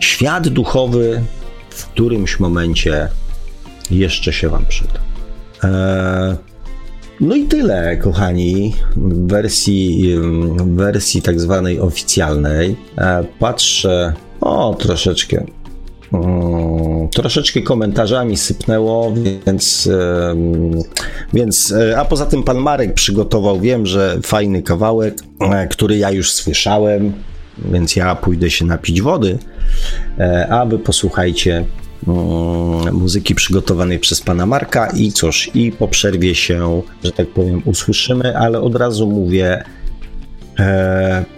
świat 0.00 0.48
duchowy 0.48 1.22
w 1.70 1.86
którymś 1.86 2.40
momencie 2.40 3.08
jeszcze 3.90 4.32
się 4.32 4.48
Wam 4.48 4.64
przyda. 4.66 5.00
Eee, 5.62 6.36
no 7.20 7.34
i 7.34 7.44
tyle, 7.44 7.96
kochani, 7.96 8.74
w 8.96 9.28
wersji, 9.28 10.14
w 10.56 10.76
wersji 10.76 11.22
tak 11.22 11.40
zwanej 11.40 11.80
oficjalnej. 11.80 12.76
Eee, 12.98 13.26
patrzę, 13.38 14.12
o, 14.40 14.76
troszeczkę. 14.78 15.46
Um, 16.12 17.08
troszeczkę 17.08 17.62
komentarzami 17.62 18.36
sypnęło, 18.36 19.14
więc, 19.46 19.88
więc, 21.34 21.72
e, 21.72 21.98
a 21.98 22.04
poza 22.04 22.26
tym 22.26 22.42
pan 22.42 22.58
Marek 22.58 22.94
przygotował, 22.94 23.60
wiem, 23.60 23.86
że 23.86 24.18
fajny 24.22 24.62
kawałek, 24.62 25.14
e, 25.40 25.66
który 25.68 25.96
ja 25.96 26.10
już 26.10 26.32
słyszałem, 26.32 27.12
więc 27.58 27.96
ja 27.96 28.14
pójdę 28.14 28.50
się 28.50 28.64
napić 28.64 29.02
wody, 29.02 29.38
e, 30.18 30.46
a 30.50 30.66
wy 30.66 30.78
posłuchajcie 30.78 31.64
mm, 32.08 32.94
muzyki 32.94 33.34
przygotowanej 33.34 33.98
przez 33.98 34.20
pana 34.20 34.46
Marka 34.46 34.86
i 34.86 35.12
cóż, 35.12 35.50
i 35.54 35.72
po 35.72 35.88
przerwie 35.88 36.34
się, 36.34 36.82
że 37.04 37.12
tak 37.12 37.26
powiem, 37.26 37.62
usłyszymy, 37.64 38.38
ale 38.38 38.60
od 38.60 38.76
razu 38.76 39.06
mówię, 39.06 39.64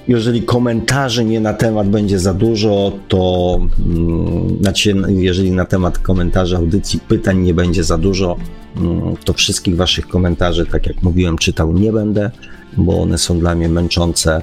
jeżeli 0.09 0.43
komentarzy 0.43 1.25
nie 1.25 1.41
na 1.41 1.55
temat 1.55 1.89
będzie 1.89 2.19
za 2.19 2.35
dużo, 2.35 2.93
to 3.09 3.61
mm, 3.87 4.59
znaczy, 4.61 4.95
jeżeli 5.09 5.53
na 5.53 5.65
temat 5.65 5.99
komentarzy 5.99 6.57
audycji 6.57 7.01
pytań 7.01 7.39
nie 7.39 7.55
będzie 7.55 7.85
za 7.85 7.99
dużo, 7.99 8.37
mm, 8.77 9.17
to 9.25 9.33
wszystkich 9.33 9.77
waszych 9.77 10.09
komentarzy, 10.09 10.67
tak 10.67 10.87
jak 10.87 11.03
mówiłem, 11.03 11.39
czytał 11.39 11.73
nie 11.73 11.93
będę, 11.93 12.31
bo 12.77 13.03
one 13.03 13.19
są 13.19 13.39
dla 13.39 13.55
mnie 13.55 13.69
męczące 13.69 14.43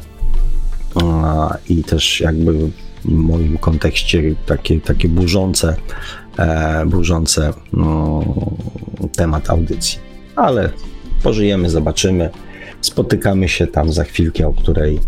i 1.70 1.84
też 1.84 2.22
jakby 2.22 2.54
w 3.06 3.12
moim 3.12 3.58
kontekście 3.58 4.36
takie, 4.46 4.82
takie 4.82 5.10
burzące, 5.10 5.76
e, 6.38 6.86
burzące 6.86 7.54
no, 7.74 8.24
temat 9.16 9.50
audycji. 9.50 10.00
Ale 10.36 10.70
pożyjemy, 11.24 11.70
zobaczymy. 11.70 12.30
Spotykamy 12.84 13.50
się 13.50 13.68
tam 13.68 13.94
za 13.94 14.04
chwilkę, 14.04 14.48
o 14.48 14.54
której, 14.54 15.00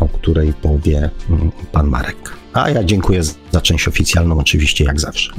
o 0.00 0.08
której 0.08 0.52
powie 0.52 1.10
mm, 1.30 1.50
pan 1.72 1.88
Marek. 1.88 2.32
A 2.52 2.70
ja 2.70 2.84
dziękuję 2.84 3.22
za 3.50 3.60
część 3.60 3.88
oficjalną, 3.88 4.38
oczywiście, 4.38 4.84
jak 4.84 5.00
zawsze. 5.00 5.32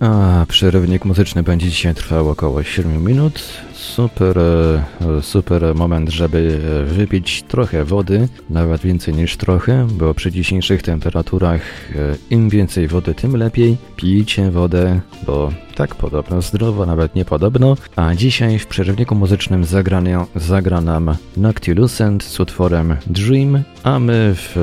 A 0.00 0.46
przerywnik 0.48 1.04
muzyczny 1.04 1.42
będzie 1.42 1.68
dzisiaj 1.68 1.94
trwał 1.94 2.28
około 2.28 2.62
7 2.62 3.04
minut 3.04 3.42
super, 3.74 4.38
e, 4.38 4.82
super 5.22 5.74
moment, 5.74 6.10
żeby 6.10 6.60
e, 6.82 6.84
wypić 6.84 7.42
trochę 7.42 7.84
wody, 7.84 8.28
nawet 8.50 8.80
więcej 8.80 9.14
niż 9.14 9.36
trochę, 9.36 9.86
bo 9.90 10.14
przy 10.14 10.32
dzisiejszych 10.32 10.82
temperaturach 10.82 11.60
e, 11.96 12.16
im 12.30 12.48
więcej 12.48 12.88
wody, 12.88 13.14
tym 13.14 13.36
lepiej. 13.36 13.76
Pijcie 13.96 14.50
wodę, 14.50 15.00
bo 15.26 15.52
tak 15.82 15.94
podobno 15.94 16.42
zdrowo, 16.42 16.86
nawet 16.86 17.14
niepodobno. 17.14 17.76
A 17.96 18.14
dzisiaj 18.14 18.58
w 18.58 18.66
przerywniku 18.66 19.14
muzycznym 19.14 19.64
zagra, 19.64 20.02
zagra 20.36 20.80
nam 20.80 21.16
Noctilucent 21.36 22.24
z 22.24 22.40
utworem 22.40 22.96
Dream, 23.06 23.62
a 23.82 23.98
my 23.98 24.34
w 24.34 24.56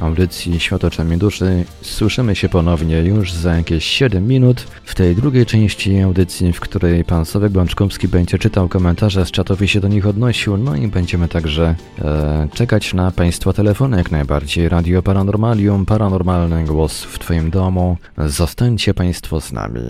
audycji 0.00 0.60
Światoczami 0.60 1.16
Duszy 1.16 1.64
słyszymy 1.82 2.36
się 2.36 2.48
ponownie 2.48 3.02
już 3.02 3.32
za 3.32 3.56
jakieś 3.56 3.84
7 3.84 4.26
minut 4.26 4.66
w 4.84 4.94
tej 4.94 5.16
drugiej 5.16 5.46
części 5.46 6.00
audycji, 6.00 6.52
w 6.52 6.60
której 6.60 7.04
pan 7.04 7.24
Sławek 7.24 7.52
Bączkowski 7.52 8.08
będzie 8.08 8.38
czytał 8.38 8.68
komentarze, 8.68 9.26
z 9.26 9.30
czatowi 9.30 9.68
się 9.68 9.80
do 9.80 9.88
nich 9.88 10.06
odnosił, 10.06 10.56
no 10.56 10.76
i 10.76 10.88
będziemy 10.88 11.28
także 11.28 11.74
e, 11.98 12.48
czekać 12.54 12.94
na 12.94 13.10
Państwa 13.10 13.52
telefony 13.52 13.96
jak 13.96 14.10
najbardziej. 14.10 14.68
Radio 14.68 15.02
Paranormalium, 15.02 15.86
paranormalny 15.86 16.64
głos 16.64 17.02
w 17.02 17.18
Twoim 17.18 17.50
domu. 17.50 17.96
Zostańcie 18.18 18.94
Państwo 18.94 19.40
z 19.40 19.52
nami. 19.52 19.80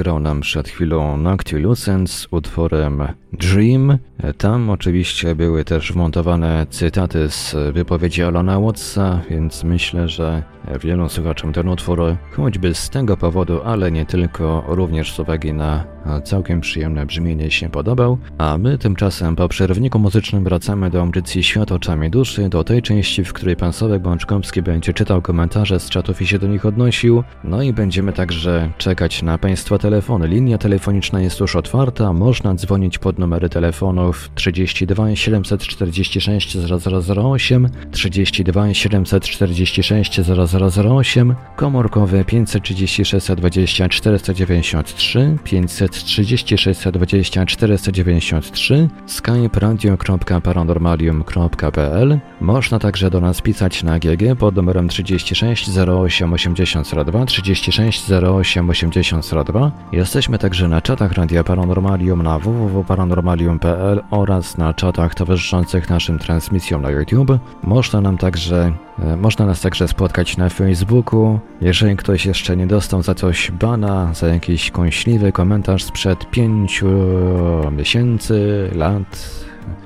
Zagrał 0.00 0.20
nam 0.20 0.40
przed 0.40 0.68
chwilą 0.68 1.16
Noctilucent 1.16 2.10
z 2.10 2.28
utworem 2.30 3.02
Dream. 3.32 3.98
Tam 4.38 4.70
oczywiście 4.70 5.34
były 5.34 5.64
też 5.64 5.92
wmontowane 5.92 6.66
cytaty 6.70 7.30
z 7.30 7.56
wypowiedzi 7.72 8.22
Alana 8.22 8.60
Wattsa, 8.60 9.20
więc 9.30 9.64
myślę, 9.64 10.08
że 10.08 10.42
wielu 10.82 11.08
słuchaczom 11.08 11.52
ten 11.52 11.68
utwór 11.68 12.00
choćby 12.36 12.74
z 12.74 12.90
tego 12.90 13.16
powodu, 13.16 13.60
ale 13.64 13.92
nie 13.92 14.06
tylko, 14.06 14.64
również 14.68 15.12
z 15.12 15.18
uwagi 15.18 15.52
na 15.52 15.84
całkiem 16.20 16.60
przyjemne 16.60 17.06
brzmienie 17.06 17.50
się 17.50 17.68
podobał. 17.68 18.18
A 18.38 18.58
my 18.58 18.78
tymczasem 18.78 19.36
po 19.36 19.48
przerwniku 19.48 19.98
muzycznym 19.98 20.44
wracamy 20.44 20.90
do 20.90 21.00
audycji 21.00 21.42
Świat 21.42 21.72
oczami 21.72 22.10
duszy, 22.10 22.48
do 22.48 22.64
tej 22.64 22.82
części, 22.82 23.24
w 23.24 23.32
której 23.32 23.56
pan 23.56 23.72
Sławek 23.72 24.02
Bączkowski 24.02 24.62
będzie 24.62 24.92
czytał 24.92 25.22
komentarze 25.22 25.80
z 25.80 25.90
czatów 25.90 26.22
i 26.22 26.26
się 26.26 26.38
do 26.38 26.46
nich 26.46 26.66
odnosił. 26.66 27.22
No 27.44 27.62
i 27.62 27.72
będziemy 27.72 28.12
także 28.12 28.72
czekać 28.78 29.22
na 29.22 29.38
państwa 29.38 29.78
telefony. 29.78 30.28
Linia 30.28 30.58
telefoniczna 30.58 31.20
jest 31.20 31.40
już 31.40 31.56
otwarta, 31.56 32.12
można 32.12 32.54
dzwonić 32.54 32.98
pod 32.98 33.18
numery 33.18 33.48
telefonów 33.48 34.30
32 34.34 35.16
746 35.16 36.58
0008, 37.16 37.68
32 37.90 38.74
746 38.74 40.20
0008, 40.20 41.34
komórkowy 41.56 42.24
536 42.24 43.26
20 43.36 43.88
493, 43.88 45.36
536 46.04 46.92
20 46.92 47.46
493, 47.46 48.88
skype 49.06 49.60
radio.paranormalium.pl. 49.60 52.18
Można 52.40 52.78
także 52.78 53.10
do 53.10 53.20
nas 53.20 53.40
pisać 53.40 53.82
na 53.82 53.98
GG 53.98 54.38
pod 54.38 54.56
numerem 54.56 54.88
36 54.88 55.70
08 55.78 56.32
80 56.32 56.90
36 57.26 58.12
08 58.12 58.70
80 58.70 59.30
Jesteśmy 59.92 60.38
także 60.38 60.68
na 60.68 60.82
czatach 60.82 61.12
Radia 61.12 61.44
Paranormalium 61.44 62.22
na 62.22 62.38
www.paranormalium.pl 62.38 64.02
oraz 64.10 64.58
na 64.58 64.74
czatach 64.74 65.14
towarzyszących 65.14 65.90
naszym 65.90 66.18
transmisjom 66.18 66.82
na 66.82 66.90
YouTube. 66.90 67.38
Można 67.62 68.00
nam 68.00 68.18
także 68.18 68.72
można 69.16 69.46
nas 69.46 69.60
także 69.60 69.88
spotkać 69.88 70.36
na 70.36 70.48
Facebooku. 70.48 71.38
Jeżeli 71.60 71.96
ktoś 71.96 72.26
jeszcze 72.26 72.56
nie 72.56 72.66
dostał 72.66 73.02
za 73.02 73.14
coś 73.14 73.50
bana, 73.50 74.14
za 74.14 74.28
jakiś 74.28 74.70
kąśliwy 74.70 75.32
komentarz 75.32 75.84
sprzed 75.84 76.30
pięciu 76.30 76.88
miesięcy, 77.72 78.70
lat, 78.74 79.40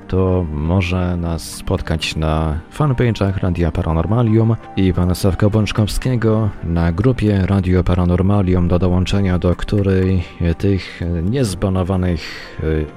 to 0.07 0.45
może 0.53 1.17
nas 1.17 1.43
spotkać 1.43 2.15
na 2.15 2.59
fanpage'ach 2.77 3.37
Radia 3.37 3.71
Paranormalium 3.71 4.55
i 4.77 4.93
pana 4.93 5.15
Sławka 5.15 5.49
Bączkowskiego 5.49 6.49
na 6.63 6.91
grupie 6.91 7.45
Radio 7.45 7.83
Paranormalium, 7.83 8.67
do 8.67 8.79
dołączenia 8.79 9.39
do 9.39 9.55
której 9.55 10.23
tych 10.57 11.01
niezbanowanych 11.23 12.21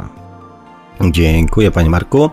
Dziękuję 1.10 1.70
Panie 1.70 1.90
Marku. 1.90 2.30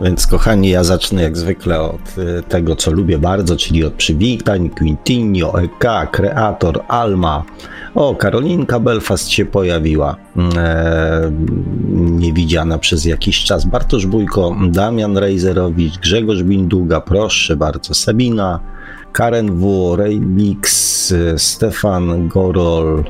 Więc 0.00 0.26
kochani, 0.26 0.68
ja 0.68 0.84
zacznę 0.84 1.22
jak 1.22 1.36
zwykle 1.36 1.80
od 1.80 2.18
y, 2.18 2.42
tego, 2.42 2.76
co 2.76 2.90
lubię 2.90 3.18
bardzo, 3.18 3.56
czyli 3.56 3.84
od 3.84 3.92
przywitań 3.92 4.70
Quintinio, 4.70 5.62
EK, 5.62 5.84
Kreator, 6.12 6.84
Alma. 6.88 7.44
O, 7.94 8.14
Karolinka 8.14 8.80
Belfast 8.80 9.28
się 9.28 9.44
pojawiła, 9.44 10.16
e, 10.56 11.30
niewidziana 11.96 12.78
przez 12.78 13.04
jakiś 13.04 13.44
czas. 13.44 13.64
Bartosz 13.64 14.06
Bójko, 14.06 14.56
Damian 14.68 15.16
Rejzerowicz, 15.16 15.98
Grzegorz 15.98 16.42
Binduga, 16.42 17.00
proszę 17.00 17.56
bardzo, 17.56 17.94
Sabina, 17.94 18.60
Karen 19.12 19.58
W., 19.58 19.96
Rejmix, 19.96 21.14
Stefan 21.36 22.28
Gorol, 22.28 23.04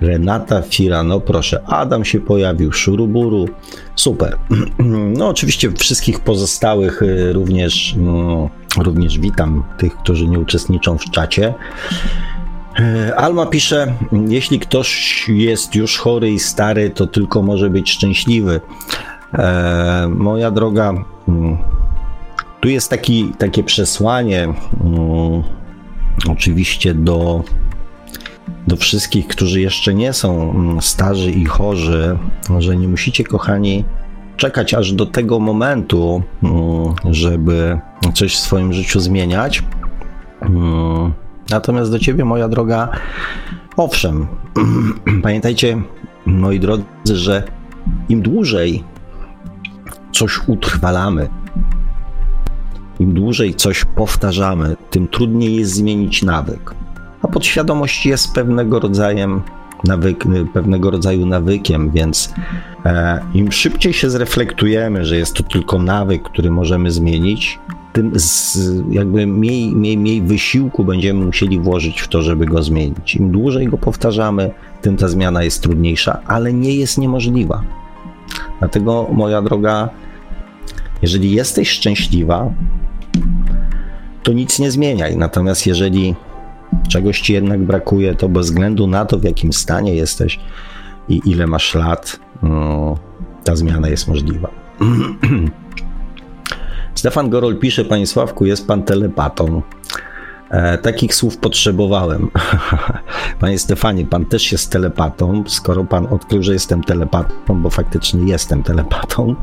Renata 0.00 0.62
Firano, 0.62 1.20
proszę, 1.20 1.62
Adam 1.66 2.04
się 2.04 2.20
pojawił, 2.20 2.72
Szuruburu, 2.72 3.48
super. 3.96 4.36
No 5.18 5.28
oczywiście 5.28 5.70
wszystkich 5.70 6.20
pozostałych 6.20 7.02
y, 7.02 7.32
również, 7.32 7.94
no, 7.98 8.50
również 8.78 9.18
witam 9.18 9.64
tych, 9.78 9.96
którzy 9.96 10.28
nie 10.28 10.38
uczestniczą 10.38 10.98
w 10.98 11.10
czacie. 11.10 11.54
Y, 12.80 13.16
Alma 13.16 13.46
pisze, 13.46 13.94
jeśli 14.28 14.60
ktoś 14.60 15.24
jest 15.28 15.74
już 15.74 15.98
chory 15.98 16.30
i 16.30 16.38
stary, 16.38 16.90
to 16.90 17.06
tylko 17.06 17.42
może 17.42 17.70
być 17.70 17.90
szczęśliwy. 17.90 18.60
E, 19.38 20.08
moja 20.14 20.50
droga, 20.50 20.94
mm, 21.28 21.58
tu 22.64 22.70
jest 22.70 22.90
taki, 22.90 23.32
takie 23.38 23.64
przesłanie, 23.64 24.48
um, 24.84 25.42
oczywiście 26.28 26.94
do, 26.94 27.44
do 28.66 28.76
wszystkich, 28.76 29.26
którzy 29.26 29.60
jeszcze 29.60 29.94
nie 29.94 30.12
są 30.12 30.50
mm, 30.50 30.82
starzy 30.82 31.30
i 31.30 31.44
chorzy, 31.44 32.18
że 32.58 32.76
nie 32.76 32.88
musicie, 32.88 33.24
kochani, 33.24 33.84
czekać 34.36 34.74
aż 34.74 34.92
do 34.92 35.06
tego 35.06 35.40
momentu, 35.40 36.22
um, 36.42 36.52
żeby 37.10 37.78
coś 38.14 38.34
w 38.34 38.40
swoim 38.40 38.72
życiu 38.72 39.00
zmieniać. 39.00 39.62
Um, 40.42 41.12
natomiast 41.50 41.90
do 41.90 41.98
ciebie, 41.98 42.24
moja 42.24 42.48
droga, 42.48 42.88
owszem, 43.76 44.26
pamiętajcie, 45.22 45.82
moi 46.26 46.60
drodzy, 46.60 46.84
że 47.04 47.42
im 48.08 48.22
dłużej 48.22 48.84
coś 50.12 50.48
utrwalamy, 50.48 51.28
im 53.00 53.14
dłużej 53.14 53.54
coś 53.54 53.84
powtarzamy, 53.84 54.76
tym 54.90 55.08
trudniej 55.08 55.56
jest 55.56 55.72
zmienić 55.72 56.22
nawyk. 56.22 56.74
A 57.22 57.28
podświadomość 57.28 58.06
jest 58.06 58.32
pewnego 58.32 58.80
rodzaju, 58.80 59.42
nawyk, 59.84 60.24
pewnego 60.52 60.90
rodzaju 60.90 61.26
nawykiem, 61.26 61.90
więc 61.90 62.34
e, 62.84 63.20
im 63.34 63.52
szybciej 63.52 63.92
się 63.92 64.10
zreflektujemy, 64.10 65.04
że 65.04 65.16
jest 65.16 65.34
to 65.34 65.42
tylko 65.42 65.78
nawyk, 65.78 66.22
który 66.22 66.50
możemy 66.50 66.90
zmienić, 66.90 67.58
tym 67.92 68.12
z, 68.14 68.58
jakby 68.90 69.26
mniej, 69.26 69.74
mniej, 69.74 69.98
mniej 69.98 70.22
wysiłku 70.22 70.84
będziemy 70.84 71.24
musieli 71.24 71.60
włożyć 71.60 72.00
w 72.00 72.08
to, 72.08 72.22
żeby 72.22 72.46
go 72.46 72.62
zmienić. 72.62 73.16
Im 73.16 73.30
dłużej 73.30 73.66
go 73.66 73.78
powtarzamy, 73.78 74.50
tym 74.82 74.96
ta 74.96 75.08
zmiana 75.08 75.42
jest 75.42 75.62
trudniejsza, 75.62 76.20
ale 76.26 76.52
nie 76.52 76.74
jest 76.74 76.98
niemożliwa. 76.98 77.62
Dlatego, 78.58 79.08
moja 79.12 79.42
droga, 79.42 79.88
jeżeli 81.02 81.32
jesteś 81.32 81.70
szczęśliwa, 81.70 82.50
to 84.22 84.32
nic 84.32 84.58
nie 84.58 84.70
zmieniaj. 84.70 85.16
Natomiast 85.16 85.66
jeżeli 85.66 86.14
czegoś 86.88 87.20
ci 87.20 87.32
jednak 87.32 87.62
brakuje, 87.62 88.14
to 88.14 88.28
bez 88.28 88.46
względu 88.46 88.86
na 88.86 89.04
to, 89.04 89.18
w 89.18 89.24
jakim 89.24 89.52
stanie 89.52 89.94
jesteś 89.94 90.40
i 91.08 91.20
ile 91.24 91.46
masz 91.46 91.74
lat, 91.74 92.20
no, 92.42 92.98
ta 93.44 93.56
zmiana 93.56 93.88
jest 93.88 94.08
możliwa. 94.08 94.50
Stefan 96.94 97.30
Gorol 97.30 97.58
pisze, 97.58 97.84
Panie 97.84 98.06
Sławku, 98.06 98.46
jest 98.46 98.66
Pan 98.66 98.82
telepatą. 98.82 99.62
E, 100.54 100.78
takich 100.78 101.14
słów 101.14 101.38
potrzebowałem. 101.38 102.30
Panie 103.40 103.58
Stefanie, 103.58 104.06
Pan 104.06 104.24
też 104.24 104.52
jest 104.52 104.72
telepatą, 104.72 105.44
skoro 105.46 105.84
Pan 105.84 106.06
odkrył, 106.06 106.42
że 106.42 106.52
jestem 106.52 106.84
telepatą, 106.84 107.62
bo 107.62 107.70
faktycznie 107.70 108.32
jestem 108.32 108.62
telepatą, 108.62 109.34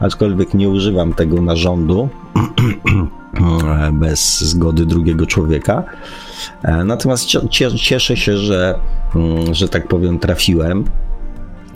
aczkolwiek 0.00 0.54
nie 0.54 0.68
używam 0.68 1.14
tego 1.14 1.42
narządu. 1.42 2.08
bez 3.92 4.40
zgody 4.40 4.86
drugiego 4.86 5.26
człowieka. 5.26 5.84
E, 6.62 6.84
natomiast 6.84 7.26
cieszę 7.76 8.16
się, 8.16 8.36
że, 8.36 8.78
mm, 9.14 9.54
że 9.54 9.68
tak 9.68 9.88
powiem, 9.88 10.18
trafiłem. 10.18 10.84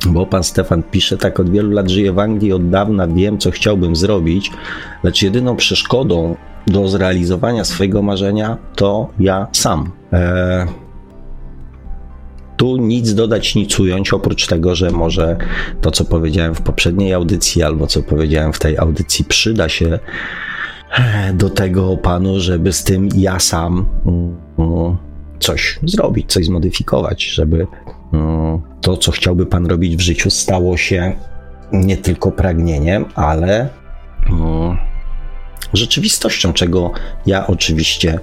Bo 0.07 0.27
pan 0.27 0.45
Stefan 0.45 0.82
pisze, 0.82 1.16
tak 1.16 1.40
od 1.40 1.51
wielu 1.51 1.70
lat 1.70 1.90
żyję 1.90 2.12
w 2.12 2.19
Anglii, 2.19 2.53
od 2.53 2.70
dawna 2.70 3.07
wiem, 3.07 3.39
co 3.39 3.51
chciałbym 3.51 3.97
zrobić, 3.97 4.51
lecz 5.03 5.23
jedyną 5.23 5.57
przeszkodą 5.57 6.36
do 6.70 6.89
zrealizowania 6.89 7.65
swojego 7.65 8.03
marzenia 8.03 8.57
to 8.77 9.11
ja 9.20 9.47
sam. 9.53 9.90
E, 10.12 10.66
tu 12.57 12.77
nic 12.77 13.15
dodać, 13.15 13.55
nic 13.55 13.81
ująć, 13.81 14.12
oprócz 14.12 14.47
tego, 14.47 14.74
że 14.74 14.90
może 14.90 15.36
to, 15.81 15.90
co 15.90 16.05
powiedziałem 16.05 16.55
w 16.55 16.62
poprzedniej 16.62 17.15
audycji, 17.15 17.62
albo 17.62 17.86
co 17.86 18.03
powiedziałem 18.03 18.53
w 18.53 18.59
tej 18.59 18.78
audycji, 18.78 19.24
przyda 19.24 19.69
się 19.69 19.99
do 21.35 21.51
tego 21.51 21.97
panu, 21.97 22.40
żeby 22.40 22.73
z 22.73 22.85
tym 22.85 23.09
ja 23.16 23.39
sam 23.39 23.86
mm, 24.07 24.97
coś 25.39 25.78
zrobić, 25.82 26.32
coś 26.32 26.47
zmodyfikować, 26.47 27.24
żeby 27.24 27.66
mm, 28.12 28.61
to, 28.81 28.97
co 28.97 29.12
chciałby 29.12 29.47
pan 29.47 29.66
robić 29.66 29.97
w 29.97 30.01
życiu, 30.01 30.31
stało 30.31 30.77
się 30.77 31.12
nie 31.73 31.97
tylko 31.97 32.31
pragnieniem, 32.31 33.05
ale 33.15 33.69
mm, 34.31 34.77
rzeczywistością, 35.74 36.52
czego 36.52 36.93
ja 37.26 37.47
oczywiście 37.47 38.18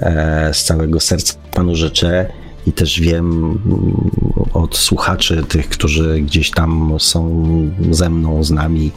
e, 0.00 0.54
z 0.54 0.64
całego 0.64 1.00
serca 1.00 1.34
panu 1.54 1.76
życzę 1.76 2.26
i 2.66 2.72
też 2.72 3.00
wiem 3.00 3.58
mm, 3.66 4.10
od 4.52 4.76
słuchaczy, 4.76 5.42
tych, 5.48 5.68
którzy 5.68 6.20
gdzieś 6.20 6.50
tam 6.50 6.96
są 6.98 7.46
ze 7.90 8.10
mną, 8.10 8.44
z 8.44 8.50
nami 8.50 8.92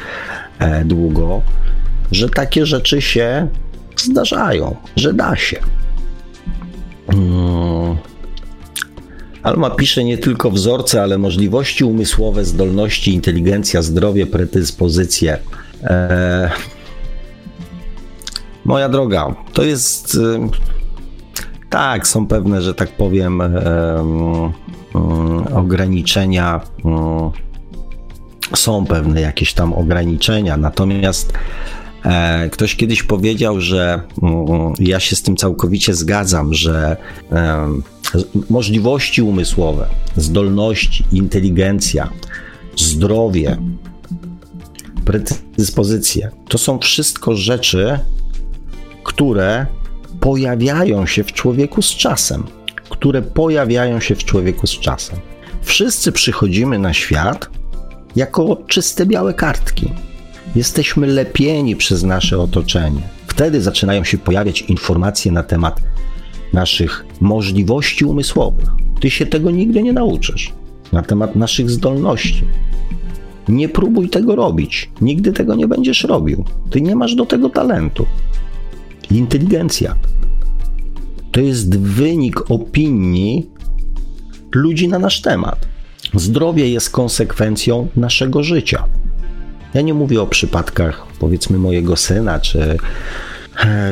e, 0.59 0.85
długo, 0.85 1.41
że 2.11 2.29
takie 2.29 2.65
rzeczy 2.65 3.01
się 3.01 3.47
zdarzają, 3.97 4.75
że 4.95 5.13
da 5.13 5.35
się. 5.35 5.59
Hmm. 7.07 7.97
Alma 9.43 9.69
pisze 9.69 10.03
nie 10.03 10.17
tylko 10.17 10.51
wzorce, 10.51 11.03
ale 11.03 11.17
możliwości 11.17 11.83
umysłowe, 11.83 12.45
zdolności, 12.45 13.13
inteligencja, 13.13 13.81
zdrowie, 13.81 14.25
predyspozycje. 14.25 15.37
Eee, 15.83 16.49
moja 18.65 18.89
droga, 18.89 19.35
to 19.53 19.63
jest. 19.63 20.17
Tak, 21.69 22.07
są 22.07 22.27
pewne, 22.27 22.61
że 22.61 22.73
tak 22.73 22.91
powiem, 22.91 23.41
ograniczenia. 25.53 26.61
Są 28.55 28.85
pewne 28.85 29.21
jakieś 29.21 29.53
tam 29.53 29.73
ograniczenia, 29.73 30.57
natomiast 30.57 31.33
e, 32.03 32.49
ktoś 32.49 32.75
kiedyś 32.75 33.03
powiedział, 33.03 33.61
że 33.61 34.01
ja 34.79 34.99
się 34.99 35.15
z 35.15 35.21
tym 35.21 35.35
całkowicie 35.35 35.93
zgadzam, 35.93 36.53
że 36.53 36.97
możliwości 38.49 39.21
umysłowe, 39.21 39.87
zdolności, 40.17 41.03
inteligencja, 41.11 42.09
zdrowie, 42.75 43.57
predyspozycje 45.05 46.31
to 46.47 46.57
są 46.57 46.79
wszystko 46.79 47.35
rzeczy, 47.35 47.99
które 49.05 49.65
pojawiają 50.19 51.05
się 51.05 51.23
w 51.23 51.33
człowieku 51.33 51.81
z 51.81 51.89
czasem, 51.89 52.43
które 52.89 53.21
pojawiają 53.21 53.99
się 53.99 54.15
w 54.15 54.23
człowieku 54.23 54.67
z 54.67 54.79
czasem. 54.79 55.19
Wszyscy 55.61 56.11
przychodzimy 56.11 56.79
na 56.79 56.93
świat 56.93 57.49
jako 58.15 58.57
czyste 58.67 59.05
białe 59.05 59.33
kartki. 59.33 59.89
Jesteśmy 60.55 61.07
lepieni 61.07 61.75
przez 61.75 62.03
nasze 62.03 62.39
otoczenie. 62.39 63.01
Wtedy 63.27 63.61
zaczynają 63.61 64.03
się 64.03 64.17
pojawiać 64.17 64.61
informacje 64.61 65.31
na 65.31 65.43
temat 65.43 65.81
naszych 66.53 67.05
możliwości 67.21 68.05
umysłowych. 68.05 68.69
Ty 68.99 69.09
się 69.09 69.25
tego 69.25 69.51
nigdy 69.51 69.83
nie 69.83 69.93
nauczysz. 69.93 70.53
Na 70.91 71.01
temat 71.01 71.35
naszych 71.35 71.69
zdolności. 71.69 72.43
Nie 73.47 73.69
próbuj 73.69 74.09
tego 74.09 74.35
robić. 74.35 74.89
Nigdy 75.01 75.33
tego 75.33 75.55
nie 75.55 75.67
będziesz 75.67 76.03
robił. 76.03 76.45
Ty 76.69 76.81
nie 76.81 76.95
masz 76.95 77.15
do 77.15 77.25
tego 77.25 77.49
talentu. 77.49 78.05
Inteligencja 79.17 79.95
to 81.31 81.41
jest 81.41 81.79
wynik 81.79 82.51
opinii 82.51 83.49
ludzi 84.51 84.87
na 84.87 84.99
nasz 84.99 85.21
temat. 85.21 85.67
Zdrowie 86.13 86.69
jest 86.69 86.89
konsekwencją 86.89 87.87
naszego 87.95 88.43
życia. 88.43 88.83
Ja 89.73 89.81
nie 89.81 89.93
mówię 89.93 90.21
o 90.21 90.27
przypadkach, 90.27 91.05
powiedzmy, 91.19 91.57
mojego 91.57 91.95
syna, 91.95 92.39
czy, 92.39 92.77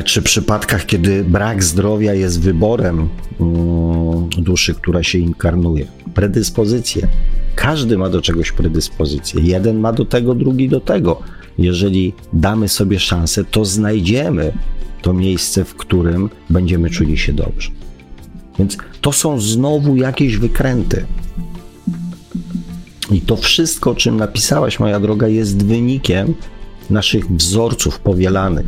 czy 0.04 0.22
przypadkach, 0.22 0.86
kiedy 0.86 1.24
brak 1.24 1.64
zdrowia 1.64 2.14
jest 2.14 2.40
wyborem 2.40 3.08
mm, 3.40 4.28
duszy, 4.28 4.74
która 4.74 5.02
się 5.02 5.18
inkarnuje. 5.18 5.86
Predyspozycje. 6.14 7.08
Każdy 7.54 7.98
ma 7.98 8.10
do 8.10 8.22
czegoś 8.22 8.52
predyspozycję. 8.52 9.42
Jeden 9.42 9.78
ma 9.78 9.92
do 9.92 10.04
tego, 10.04 10.34
drugi 10.34 10.68
do 10.68 10.80
tego. 10.80 11.20
Jeżeli 11.58 12.12
damy 12.32 12.68
sobie 12.68 13.00
szansę, 13.00 13.44
to 13.44 13.64
znajdziemy 13.64 14.52
to 15.04 15.12
miejsce, 15.12 15.64
w 15.64 15.74
którym 15.74 16.30
będziemy 16.50 16.90
czuli 16.90 17.18
się 17.18 17.32
dobrze. 17.32 17.70
Więc 18.58 18.76
to 19.00 19.12
są 19.12 19.40
znowu 19.40 19.96
jakieś 19.96 20.36
wykręty. 20.36 21.06
I 23.10 23.20
to 23.20 23.36
wszystko, 23.36 23.90
o 23.90 23.94
czym 23.94 24.16
napisałaś, 24.16 24.80
moja 24.80 25.00
droga, 25.00 25.28
jest 25.28 25.66
wynikiem 25.66 26.34
naszych 26.90 27.28
wzorców 27.28 27.98
powielanych, 27.98 28.66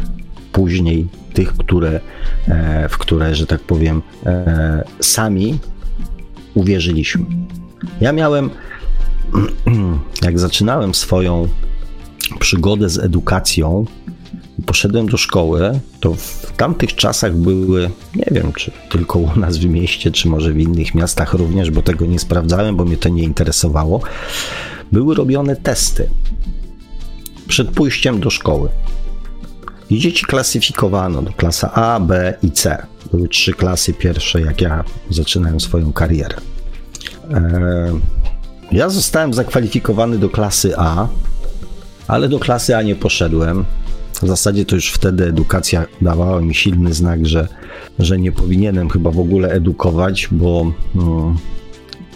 później 0.52 1.08
tych, 1.32 1.52
które, 1.52 2.00
e, 2.48 2.88
w 2.88 2.98
które, 2.98 3.34
że 3.34 3.46
tak 3.46 3.60
powiem, 3.60 4.02
e, 4.26 4.84
sami 5.00 5.58
uwierzyliśmy. 6.54 7.24
Ja 8.00 8.12
miałem, 8.12 8.50
jak 10.26 10.38
zaczynałem 10.38 10.94
swoją 10.94 11.48
przygodę 12.38 12.88
z 12.88 12.98
edukacją, 12.98 13.84
poszedłem 14.66 15.08
do 15.08 15.16
szkoły, 15.16 15.80
to 16.00 16.14
w 16.14 16.52
tamtych 16.56 16.94
czasach 16.94 17.34
były, 17.36 17.90
nie 18.14 18.26
wiem, 18.30 18.52
czy 18.52 18.70
tylko 18.90 19.18
u 19.18 19.36
nas 19.36 19.56
w 19.56 19.66
mieście, 19.66 20.10
czy 20.10 20.28
może 20.28 20.52
w 20.52 20.58
innych 20.60 20.94
miastach 20.94 21.34
również, 21.34 21.70
bo 21.70 21.82
tego 21.82 22.06
nie 22.06 22.18
sprawdzałem, 22.18 22.76
bo 22.76 22.84
mnie 22.84 22.96
to 22.96 23.08
nie 23.08 23.22
interesowało. 23.22 24.00
Były 24.92 25.14
robione 25.14 25.56
testy 25.56 26.08
przed 27.48 27.70
pójściem 27.70 28.20
do 28.20 28.30
szkoły. 28.30 28.68
I 29.90 29.98
dzieci 29.98 30.24
klasyfikowano 30.26 31.22
do 31.22 31.32
klasa 31.32 31.72
A, 31.72 32.00
B 32.00 32.34
i 32.42 32.50
C. 32.50 32.86
Były 33.12 33.28
trzy 33.28 33.52
klasy 33.52 33.92
pierwsze, 33.92 34.40
jak 34.40 34.60
ja 34.60 34.84
zaczynałem 35.10 35.60
swoją 35.60 35.92
karierę. 35.92 36.36
Eee, 37.30 38.00
ja 38.72 38.88
zostałem 38.88 39.34
zakwalifikowany 39.34 40.18
do 40.18 40.28
klasy 40.28 40.74
A, 40.78 41.08
ale 42.08 42.28
do 42.28 42.38
klasy 42.38 42.76
A 42.76 42.82
nie 42.82 42.96
poszedłem. 42.96 43.64
W 44.22 44.26
zasadzie 44.26 44.64
to 44.64 44.74
już 44.74 44.90
wtedy 44.90 45.24
edukacja 45.26 45.86
dawała 46.00 46.40
mi 46.40 46.54
silny 46.54 46.94
znak, 46.94 47.26
że, 47.26 47.48
że 47.98 48.18
nie 48.18 48.32
powinienem 48.32 48.90
chyba 48.90 49.10
w 49.10 49.18
ogóle 49.18 49.48
edukować, 49.48 50.28
bo 50.30 50.72
no, 50.94 51.36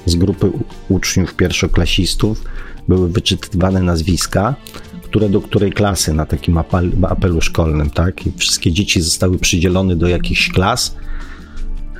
z 0.06 0.14
grupy 0.16 0.50
uczniów 0.88 1.34
pierwszoklasistów 1.34 2.44
były 2.88 3.08
wyczytywane 3.08 3.82
nazwiska, 3.82 4.54
które 5.02 5.28
do 5.28 5.40
której 5.40 5.72
klasy 5.72 6.14
na 6.14 6.26
takim 6.26 6.58
apel, 6.58 6.92
apelu 7.08 7.40
szkolnym, 7.40 7.90
tak? 7.90 8.26
I 8.26 8.32
wszystkie 8.36 8.72
dzieci 8.72 9.00
zostały 9.00 9.38
przydzielone 9.38 9.96
do 9.96 10.08
jakichś 10.08 10.48
klas. 10.48 10.96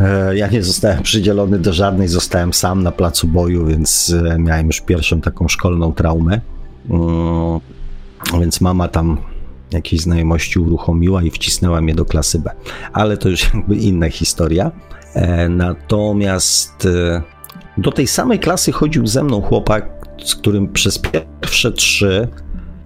E, 0.00 0.36
ja 0.36 0.48
nie 0.48 0.62
zostałem 0.62 1.02
przydzielony 1.02 1.58
do 1.58 1.72
żadnej, 1.72 2.08
zostałem 2.08 2.52
sam 2.52 2.82
na 2.82 2.92
placu 2.92 3.28
boju, 3.28 3.66
więc 3.66 4.14
e, 4.26 4.38
miałem 4.38 4.66
już 4.66 4.80
pierwszą 4.80 5.20
taką 5.20 5.48
szkolną 5.48 5.92
traumę. 5.92 6.40
Mm, 6.90 7.60
więc 8.40 8.60
mama 8.60 8.88
tam 8.88 9.18
jakiejś 9.72 10.02
znajomości 10.02 10.58
uruchomiła 10.58 11.22
i 11.22 11.30
wcisnęła 11.30 11.80
mnie 11.80 11.94
do 11.94 12.04
klasy 12.04 12.38
B. 12.38 12.50
Ale 12.92 13.16
to 13.16 13.28
już 13.28 13.44
jakby 13.54 13.76
inna 13.76 14.10
historia. 14.10 14.70
E, 15.14 15.48
natomiast 15.48 16.86
e, 16.86 17.22
do 17.78 17.92
tej 17.92 18.06
samej 18.06 18.38
klasy 18.38 18.72
chodził 18.72 19.06
ze 19.06 19.22
mną 19.22 19.40
chłopak, 19.40 20.06
z 20.24 20.34
którym 20.34 20.72
przez 20.72 20.98
pierwsze 20.98 21.72
trzy 21.72 22.28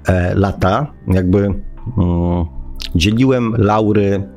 e, 0.06 0.34
lata 0.34 0.86
jakby 1.06 1.38
mm, 1.38 2.44
dzieliłem 2.94 3.54
laury 3.58 4.28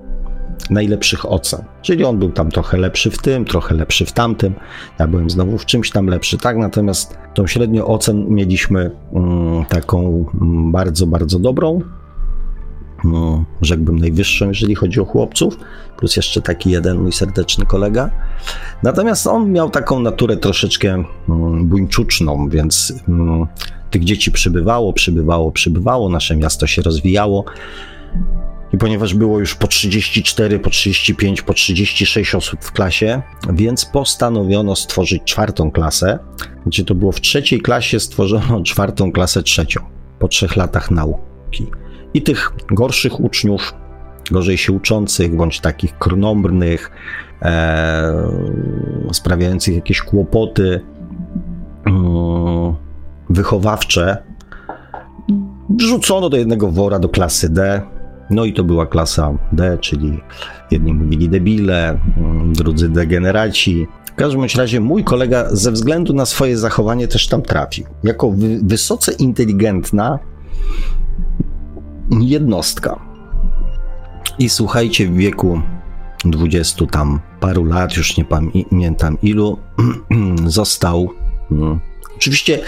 najlepszych 0.69 1.32
ocen. 1.32 1.64
Czyli 1.82 2.06
on 2.06 2.19
był 2.19 2.30
tam 2.32 2.52
trochę 2.52 2.78
lepszy 2.78 3.11
w 3.11 3.18
tym, 3.18 3.45
trochę 3.45 3.76
lepszy 3.76 4.06
w 4.06 4.11
tamtym. 4.11 4.53
Ja 4.99 5.07
byłem 5.07 5.30
znowu 5.30 5.57
w 5.57 5.65
czymś 5.65 5.91
tam 5.91 6.07
lepszy, 6.07 6.38
tak? 6.38 6.57
Natomiast 6.57 7.18
tą 7.34 7.48
średnią 7.48 7.86
ocen 7.86 8.30
mieliśmy 8.30 8.91
mm, 9.14 9.65
taką 9.65 10.26
mm, 10.41 10.72
bardzo, 10.72 11.07
bardzo 11.07 11.40
dobrą 11.40 11.82
no, 13.03 13.45
rzekłbym, 13.61 13.99
najwyższą, 13.99 14.48
jeżeli 14.48 14.76
chodzi 14.76 14.99
o 14.99 15.06
chłopców, 15.06 15.57
plus 15.98 16.15
jeszcze 16.15 16.41
taki 16.41 16.69
jeden 16.69 16.98
mój 16.98 17.11
serdeczny 17.11 17.65
kolega. 17.65 18.10
Natomiast 18.84 19.28
on 19.28 19.52
miał 19.52 19.69
taką 19.69 19.99
naturę 19.99 20.38
troszeczkę 20.38 21.03
mm, 21.30 21.65
buńczuczną, 21.65 22.49
więc 22.49 22.94
mm, 23.07 23.48
tych 23.91 24.03
dzieci 24.03 24.32
przybywało, 24.32 24.94
przybywało, 24.94 25.52
przybywało, 25.52 26.10
nasze 26.10 26.36
miasto 26.36 26.68
się 26.68 26.82
rozwijało. 26.82 27.45
I 28.74 28.78
ponieważ 28.78 29.14
było 29.14 29.40
już 29.40 29.56
po 29.56 29.68
34, 29.68 30.60
po 30.60 30.69
35, 30.69 31.41
po 31.41 31.53
36 31.53 32.36
osób 32.36 32.64
w 32.64 32.72
klasie, 32.72 33.22
więc 33.53 33.86
postanowiono 33.86 34.76
stworzyć 34.76 35.24
czwartą 35.24 35.72
klasę. 35.72 36.19
Gdzie 36.65 36.84
to 36.84 36.95
było 36.95 37.11
w 37.11 37.22
trzeciej 37.22 37.61
klasie 37.61 37.99
stworzono 37.99 38.64
czwartą 38.64 39.11
klasę 39.11 39.44
trzecią 39.44 39.82
po 40.19 40.28
trzech 40.28 40.56
latach 40.56 40.91
nauki 40.91 41.68
i 42.13 42.21
tych 42.21 42.51
gorszych 42.71 43.19
uczniów, 43.19 43.73
gorzej 44.31 44.57
się 44.57 44.73
uczących, 44.73 45.35
bądź 45.35 45.59
takich 45.59 45.97
krnąbrnych, 45.97 46.91
e, 47.41 48.13
sprawiających 49.11 49.75
jakieś 49.75 50.01
kłopoty 50.01 50.81
e, 51.88 51.91
wychowawcze, 53.29 54.23
wrzucono 55.69 56.29
do 56.29 56.38
jednego 56.38 56.71
wora 56.71 56.99
do 56.99 57.09
klasy 57.09 57.49
D. 57.49 57.81
No 58.29 58.45
i 58.45 58.53
to 58.53 58.63
była 58.63 58.85
klasa 58.85 59.34
D, 59.51 59.77
czyli 59.81 60.19
jedni 60.71 60.93
mówili 60.93 61.29
debile, 61.29 61.99
mm, 62.17 62.53
drudzy 62.53 62.89
degeneraci. 62.89 63.88
W 64.05 64.15
każdym 64.15 64.41
razie 64.57 64.79
mój 64.79 65.03
kolega 65.03 65.47
ze 65.51 65.71
względu 65.71 66.13
na 66.13 66.25
swoje 66.25 66.57
zachowanie 66.57 67.07
też 67.07 67.27
tam 67.27 67.41
trafił. 67.41 67.85
Jako 68.03 68.31
wy 68.31 68.59
wysoce 68.63 69.11
inteligentna, 69.11 70.19
jednostka. 72.11 72.99
I 74.39 74.49
słuchajcie, 74.49 75.07
w 75.07 75.13
wieku 75.13 75.61
20 76.25 76.85
tam 76.85 77.19
paru 77.39 77.65
lat, 77.65 77.97
już 77.97 78.17
nie 78.17 78.25
pamiętam 78.25 79.17
ilu, 79.21 79.57
został. 80.45 81.09
Hmm, 81.49 81.79
oczywiście 82.15 82.59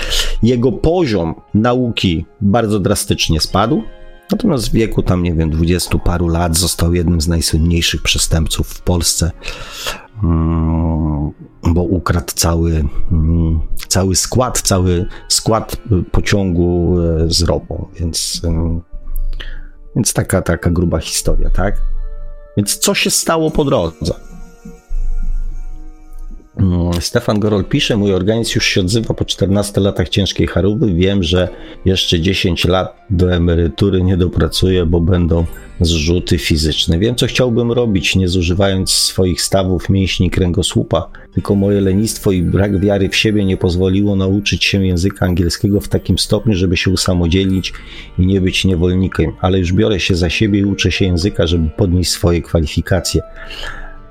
jego 0.43 0.71
poziom 0.71 1.35
nauki 1.53 2.25
bardzo 2.41 2.79
drastycznie 2.79 3.39
spadł. 3.39 3.83
Natomiast 4.31 4.69
w 4.69 4.73
wieku 4.73 5.03
tam, 5.03 5.23
nie 5.23 5.33
wiem, 5.33 5.49
dwudziestu 5.49 5.99
paru 5.99 6.27
lat 6.27 6.57
został 6.57 6.93
jednym 6.93 7.21
z 7.21 7.27
najsłynniejszych 7.27 8.01
przestępców 8.01 8.67
w 8.67 8.81
Polsce, 8.81 9.31
mm, 10.23 11.31
bo 11.63 11.83
ukradł 11.83 12.33
cały, 12.35 12.85
mm, 13.11 13.59
cały 13.87 14.15
skład, 14.15 14.61
cały 14.61 15.05
skład 15.27 15.77
pociągu 16.11 16.95
e, 16.99 17.29
z 17.29 17.43
ropą, 17.43 17.87
więc, 17.99 18.41
więc 19.95 20.13
taka, 20.13 20.41
taka 20.41 20.69
gruba 20.69 20.99
historia, 20.99 21.49
tak? 21.49 21.81
Więc 22.57 22.77
co 22.77 22.93
się 22.93 23.09
stało 23.09 23.51
po 23.51 23.65
drodze? 23.65 24.28
Stefan 26.99 27.39
Gorol 27.39 27.65
pisze, 27.65 27.97
mój 27.97 28.13
organizm 28.13 28.51
już 28.55 28.65
się 28.65 28.81
odzywa 28.81 29.13
po 29.13 29.25
14 29.25 29.81
latach 29.81 30.09
ciężkiej 30.09 30.47
choroby. 30.47 30.93
Wiem, 30.93 31.23
że 31.23 31.47
jeszcze 31.85 32.19
10 32.19 32.65
lat 32.65 33.05
do 33.09 33.33
emerytury 33.33 34.01
nie 34.01 34.17
dopracuję, 34.17 34.85
bo 34.85 35.01
będą 35.01 35.45
zrzuty 35.81 36.37
fizyczne. 36.37 36.99
Wiem, 36.99 37.15
co 37.15 37.27
chciałbym 37.27 37.71
robić, 37.71 38.15
nie 38.15 38.27
zużywając 38.27 38.91
swoich 38.91 39.41
stawów 39.41 39.89
mięśni 39.89 40.29
kręgosłupa, 40.29 41.09
tylko 41.33 41.55
moje 41.55 41.81
lenistwo 41.81 42.31
i 42.31 42.41
brak 42.41 42.79
wiary 42.79 43.09
w 43.09 43.15
siebie 43.15 43.45
nie 43.45 43.57
pozwoliło 43.57 44.15
nauczyć 44.15 44.65
się 44.65 44.85
języka 44.85 45.25
angielskiego 45.25 45.81
w 45.81 45.87
takim 45.87 46.17
stopniu, 46.17 46.55
żeby 46.55 46.77
się 46.77 46.91
usamodzielnić 46.91 47.73
i 48.19 48.25
nie 48.25 48.41
być 48.41 48.65
niewolnikiem, 48.65 49.31
ale 49.41 49.59
już 49.59 49.73
biorę 49.73 49.99
się 49.99 50.15
za 50.15 50.29
siebie 50.29 50.59
i 50.59 50.65
uczę 50.65 50.91
się 50.91 51.05
języka, 51.05 51.47
żeby 51.47 51.69
podnieść 51.69 52.11
swoje 52.11 52.41
kwalifikacje 52.41 53.21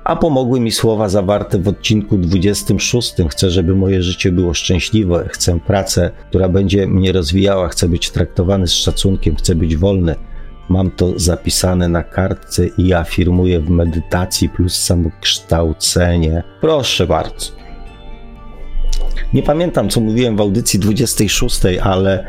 a 0.09 0.15
pomogły 0.15 0.59
mi 0.59 0.71
słowa 0.71 1.09
zawarte 1.09 1.59
w 1.59 1.67
odcinku 1.67 2.17
26. 2.17 3.13
Chcę, 3.29 3.49
żeby 3.49 3.75
moje 3.75 4.03
życie 4.03 4.31
było 4.31 4.53
szczęśliwe, 4.53 5.29
chcę 5.31 5.59
pracę, 5.59 6.11
która 6.29 6.49
będzie 6.49 6.87
mnie 6.87 7.11
rozwijała, 7.11 7.67
chcę 7.67 7.89
być 7.89 8.09
traktowany 8.09 8.67
z 8.67 8.73
szacunkiem, 8.73 9.35
chcę 9.35 9.55
być 9.55 9.77
wolny. 9.77 10.15
Mam 10.69 10.91
to 10.91 11.19
zapisane 11.19 11.87
na 11.87 12.03
kartce 12.03 12.67
i 12.77 12.93
afirmuję 12.93 13.59
w 13.59 13.69
medytacji 13.69 14.49
plus 14.49 14.75
samokształcenie. 14.75 16.43
Proszę 16.61 17.07
bardzo. 17.07 17.51
Nie 19.33 19.43
pamiętam, 19.43 19.89
co 19.89 20.01
mówiłem 20.01 20.37
w 20.37 20.41
audycji 20.41 20.79
26, 20.79 21.61
ale 21.81 22.25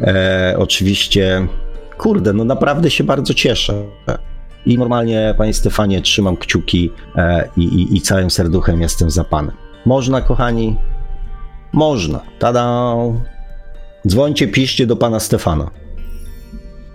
e, 0.00 0.54
oczywiście, 0.58 1.46
kurde, 1.98 2.32
no 2.32 2.44
naprawdę 2.44 2.90
się 2.90 3.04
bardzo 3.04 3.34
cieszę. 3.34 3.84
I 4.68 4.78
normalnie, 4.78 5.34
panie 5.38 5.52
Stefanie, 5.52 6.02
trzymam 6.02 6.36
kciuki 6.36 6.90
e, 7.16 7.48
i, 7.56 7.62
i, 7.62 7.96
i 7.96 8.00
całym 8.00 8.30
serduchem 8.30 8.80
jestem 8.80 9.10
za 9.10 9.24
panem. 9.24 9.52
Można, 9.86 10.20
kochani? 10.20 10.76
Można. 11.72 12.20
Tada! 12.38 12.94
Dzwońcie, 14.06 14.48
piszcie 14.48 14.86
do 14.86 14.96
pana 14.96 15.20
Stefana. 15.20 15.70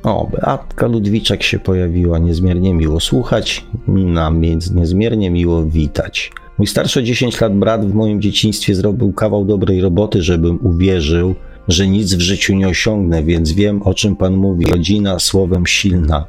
O, 0.04 0.28
Beatka 0.32 0.88
Ludwiczek 0.88 1.44
się 1.44 1.60
pojawiła. 1.60 2.20
Niezmiernie 2.20 2.74
miło 2.74 3.00
słuchać, 3.00 3.66
nam 3.88 4.42
niezmiernie 4.76 5.32
miło 5.32 5.66
witać. 5.66 6.32
Mój 6.58 6.68
starszy 6.68 7.00
o 7.00 7.04
10 7.04 7.42
lat 7.42 7.56
brat 7.56 7.86
w 7.86 7.94
moim 7.94 8.22
dzieciństwie 8.22 8.76
zrobił 8.76 9.14
kawał 9.14 9.46
dobrej 9.46 9.82
roboty, 9.82 10.22
żebym 10.22 10.66
uwierzył, 10.66 11.36
że 11.68 11.88
nic 11.88 12.14
w 12.14 12.20
życiu 12.20 12.56
nie 12.56 12.68
osiągnę, 12.68 13.24
więc 13.24 13.52
wiem 13.52 13.82
o 13.82 13.94
czym 13.94 14.16
pan 14.16 14.36
mówi. 14.36 14.66
Rodzina 14.66 15.20
słowem 15.20 15.68
silna. 15.68 16.26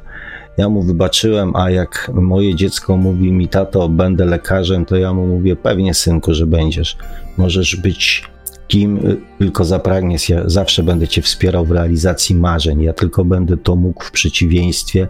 Ja 0.57 0.69
mu 0.69 0.83
wybaczyłem, 0.83 1.55
a 1.55 1.69
jak 1.69 2.11
moje 2.13 2.55
dziecko 2.55 2.97
mówi 2.97 3.31
mi, 3.31 3.47
tato, 3.47 3.89
będę 3.89 4.25
lekarzem, 4.25 4.85
to 4.85 4.95
ja 4.95 5.13
mu 5.13 5.27
mówię, 5.27 5.55
pewnie 5.55 5.93
synku, 5.93 6.33
że 6.33 6.47
będziesz. 6.47 6.97
Możesz 7.37 7.75
być 7.75 8.23
kim 8.67 8.99
tylko 9.39 9.65
zapragniesz. 9.65 10.29
Ja 10.29 10.49
zawsze 10.49 10.83
będę 10.83 11.07
cię 11.07 11.21
wspierał 11.21 11.65
w 11.65 11.71
realizacji 11.71 12.35
marzeń. 12.35 12.81
Ja 12.81 12.93
tylko 12.93 13.25
będę 13.25 13.57
to 13.57 13.75
mógł 13.75 14.03
w 14.03 14.11
przeciwieństwie. 14.11 15.07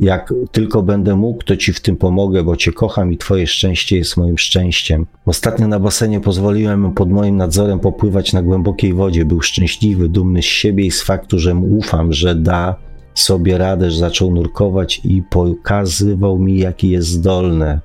Jak 0.00 0.34
tylko 0.52 0.82
będę 0.82 1.16
mógł, 1.16 1.44
to 1.44 1.56
ci 1.56 1.72
w 1.72 1.80
tym 1.80 1.96
pomogę, 1.96 2.44
bo 2.44 2.56
cię 2.56 2.72
kocham 2.72 3.12
i 3.12 3.18
twoje 3.18 3.46
szczęście 3.46 3.96
jest 3.96 4.16
moim 4.16 4.38
szczęściem. 4.38 5.06
Ostatnio 5.26 5.68
na 5.68 5.80
basenie 5.80 6.20
pozwoliłem 6.20 6.92
pod 6.92 7.10
moim 7.10 7.36
nadzorem 7.36 7.80
popływać 7.80 8.32
na 8.32 8.42
głębokiej 8.42 8.94
wodzie. 8.94 9.24
Był 9.24 9.42
szczęśliwy, 9.42 10.08
dumny 10.08 10.42
z 10.42 10.44
siebie 10.44 10.84
i 10.84 10.90
z 10.90 11.02
faktu, 11.02 11.38
że 11.38 11.54
mu 11.54 11.76
ufam, 11.76 12.12
że 12.12 12.34
da 12.34 12.85
sobie 13.20 13.58
radę, 13.58 13.90
że 13.90 13.98
zaczął 13.98 14.30
nurkować 14.30 15.00
i 15.04 15.22
pokazywał 15.22 16.38
mi, 16.38 16.58
jaki 16.58 16.90
jest 16.90 17.08
zdolny. 17.08 17.80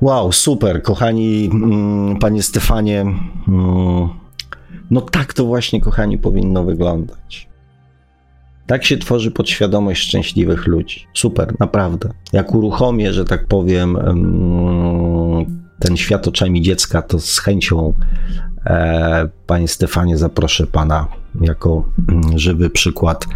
Wow, 0.00 0.32
super, 0.32 0.82
kochani 0.82 1.50
mm, 1.52 2.16
panie 2.18 2.42
Stefanie. 2.42 3.00
Mm, 3.00 4.08
no 4.90 5.00
tak 5.00 5.34
to 5.34 5.44
właśnie, 5.44 5.80
kochani, 5.80 6.18
powinno 6.18 6.64
wyglądać. 6.64 7.48
Tak 8.66 8.84
się 8.84 8.96
tworzy 8.96 9.30
podświadomość 9.30 10.02
szczęśliwych 10.02 10.66
ludzi. 10.66 11.06
Super, 11.14 11.54
naprawdę. 11.60 12.10
Jak 12.32 12.54
uruchomię, 12.54 13.12
że 13.12 13.24
tak 13.24 13.46
powiem, 13.46 13.96
mm, 13.96 15.66
ten 15.78 15.96
świat 15.96 16.28
oczami 16.28 16.62
dziecka, 16.62 17.02
to 17.02 17.20
z 17.20 17.38
chęcią, 17.38 17.92
e, 18.66 19.28
panie 19.46 19.68
Stefanie, 19.68 20.18
zaproszę 20.18 20.66
pana 20.66 21.06
jako 21.40 21.84
mm, 22.08 22.38
żywy 22.38 22.70
przykład 22.70 23.26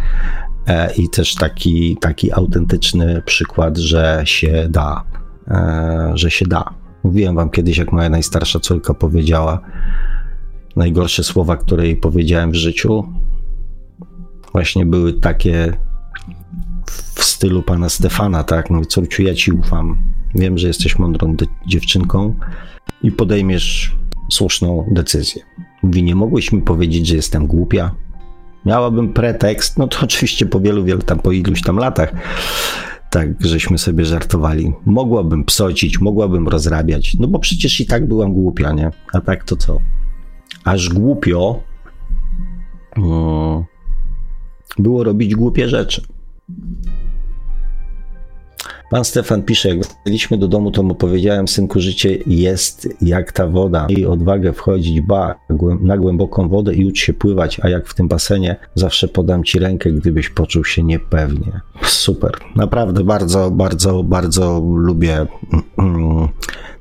i 0.97 1.09
też 1.09 1.35
taki, 1.35 1.97
taki 1.97 2.31
autentyczny 2.31 3.21
przykład, 3.25 3.77
że 3.77 4.21
się 4.25 4.67
da, 4.69 5.03
e, 5.47 6.11
że 6.13 6.31
się 6.31 6.45
da. 6.47 6.65
Mówiłem 7.03 7.35
wam 7.35 7.49
kiedyś, 7.49 7.77
jak 7.77 7.91
moja 7.91 8.09
najstarsza 8.09 8.59
córka 8.59 8.93
powiedziała 8.93 9.61
najgorsze 10.75 11.23
słowa, 11.23 11.57
które 11.57 11.85
jej 11.85 11.95
powiedziałem 11.95 12.51
w 12.51 12.55
życiu, 12.55 13.03
właśnie 14.51 14.85
były 14.85 15.13
takie 15.13 15.73
w 17.15 17.23
stylu 17.23 17.63
pana 17.63 17.89
Stefana, 17.89 18.43
tak? 18.43 18.69
Mówi, 18.69 18.87
córciu, 18.87 19.23
ja 19.23 19.33
ci 19.33 19.51
ufam. 19.51 19.97
Wiem, 20.35 20.57
że 20.57 20.67
jesteś 20.67 20.99
mądrą 20.99 21.35
dziewczynką 21.67 22.35
i 23.03 23.11
podejmiesz 23.11 23.95
słuszną 24.29 24.87
decyzję. 24.91 25.41
Mówi, 25.83 26.03
nie 26.03 26.15
mogłeś 26.15 26.51
mi 26.51 26.61
powiedzieć, 26.61 27.07
że 27.07 27.15
jestem 27.15 27.47
głupia, 27.47 27.95
miałabym 28.65 29.13
pretekst, 29.13 29.77
no 29.77 29.87
to 29.87 29.97
oczywiście 30.03 30.45
po 30.45 30.59
wielu, 30.59 30.83
wielu 30.83 31.01
tam, 31.01 31.19
po 31.19 31.31
iluś 31.31 31.61
tam 31.61 31.77
latach, 31.77 32.11
tak 33.09 33.27
żeśmy 33.39 33.77
sobie 33.77 34.05
żartowali. 34.05 34.73
Mogłabym 34.85 35.43
psocić, 35.43 35.99
mogłabym 35.99 36.47
rozrabiać, 36.47 37.13
no 37.19 37.27
bo 37.27 37.39
przecież 37.39 37.79
i 37.79 37.85
tak 37.85 38.07
byłam 38.07 38.33
głupia, 38.33 38.71
nie? 38.71 38.91
A 39.13 39.21
tak 39.21 39.43
to 39.43 39.55
co? 39.55 39.77
Aż 40.63 40.89
głupio 40.89 41.63
um, 42.97 43.63
było 44.79 45.03
robić 45.03 45.35
głupie 45.35 45.69
rzeczy. 45.69 46.01
Pan 48.91 49.05
Stefan 49.05 49.43
pisze, 49.43 49.69
jak 49.69 49.77
wróciliśmy 49.77 50.37
do 50.37 50.47
domu, 50.47 50.71
to 50.71 50.83
mu 50.83 50.95
powiedziałem, 50.95 51.47
synku, 51.47 51.79
życie 51.79 52.17
jest 52.27 52.89
jak 53.01 53.31
ta 53.31 53.47
woda. 53.47 53.87
Miej 53.89 54.05
odwagę 54.05 54.53
wchodzić 54.53 55.01
ba, 55.01 55.35
na 55.81 55.97
głęboką 55.97 56.49
wodę 56.49 56.73
i 56.73 56.85
ucz 56.85 56.99
się 56.99 57.13
pływać, 57.13 57.59
a 57.63 57.69
jak 57.69 57.87
w 57.87 57.93
tym 57.93 58.07
basenie, 58.07 58.55
zawsze 58.75 59.07
podam 59.07 59.43
ci 59.43 59.59
rękę, 59.59 59.91
gdybyś 59.91 60.29
poczuł 60.29 60.65
się 60.65 60.83
niepewnie. 60.83 61.61
Super. 61.83 62.31
Naprawdę 62.55 63.03
bardzo, 63.03 63.51
bardzo, 63.51 64.03
bardzo 64.03 64.61
lubię. 64.75 65.25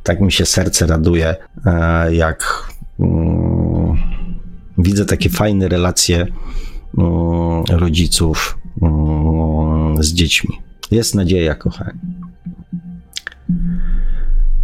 Tak 0.02 0.20
mi 0.20 0.32
się 0.32 0.46
serce 0.46 0.86
raduje, 0.86 1.36
e, 1.66 2.14
jak 2.14 2.68
mm, 3.00 3.96
widzę 4.78 5.06
takie 5.06 5.28
fajne 5.28 5.68
relacje 5.68 6.26
mm, 6.98 7.64
rodziców 7.70 8.58
mm, 8.82 10.02
z 10.02 10.12
dziećmi. 10.12 10.69
Jest 10.90 11.14
nadzieja, 11.14 11.54
kochani. 11.54 12.00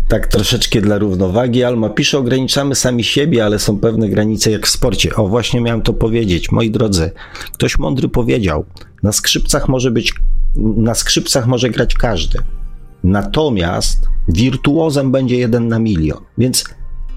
Tak, 0.08 0.26
troszeczkę 0.26 0.80
dla 0.80 0.98
równowagi. 0.98 1.64
Alma 1.64 1.88
pisze, 1.88 2.18
ograniczamy 2.18 2.74
sami 2.74 3.04
siebie, 3.04 3.44
ale 3.44 3.58
są 3.58 3.78
pewne 3.78 4.08
granice 4.08 4.50
jak 4.50 4.66
w 4.66 4.70
sporcie. 4.70 5.14
O, 5.14 5.28
właśnie 5.28 5.60
miałem 5.60 5.82
to 5.82 5.92
powiedzieć. 5.92 6.52
Moi 6.52 6.70
drodzy, 6.70 7.10
ktoś 7.52 7.78
mądry 7.78 8.08
powiedział, 8.08 8.64
na 9.02 9.12
skrzypcach 9.12 9.68
może 9.68 9.90
być, 9.90 10.14
na 10.56 10.94
skrzypcach 10.94 11.46
może 11.46 11.70
grać 11.70 11.94
każdy. 11.94 12.38
Natomiast 13.04 14.08
wirtuozem 14.28 15.12
będzie 15.12 15.36
jeden 15.36 15.68
na 15.68 15.78
milion. 15.78 16.18
Więc 16.38 16.64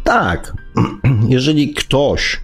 tak, 0.03 0.53
jeżeli 1.29 1.73
ktoś 1.73 2.39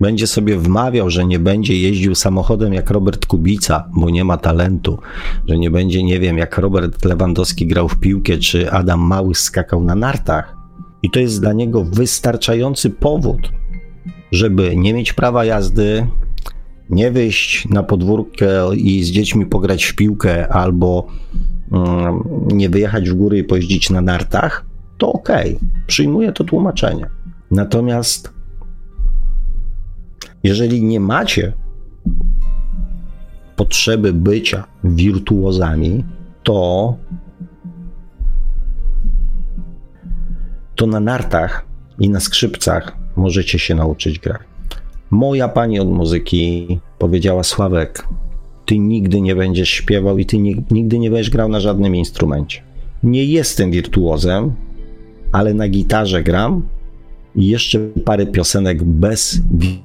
będzie 0.00 0.26
sobie 0.26 0.58
wmawiał, 0.58 1.10
że 1.10 1.24
nie 1.24 1.38
będzie 1.38 1.80
jeździł 1.80 2.14
samochodem 2.14 2.74
jak 2.74 2.90
Robert 2.90 3.26
Kubica, 3.26 3.88
bo 3.96 4.10
nie 4.10 4.24
ma 4.24 4.36
talentu, 4.36 4.98
że 5.48 5.58
nie 5.58 5.70
będzie, 5.70 6.02
nie 6.02 6.20
wiem, 6.20 6.38
jak 6.38 6.58
Robert 6.58 7.04
Lewandowski 7.04 7.66
grał 7.66 7.88
w 7.88 7.98
piłkę, 7.98 8.38
czy 8.38 8.72
Adam 8.72 9.00
Mały 9.00 9.34
skakał 9.34 9.84
na 9.84 9.94
nartach. 9.94 10.56
I 11.02 11.10
to 11.10 11.20
jest 11.20 11.40
dla 11.40 11.52
niego 11.52 11.84
wystarczający 11.84 12.90
powód, 12.90 13.50
żeby 14.32 14.76
nie 14.76 14.94
mieć 14.94 15.12
prawa 15.12 15.44
jazdy, 15.44 16.06
nie 16.90 17.10
wyjść 17.10 17.68
na 17.68 17.82
podwórkę 17.82 18.76
i 18.76 19.04
z 19.04 19.10
dziećmi 19.10 19.46
pograć 19.46 19.84
w 19.84 19.96
piłkę 19.96 20.48
albo 20.48 21.06
mm, 21.72 22.22
nie 22.52 22.68
wyjechać 22.68 23.10
w 23.10 23.14
góry 23.14 23.38
i 23.38 23.44
pojeździć 23.44 23.90
na 23.90 24.00
nartach, 24.00 24.64
to 24.98 25.12
ok, 25.12 25.28
przyjmuję 25.86 26.32
to 26.32 26.44
tłumaczenie. 26.44 27.06
Natomiast 27.50 28.35
jeżeli 30.46 30.84
nie 30.84 31.00
macie 31.00 31.52
potrzeby 33.56 34.12
bycia 34.12 34.64
wirtuozami, 34.84 36.04
to 36.42 36.96
to 40.74 40.86
na 40.86 41.00
nartach 41.00 41.66
i 41.98 42.10
na 42.10 42.20
skrzypcach 42.20 42.96
możecie 43.16 43.58
się 43.58 43.74
nauczyć 43.74 44.18
grać. 44.18 44.40
Moja 45.10 45.48
pani 45.48 45.80
od 45.80 45.88
muzyki 45.88 46.78
powiedziała: 46.98 47.42
Sławek, 47.42 48.08
ty 48.66 48.78
nigdy 48.78 49.20
nie 49.20 49.36
będziesz 49.36 49.68
śpiewał 49.68 50.18
i 50.18 50.26
ty 50.26 50.38
nigdy 50.70 50.98
nie 50.98 51.10
będziesz 51.10 51.30
grał 51.30 51.48
na 51.48 51.60
żadnym 51.60 51.96
instrumencie. 51.96 52.62
Nie 53.02 53.24
jestem 53.24 53.70
wirtuozem, 53.70 54.54
ale 55.32 55.54
na 55.54 55.68
gitarze 55.68 56.22
gram 56.22 56.62
i 57.36 57.46
jeszcze 57.46 57.78
parę 58.04 58.26
piosenek 58.26 58.84
bez 58.84 59.40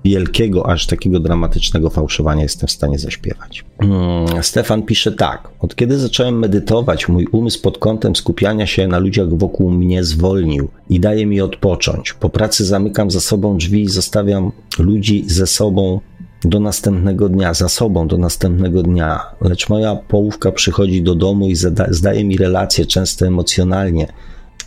wielkiego, 0.06 0.70
aż 0.70 0.88
takiego 0.88 1.20
dramatycznego 1.20 1.90
fałszowania 1.90 2.44
jestem 2.44 2.68
w 2.68 2.72
stanie 2.72 3.00
zaśpiewać. 3.00 3.66
Hmm, 3.82 4.44
Stefan 4.44 4.84
pisze 4.84 5.12
tak. 5.12 5.50
Od 5.60 5.76
kiedy 5.76 5.98
zacząłem 5.98 6.40
medytować, 6.40 7.08
mój 7.08 7.28
umysł 7.32 7.62
pod 7.62 7.78
kątem 7.78 8.16
skupiania 8.16 8.68
się 8.68 8.88
na 8.88 9.00
ludziach 9.00 9.34
wokół 9.34 9.72
mnie 9.72 10.04
zwolnił 10.04 10.70
i 10.90 11.00
daje 11.00 11.26
mi 11.26 11.42
odpocząć. 11.42 12.14
Po 12.14 12.30
pracy 12.30 12.66
zamykam 12.66 13.12
za 13.12 13.20
sobą 13.20 13.58
drzwi 13.58 13.82
i 13.82 13.90
zostawiam 13.90 14.52
ludzi 14.80 15.24
ze 15.28 15.48
sobą 15.48 16.00
do 16.44 16.60
następnego 16.60 17.30
dnia, 17.30 17.54
za 17.54 17.70
sobą 17.70 18.08
do 18.08 18.18
następnego 18.18 18.84
dnia, 18.84 19.20
lecz 19.42 19.70
moja 19.70 19.96
połówka 19.96 20.52
przychodzi 20.52 21.02
do 21.04 21.16
domu 21.16 21.48
i 21.48 21.56
zada, 21.56 21.86
zdaje 21.90 22.24
mi 22.24 22.38
relacje, 22.38 22.86
często 22.86 23.28
emocjonalnie 23.28 24.08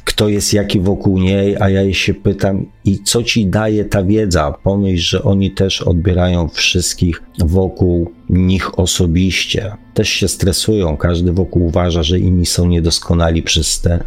kto 0.05 0.28
jest 0.28 0.52
jaki 0.52 0.81
wokół 0.81 1.18
niej, 1.18 1.56
a 1.60 1.70
ja 1.70 1.82
jej 1.82 1.94
się 1.94 2.14
pytam, 2.14 2.66
i 2.85 2.98
co 2.98 3.22
ci 3.22 3.47
daje 3.47 3.85
ta 3.85 4.02
wiedza? 4.02 4.55
Pomyśl, 4.62 5.09
że 5.09 5.22
oni 5.22 5.51
też 5.51 5.82
odbierają 5.82 6.48
wszystkich 6.48 7.22
wokół 7.39 8.10
nich 8.28 8.78
osobiście. 8.78 9.76
Też 9.94 10.09
się 10.09 10.28
stresują, 10.28 10.97
każdy 10.97 11.32
wokół 11.32 11.66
uważa, 11.66 12.02
że 12.02 12.18
inni 12.18 12.47
są 12.47 12.66
niedoskonali 12.66 13.43
przez, 13.43 13.81
te, 13.81 14.05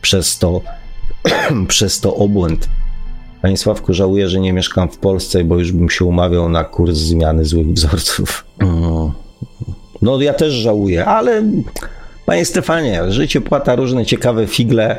przez, 0.00 0.38
to, 0.38 0.60
przez 1.68 2.00
to 2.00 2.16
obłęd. 2.16 2.68
Panie 3.42 3.56
Sławku, 3.56 3.94
żałuję, 3.94 4.28
że 4.28 4.40
nie 4.40 4.52
mieszkam 4.52 4.88
w 4.88 4.98
Polsce, 4.98 5.44
bo 5.44 5.58
już 5.58 5.72
bym 5.72 5.90
się 5.90 6.04
umawiał 6.04 6.48
na 6.48 6.64
kurs 6.64 6.96
zmiany 6.96 7.44
złych 7.44 7.72
wzorców. 7.72 8.44
No, 10.02 10.20
ja 10.20 10.34
też 10.34 10.52
żałuję, 10.52 11.04
ale 11.04 11.42
Panie 12.26 12.44
Stefanie, 12.44 13.12
życie 13.12 13.40
płata 13.40 13.74
różne 13.74 14.06
ciekawe 14.06 14.46
figle, 14.46 14.98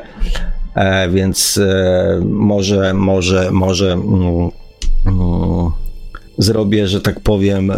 e, 0.75 1.09
więc 1.09 1.57
e, 1.57 2.21
może, 2.25 2.93
może, 2.93 3.51
może 3.51 3.93
mm, 3.93 4.49
mm, 5.05 5.71
zrobię, 6.37 6.87
że 6.87 7.01
tak 7.01 7.19
powiem, 7.19 7.71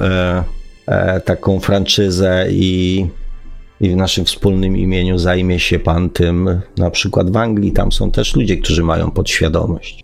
e, 0.87 1.21
taką 1.25 1.59
franczyzę 1.59 2.45
i, 2.49 3.05
i 3.81 3.89
w 3.89 3.95
naszym 3.95 4.25
wspólnym 4.25 4.77
imieniu 4.77 5.17
zajmie 5.17 5.59
się 5.59 5.79
pan 5.79 6.09
tym, 6.09 6.61
na 6.77 6.91
przykład 6.91 7.31
w 7.31 7.37
Anglii, 7.37 7.71
tam 7.71 7.91
są 7.91 8.11
też 8.11 8.35
ludzie, 8.35 8.57
którzy 8.57 8.83
mają 8.83 9.11
podświadomość. 9.11 10.03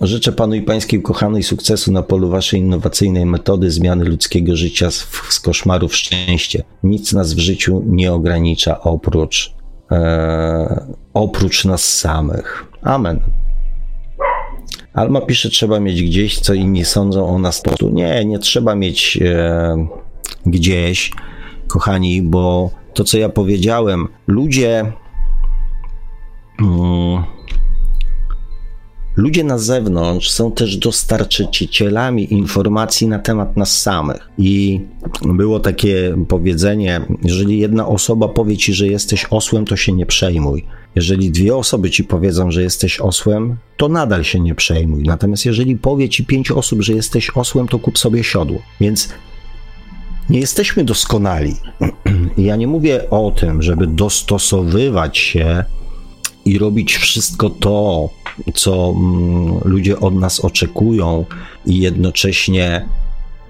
Życzę 0.00 0.32
panu 0.32 0.54
i 0.54 0.62
pańskiej 0.62 0.98
ukochanej 1.00 1.42
sukcesu 1.42 1.92
na 1.92 2.02
polu 2.02 2.28
waszej 2.28 2.60
innowacyjnej 2.60 3.26
metody 3.26 3.70
zmiany 3.70 4.04
ludzkiego 4.04 4.56
życia 4.56 4.90
z, 4.90 5.06
z 5.28 5.40
koszmaru 5.40 5.88
w 5.88 5.96
szczęście. 5.96 6.64
Nic 6.82 7.12
nas 7.12 7.34
w 7.34 7.38
życiu 7.38 7.82
nie 7.86 8.12
ogranicza 8.12 8.80
oprócz, 8.80 9.54
e, 9.90 10.86
oprócz 11.14 11.64
nas 11.64 11.94
samych. 11.94 12.66
Amen. 12.82 13.20
Alma 14.92 15.20
pisze, 15.20 15.48
trzeba 15.48 15.80
mieć 15.80 16.02
gdzieś, 16.02 16.38
co 16.38 16.54
inni 16.54 16.84
sądzą 16.84 17.26
o 17.26 17.38
nas. 17.38 17.62
Tu 17.62 17.90
nie, 17.90 18.24
nie 18.24 18.38
trzeba 18.38 18.74
mieć 18.74 19.18
e, 19.22 19.86
gdzieś, 20.46 21.12
kochani, 21.68 22.22
bo 22.22 22.70
to, 22.94 23.04
co 23.04 23.18
ja 23.18 23.28
powiedziałem, 23.28 24.08
ludzie. 24.26 24.92
Ludzie 29.16 29.44
na 29.44 29.58
zewnątrz 29.58 30.30
są 30.30 30.52
też 30.52 30.76
dostarczycielami 30.76 32.32
informacji 32.32 33.08
na 33.08 33.18
temat 33.18 33.56
nas 33.56 33.80
samych. 33.80 34.28
I 34.38 34.80
było 35.22 35.60
takie 35.60 36.16
powiedzenie: 36.28 37.00
jeżeli 37.22 37.58
jedna 37.58 37.86
osoba 37.86 38.28
powie 38.28 38.56
ci, 38.56 38.74
że 38.74 38.86
jesteś 38.86 39.26
osłem, 39.30 39.64
to 39.64 39.76
się 39.76 39.92
nie 39.92 40.06
przejmuj. 40.06 40.64
Jeżeli 40.94 41.30
dwie 41.30 41.56
osoby 41.56 41.90
ci 41.90 42.04
powiedzą, 42.04 42.50
że 42.50 42.62
jesteś 42.62 43.00
osłem, 43.00 43.56
to 43.76 43.88
nadal 43.88 44.24
się 44.24 44.40
nie 44.40 44.54
przejmuj. 44.54 45.02
Natomiast 45.02 45.46
jeżeli 45.46 45.76
powie 45.76 46.08
ci 46.08 46.24
pięć 46.24 46.50
osób, 46.50 46.82
że 46.82 46.92
jesteś 46.92 47.30
osłem, 47.34 47.68
to 47.68 47.78
kup 47.78 47.98
sobie 47.98 48.24
siodło. 48.24 48.58
Więc 48.80 49.08
nie 50.30 50.40
jesteśmy 50.40 50.84
doskonali. 50.84 51.54
Ja 52.38 52.56
nie 52.56 52.66
mówię 52.66 53.10
o 53.10 53.30
tym, 53.30 53.62
żeby 53.62 53.86
dostosowywać 53.86 55.18
się 55.18 55.64
i 56.44 56.58
robić 56.58 56.96
wszystko 56.96 57.50
to, 57.50 58.08
co 58.54 58.94
mm, 58.96 59.58
ludzie 59.64 60.00
od 60.00 60.14
nas 60.14 60.40
oczekują, 60.40 61.24
i 61.66 61.80
jednocześnie 61.80 62.88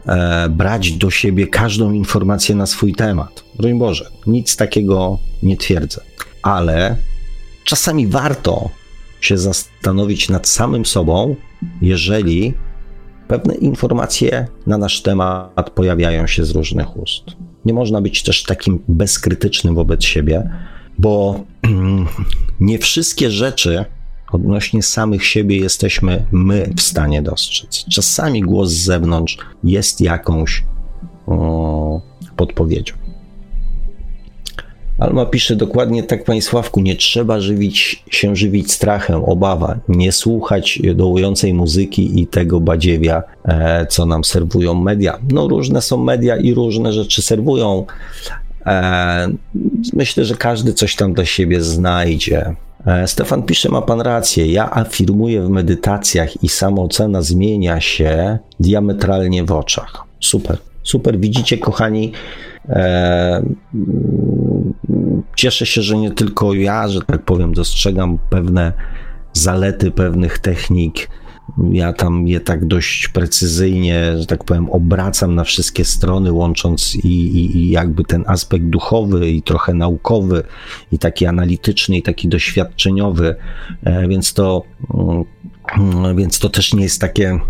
e, 0.06 0.48
brać 0.48 0.92
do 0.92 1.10
siebie 1.10 1.46
każdą 1.46 1.92
informację 1.92 2.54
na 2.54 2.66
swój 2.66 2.94
temat. 2.94 3.44
Broń 3.56 3.78
Boże, 3.78 4.10
nic 4.26 4.56
takiego 4.56 5.18
nie 5.42 5.56
twierdzę, 5.56 6.00
ale 6.42 6.96
czasami 7.64 8.06
warto 8.06 8.70
się 9.20 9.38
zastanowić 9.38 10.28
nad 10.28 10.48
samym 10.48 10.86
sobą, 10.86 11.36
jeżeli 11.82 12.54
pewne 13.28 13.54
informacje 13.54 14.46
na 14.66 14.78
nasz 14.78 15.02
temat 15.02 15.70
pojawiają 15.70 16.26
się 16.26 16.44
z 16.44 16.50
różnych 16.50 16.96
ust. 16.96 17.24
Nie 17.64 17.74
można 17.74 18.00
być 18.00 18.22
też 18.22 18.42
takim 18.42 18.80
bezkrytycznym 18.88 19.74
wobec 19.74 20.04
siebie, 20.04 20.50
bo 20.98 21.44
nie 22.60 22.78
wszystkie 22.78 23.30
rzeczy 23.30 23.84
odnośnie 24.32 24.82
samych 24.82 25.26
siebie 25.26 25.56
jesteśmy 25.56 26.26
my 26.32 26.70
w 26.76 26.82
stanie 26.82 27.22
dostrzec. 27.22 27.84
Czasami 27.84 28.40
głos 28.40 28.70
z 28.70 28.84
zewnątrz 28.84 29.38
jest 29.64 30.00
jakąś 30.00 30.64
o, 31.26 32.00
podpowiedzią. 32.36 32.94
Alma 34.98 35.26
pisze 35.26 35.56
dokładnie 35.56 36.02
tak, 36.02 36.24
Panie 36.24 36.42
Sławku, 36.42 36.80
nie 36.80 36.96
trzeba 36.96 37.40
żywić, 37.40 38.04
się 38.10 38.36
żywić 38.36 38.72
strachem, 38.72 39.24
obawa, 39.24 39.78
nie 39.88 40.12
słuchać 40.12 40.82
dołującej 40.94 41.54
muzyki 41.54 42.20
i 42.22 42.26
tego 42.26 42.60
badziewia, 42.60 43.22
e, 43.44 43.86
co 43.86 44.06
nam 44.06 44.24
serwują 44.24 44.74
media. 44.74 45.18
No 45.32 45.48
różne 45.48 45.82
są 45.82 46.04
media 46.04 46.36
i 46.36 46.54
różne 46.54 46.92
rzeczy 46.92 47.22
serwują, 47.22 47.86
myślę, 49.92 50.24
że 50.24 50.34
każdy 50.34 50.72
coś 50.72 50.96
tam 50.96 51.14
do 51.14 51.24
siebie 51.24 51.60
znajdzie. 51.60 52.54
E, 52.86 53.08
Stefan 53.08 53.42
pisze, 53.42 53.68
ma 53.68 53.82
pan 53.82 54.00
rację. 54.00 54.46
Ja 54.52 54.70
afirmuję 54.70 55.42
w 55.42 55.48
medytacjach 55.48 56.42
i 56.42 56.48
samoocena 56.48 57.22
zmienia 57.22 57.80
się 57.80 58.38
diametralnie 58.60 59.44
w 59.44 59.52
oczach. 59.52 60.04
Super, 60.20 60.58
super. 60.82 61.18
Widzicie, 61.18 61.58
kochani, 61.58 62.12
e, 62.68 63.42
cieszę 65.36 65.66
się, 65.66 65.82
że 65.82 65.96
nie 65.96 66.10
tylko 66.10 66.54
ja, 66.54 66.88
że 66.88 67.00
tak 67.02 67.22
powiem, 67.22 67.54
dostrzegam 67.54 68.18
pewne 68.30 68.72
zalety 69.32 69.90
pewnych 69.90 70.38
technik 70.38 71.08
ja 71.70 71.92
tam 71.92 72.28
je 72.28 72.40
tak 72.40 72.66
dość 72.66 73.08
precyzyjnie, 73.08 74.18
że 74.18 74.26
tak 74.26 74.44
powiem, 74.44 74.70
obracam 74.70 75.34
na 75.34 75.44
wszystkie 75.44 75.84
strony, 75.84 76.32
łącząc 76.32 76.94
i, 76.94 77.08
i, 77.08 77.56
i 77.56 77.70
jakby 77.70 78.04
ten 78.04 78.24
aspekt 78.26 78.64
duchowy, 78.64 79.30
i 79.30 79.42
trochę 79.42 79.74
naukowy, 79.74 80.42
i 80.92 80.98
taki 80.98 81.26
analityczny, 81.26 81.96
i 81.96 82.02
taki 82.02 82.28
doświadczeniowy, 82.28 83.36
e, 83.84 84.08
więc 84.08 84.34
to, 84.34 84.62
mm, 85.76 86.16
więc 86.16 86.38
to 86.38 86.48
też 86.48 86.74
nie 86.74 86.82
jest 86.82 87.00
takie 87.00 87.40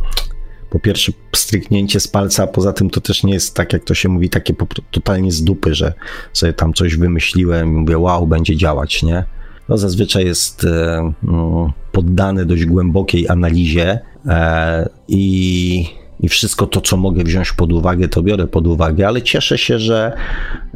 po 0.71 0.79
pierwsze 0.79 1.13
stryknięcie 1.37 2.01
z 2.01 2.09
palca, 2.09 2.43
a 2.43 2.47
poza 2.47 2.73
tym 2.73 2.91
to 2.91 3.01
też 3.01 3.25
nie 3.25 3.33
jest 3.33 3.57
tak, 3.57 3.73
jak 3.73 3.85
to 3.85 3.95
się 3.95 4.09
mówi, 4.09 4.31
takie 4.31 4.55
totalnie 4.91 5.33
z 5.33 5.45
dupy, 5.45 5.75
że 5.75 5.95
sobie 6.33 6.53
tam 6.53 6.73
coś 6.73 6.97
wymyśliłem 6.97 7.69
i 7.69 7.73
mówię, 7.73 7.99
wow, 7.99 8.27
będzie 8.27 8.57
działać, 8.57 9.03
nie? 9.03 9.25
No 9.69 9.79
zazwyczaj 9.79 10.25
jest 10.25 10.65
e, 10.65 11.13
no, 11.23 11.73
poddany 11.93 12.47
dość 12.47 12.65
głębokiej 12.65 13.29
analizie 13.29 13.99
e, 14.27 14.89
i, 15.09 15.87
i 16.21 16.29
wszystko 16.29 16.67
to, 16.67 16.81
co 16.81 16.97
mogę 16.97 17.25
wziąć 17.25 17.53
pod 17.53 17.73
uwagę, 17.73 18.09
to 18.09 18.23
biorę 18.23 18.47
pod 18.47 18.67
uwagę, 18.67 19.07
ale 19.07 19.23
cieszę 19.23 19.59
się, 19.59 19.79
że, 19.79 20.13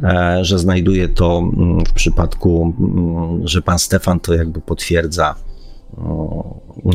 e, 0.03 0.39
że 0.45 0.59
znajduję 0.59 1.07
to 1.07 1.37
mm, 1.37 1.85
w 1.85 1.93
przypadku, 1.93 2.73
mm, 2.79 3.47
że 3.47 3.61
pan 3.61 3.79
Stefan 3.79 4.19
to 4.19 4.33
jakby 4.33 4.61
potwierdza 4.61 5.35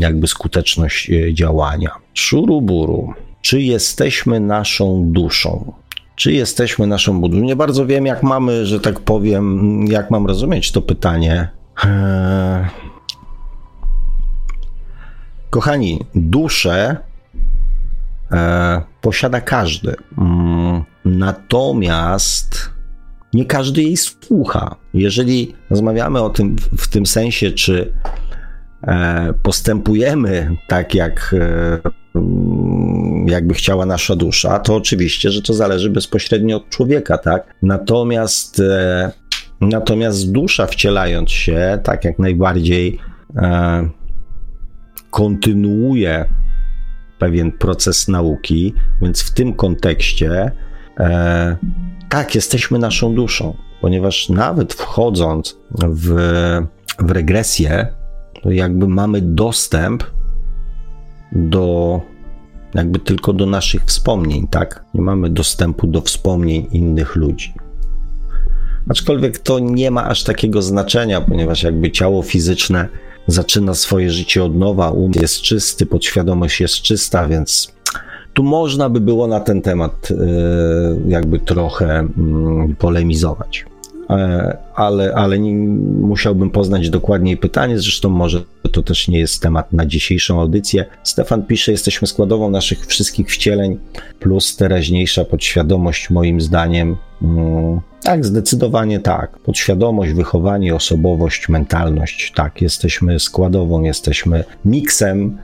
jakby 0.01 0.27
skuteczność 0.27 1.11
działania. 1.33 1.91
Szuruburu. 2.15 3.13
czy 3.43 3.63
jesteśmy 3.63 4.41
naszą 4.41 5.13
duszą? 5.13 5.73
Czy 6.17 6.33
jesteśmy 6.33 6.87
naszą 6.87 7.21
budą? 7.21 7.37
Nie 7.37 7.57
bardzo 7.57 7.87
wiem, 7.87 8.07
jak 8.07 8.23
mamy, 8.23 8.67
że 8.67 8.81
tak 8.81 9.01
powiem, 9.01 9.87
jak 9.87 10.11
mam 10.11 10.27
rozumieć 10.27 10.73
to 10.73 10.83
pytanie. 10.83 11.49
Eee... 11.85 12.85
Kochani, 15.55 16.05
duszę 16.15 16.97
e, 18.33 18.83
posiada 19.01 19.41
każdy. 19.41 19.95
Mm, 20.19 20.83
natomiast 21.05 22.71
nie 23.35 23.45
każdy 23.45 23.83
jej 23.83 23.97
słucha. 23.97 24.77
Jeżeli 24.95 25.55
rozmawiamy 25.71 26.23
o 26.23 26.31
tym 26.31 26.57
w 26.79 26.89
tym 26.89 27.07
sensie, 27.07 27.51
czy 27.51 27.93
e, 28.83 29.33
postępujemy 29.43 30.57
tak, 30.69 30.95
jak 30.95 31.35
e, 31.39 31.79
jakby 33.27 33.55
chciała 33.55 33.87
nasza 33.87 34.17
dusza, 34.17 34.59
to 34.59 34.77
oczywiście, 34.77 35.31
że 35.31 35.43
to 35.43 35.55
zależy 35.55 35.91
bezpośrednio 35.91 36.57
od 36.57 36.69
człowieka, 36.69 37.19
tak? 37.19 37.55
Natomiast, 37.63 38.63
natomiast 39.69 40.33
dusza 40.33 40.67
wcielając 40.67 41.31
się, 41.31 41.79
tak 41.83 42.05
jak 42.05 42.19
najbardziej 42.19 42.99
e, 43.37 43.89
kontynuuje 45.11 46.29
pewien 47.19 47.53
proces 47.53 48.09
nauki, 48.09 48.75
więc 49.03 49.23
w 49.23 49.35
tym 49.35 49.55
kontekście 49.55 50.51
e, 50.99 51.57
tak, 52.09 52.35
jesteśmy 52.35 52.79
naszą 52.79 53.15
duszą, 53.15 53.57
ponieważ 53.81 54.29
nawet 54.29 54.75
wchodząc 54.75 55.59
w, 55.71 56.09
w 56.99 57.11
regresję, 57.11 57.87
to 58.43 58.51
jakby 58.51 58.89
mamy 58.89 59.21
dostęp 59.21 60.05
do 61.33 62.01
jakby 62.75 62.99
tylko 62.99 63.33
do 63.33 63.47
naszych 63.47 63.85
wspomnień, 63.85 64.49
tak? 64.49 64.85
Nie 64.95 65.03
mamy 65.03 65.31
dostępu 65.31 65.87
do 65.87 66.01
wspomnień 66.01 66.67
innych 66.73 67.17
ludzi. 67.17 67.55
Aczkolwiek 68.89 69.39
to 69.39 69.59
nie 69.59 69.91
ma 69.91 70.05
aż 70.05 70.25
takiego 70.25 70.63
znaczenia, 70.63 71.21
ponieważ 71.21 71.63
jakby 71.63 71.91
ciało 71.91 72.23
fizyczne 72.23 72.89
zaczyna 73.27 73.75
swoje 73.75 74.11
życie 74.11 74.45
od 74.45 74.57
nowa, 74.57 74.91
umysł 74.91 75.21
jest 75.21 75.41
czysty, 75.41 75.87
podświadomość 75.87 76.61
jest 76.61 76.75
czysta, 76.75 77.29
więc 77.29 77.75
tu 78.35 78.43
można 78.43 78.89
by 78.91 79.01
było 79.01 79.27
na 79.27 79.41
ten 79.41 79.63
temat 79.63 80.09
e, 80.11 80.17
jakby 81.09 81.39
trochę 81.39 81.99
mm, 81.99 82.77
polemizować. 82.77 83.65
Ale, 84.75 85.15
ale 85.15 85.39
nie, 85.39 85.55
musiałbym 86.01 86.51
poznać 86.51 86.91
dokładniej 86.91 87.37
pytanie, 87.37 87.79
zresztą 87.79 88.09
może 88.09 88.43
to 88.75 88.83
też 88.83 89.09
nie 89.09 89.19
jest 89.19 89.43
temat 89.43 89.73
na 89.73 89.87
dzisiejszą 89.87 90.41
audycję. 90.41 90.85
Stefan 91.03 91.43
pisze, 91.43 91.73
jesteśmy 91.73 92.09
składową 92.09 92.51
naszych 92.51 92.87
wszystkich 92.87 93.29
wcieleń, 93.29 93.79
plus 94.21 94.57
teraźniejsza 94.57 95.25
podświadomość 95.25 96.11
moim 96.11 96.41
zdaniem. 96.41 96.97
Mm, 97.23 97.81
tak, 98.03 98.25
zdecydowanie 98.25 99.01
tak. 99.01 99.39
Podświadomość, 99.39 100.13
wychowanie, 100.13 100.75
osobowość, 100.75 101.49
mentalność, 101.49 102.33
tak, 102.37 102.63
jesteśmy 102.63 103.21
składową, 103.21 103.83
jesteśmy 103.83 104.45
miksem 104.65 105.39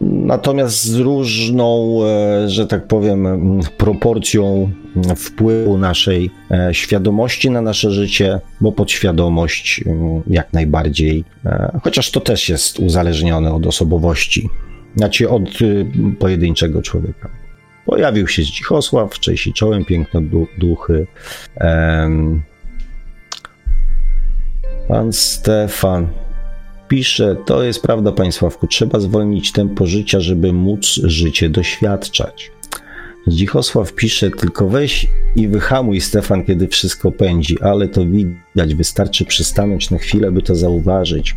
natomiast 0.00 0.84
z 0.84 0.94
różną, 0.94 1.98
e, 2.04 2.48
że 2.48 2.66
tak 2.66 2.86
powiem, 2.86 3.26
proporcją 3.78 4.70
wpływu 5.16 5.78
naszej 5.78 6.30
e, 6.50 6.74
świadomości 6.74 7.50
na 7.50 7.60
nasze 7.60 7.90
życie, 7.90 8.40
bo 8.62 8.72
podświadomość 8.72 9.84
jak 10.26 10.52
najbardziej, 10.52 11.24
e, 11.44 11.80
chociaż 11.82 12.10
to 12.10 12.20
też 12.20 12.48
jest 12.48 12.78
uzależnione 12.78 13.54
od 13.54 13.66
osobowości, 13.66 14.48
znaczy 14.96 15.30
od 15.30 15.42
pojedynczego 16.18 16.82
człowieka. 16.82 17.30
Pojawił 17.86 18.28
się 18.28 18.42
Zdzichosław, 18.42 19.18
cześć 19.20 19.52
czołem, 19.52 19.84
piękne 19.84 20.20
duchy. 20.58 21.06
Pan 24.88 25.12
Stefan, 25.12 26.08
pisze, 26.88 27.36
to 27.46 27.62
jest 27.62 27.82
prawda, 27.82 28.12
Panie 28.12 28.32
Sławku, 28.32 28.66
trzeba 28.66 29.00
zwolnić 29.00 29.52
tempo 29.52 29.86
życia, 29.86 30.20
żeby 30.20 30.52
móc 30.52 30.86
życie 31.04 31.50
doświadczać. 31.50 32.50
Dzichosław 33.26 33.92
pisze, 33.92 34.30
tylko 34.30 34.68
weź 34.68 35.08
i 35.36 35.48
wyhamuj 35.48 36.00
Stefan, 36.00 36.44
kiedy 36.44 36.68
wszystko 36.68 37.12
pędzi, 37.12 37.60
ale 37.60 37.88
to 37.88 38.04
widać, 38.04 38.74
wystarczy 38.74 39.24
przystanąć 39.24 39.90
na 39.90 39.98
chwilę, 39.98 40.32
by 40.32 40.42
to 40.42 40.54
zauważyć. 40.54 41.36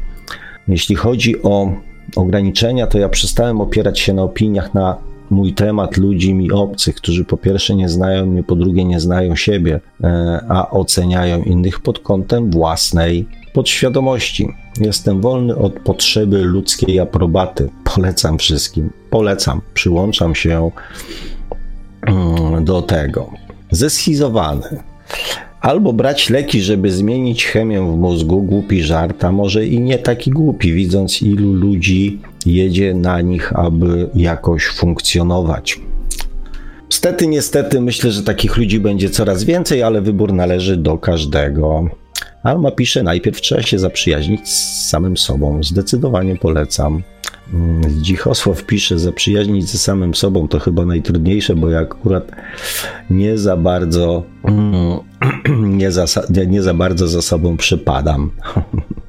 Jeśli 0.67 0.95
chodzi 0.95 1.43
o 1.43 1.71
ograniczenia, 2.15 2.87
to 2.87 2.99
ja 2.99 3.09
przestałem 3.09 3.61
opierać 3.61 3.99
się 3.99 4.13
na 4.13 4.23
opiniach 4.23 4.73
na 4.73 4.97
mój 5.29 5.53
temat 5.53 5.97
ludzi 5.97 6.33
mi 6.33 6.51
obcych, 6.51 6.95
którzy 6.95 7.25
po 7.25 7.37
pierwsze 7.37 7.75
nie 7.75 7.89
znają 7.89 8.25
mnie, 8.25 8.43
po 8.43 8.55
drugie 8.55 8.85
nie 8.85 8.99
znają 8.99 9.35
siebie, 9.35 9.79
e, 10.03 10.39
a 10.49 10.69
oceniają 10.69 11.43
innych 11.43 11.79
pod 11.79 11.99
kątem 11.99 12.51
własnej 12.51 13.25
podświadomości. 13.53 14.47
Jestem 14.79 15.21
wolny 15.21 15.55
od 15.55 15.79
potrzeby 15.79 16.43
ludzkiej 16.43 16.99
aprobaty. 16.99 17.69
Polecam 17.95 18.37
wszystkim. 18.37 18.89
Polecam. 19.09 19.61
Przyłączam 19.73 20.35
się 20.35 20.71
do 22.61 22.81
tego. 22.81 23.29
Zeschizowany. 23.71 24.83
Albo 25.61 25.93
brać 25.93 26.29
leki, 26.29 26.61
żeby 26.61 26.91
zmienić 26.91 27.45
chemię 27.45 27.81
w 27.81 27.97
mózgu, 27.97 28.41
głupi 28.41 28.83
żart, 28.83 29.23
a 29.23 29.31
może 29.31 29.65
i 29.65 29.79
nie 29.79 29.97
taki 29.97 30.31
głupi, 30.31 30.73
widząc 30.73 31.21
ilu 31.21 31.53
ludzi 31.53 32.19
jedzie 32.45 32.93
na 32.93 33.21
nich, 33.21 33.53
aby 33.55 34.09
jakoś 34.15 34.65
funkcjonować. 34.65 35.79
Niestety, 36.91 37.27
niestety, 37.27 37.81
myślę, 37.81 38.11
że 38.11 38.23
takich 38.23 38.57
ludzi 38.57 38.79
będzie 38.79 39.09
coraz 39.09 39.43
więcej, 39.43 39.83
ale 39.83 40.01
wybór 40.01 40.33
należy 40.33 40.77
do 40.77 40.97
każdego. 40.97 41.89
Alma 42.45 42.71
pisze, 42.71 43.03
najpierw 43.03 43.41
trzeba 43.41 43.61
się 43.61 43.79
zaprzyjaźnić 43.79 44.49
z 44.49 44.89
samym 44.89 45.17
sobą. 45.17 45.63
Zdecydowanie 45.63 46.35
polecam. 46.35 47.01
Mm, 47.53 48.03
Dzichosław 48.03 48.63
pisze, 48.63 48.99
zaprzyjaźnić 48.99 49.69
ze 49.69 49.77
samym 49.77 50.15
sobą 50.15 50.47
to 50.47 50.59
chyba 50.59 50.85
najtrudniejsze, 50.85 51.55
bo 51.55 51.69
ja 51.69 51.79
akurat 51.79 52.31
nie 53.09 53.37
za 53.37 53.57
bardzo 53.57 54.23
mm, 54.43 54.99
nie 55.79 55.91
za, 55.91 56.05
nie 56.47 56.61
za 56.61 56.73
bardzo 56.73 57.07
za 57.07 57.21
sobą 57.21 57.57
przypadam. 57.57 58.31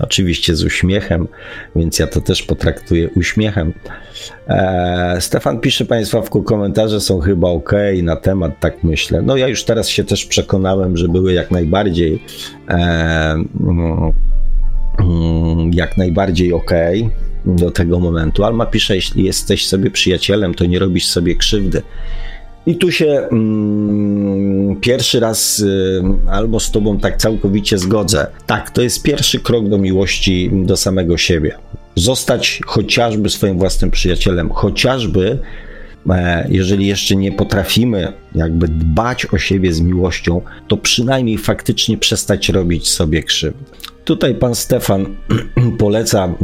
Oczywiście 0.00 0.56
z 0.56 0.64
uśmiechem, 0.64 1.28
więc 1.76 1.98
ja 1.98 2.06
to 2.06 2.20
też 2.20 2.42
potraktuję 2.42 3.10
uśmiechem. 3.10 3.72
E, 4.48 5.16
Stefan 5.20 5.60
pisze 5.60 5.84
Państwa, 5.84 6.22
komentarze 6.44 7.00
są 7.00 7.20
chyba 7.20 7.48
ok 7.48 7.72
na 8.02 8.16
temat, 8.16 8.60
tak 8.60 8.84
myślę. 8.84 9.22
No 9.22 9.36
ja 9.36 9.48
już 9.48 9.64
teraz 9.64 9.88
się 9.88 10.04
też 10.04 10.26
przekonałem, 10.26 10.96
że 10.96 11.08
były 11.08 11.32
jak 11.32 11.50
najbardziej 11.50 12.22
e, 12.68 12.74
mm, 15.00 15.70
jak 15.72 15.96
najbardziej 15.96 16.52
ok 16.52 16.70
do 17.46 17.70
tego 17.70 18.00
momentu. 18.00 18.44
Alma 18.44 18.66
pisze, 18.66 18.94
jeśli 18.94 19.24
jesteś 19.24 19.66
sobie 19.66 19.90
przyjacielem, 19.90 20.54
to 20.54 20.66
nie 20.66 20.78
robisz 20.78 21.06
sobie 21.06 21.36
krzywdy. 21.36 21.82
I 22.66 22.76
tu 22.76 22.92
się 22.92 23.06
mm, 23.06 24.76
pierwszy 24.80 25.20
raz 25.20 25.58
y, 25.58 26.02
albo 26.30 26.60
z 26.60 26.70
Tobą 26.70 26.98
tak 26.98 27.16
całkowicie 27.16 27.78
zgodzę. 27.78 28.26
Tak, 28.46 28.70
to 28.70 28.82
jest 28.82 29.02
pierwszy 29.02 29.40
krok 29.40 29.68
do 29.68 29.78
miłości 29.78 30.50
do 30.52 30.76
samego 30.76 31.16
siebie. 31.16 31.54
Zostać 31.94 32.60
chociażby 32.66 33.28
swoim 33.28 33.58
własnym 33.58 33.90
przyjacielem, 33.90 34.50
chociażby 34.50 35.38
e, 36.10 36.46
jeżeli 36.50 36.86
jeszcze 36.86 37.16
nie 37.16 37.32
potrafimy 37.32 38.12
jakby 38.34 38.68
dbać 38.68 39.26
o 39.26 39.38
siebie 39.38 39.72
z 39.72 39.80
miłością, 39.80 40.40
to 40.68 40.76
przynajmniej 40.76 41.38
faktycznie 41.38 41.98
przestać 41.98 42.48
robić 42.48 42.88
sobie 42.88 43.22
krzywdę. 43.22 43.64
Tutaj 44.04 44.34
pan 44.34 44.54
Stefan 44.54 45.16
poleca. 45.78 46.34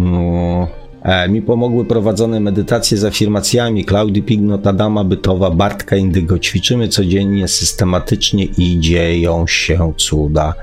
E, 1.03 1.29
mi 1.29 1.43
pomogły 1.43 1.85
prowadzone 1.85 2.41
medytacje 2.41 2.99
z 2.99 3.05
afirmacjami 3.05 3.85
Klaudii 3.85 4.23
Pignot, 4.23 4.67
Adama 4.67 5.05
Bytowa, 5.05 5.51
Bartka 5.51 5.97
Indygo. 5.97 6.39
Ćwiczymy 6.39 6.89
codziennie, 6.89 7.49
systematycznie 7.49 8.45
i 8.45 8.81
dzieją 8.81 9.47
się 9.47 9.93
cuda. 9.97 10.55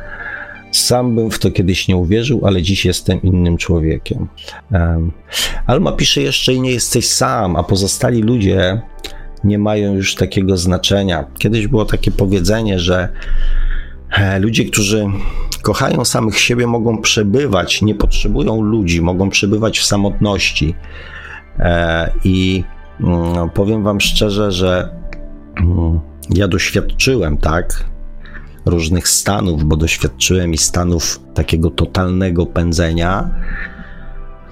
Sam 0.72 1.16
bym 1.16 1.32
w 1.32 1.40
to 1.40 1.52
kiedyś 1.52 1.88
nie 1.88 1.98
uwierzył, 1.98 2.42
ale 2.46 2.62
dziś 2.62 2.86
jestem 2.86 3.22
innym 3.22 3.58
człowiekiem. 3.58 4.28
Alma 5.68 5.92
pisze 5.92 6.22
jeszcze 6.22 6.54
i 6.54 6.62
nie 6.62 6.72
jesteś 6.72 7.08
sam, 7.08 7.56
a 7.56 7.64
pozostali 7.64 8.22
ludzie 8.22 8.82
nie 9.44 9.60
mają 9.60 9.96
już 9.96 10.16
takiego 10.16 10.58
znaczenia. 10.58 11.26
Kiedyś 11.40 11.68
było 11.68 11.86
takie 11.86 12.12
powiedzenie, 12.12 12.80
że 12.80 13.10
ludzie, 14.40 14.66
którzy 14.66 15.06
kochają 15.62 16.06
samych 16.06 16.40
siebie, 16.40 16.68
mogą 16.68 16.98
przebywać, 16.98 17.82
nie 17.82 17.96
potrzebują 17.96 18.62
ludzi, 18.62 19.02
mogą 19.02 19.30
przebywać 19.30 19.80
w 19.80 19.86
samotności. 19.86 20.76
E, 21.60 22.12
I 22.24 22.64
mm, 23.00 23.50
powiem 23.50 23.84
Wam 23.84 24.02
szczerze, 24.02 24.52
że 24.52 24.90
mm, 25.58 26.00
ja 26.30 26.48
doświadczyłem, 26.48 27.38
tak, 27.38 27.86
różnych 28.66 29.08
stanów, 29.08 29.64
bo 29.64 29.76
doświadczyłem 29.76 30.54
i 30.54 30.58
stanów 30.58 31.20
takiego 31.34 31.70
totalnego 31.70 32.46
pędzenia. 32.46 33.30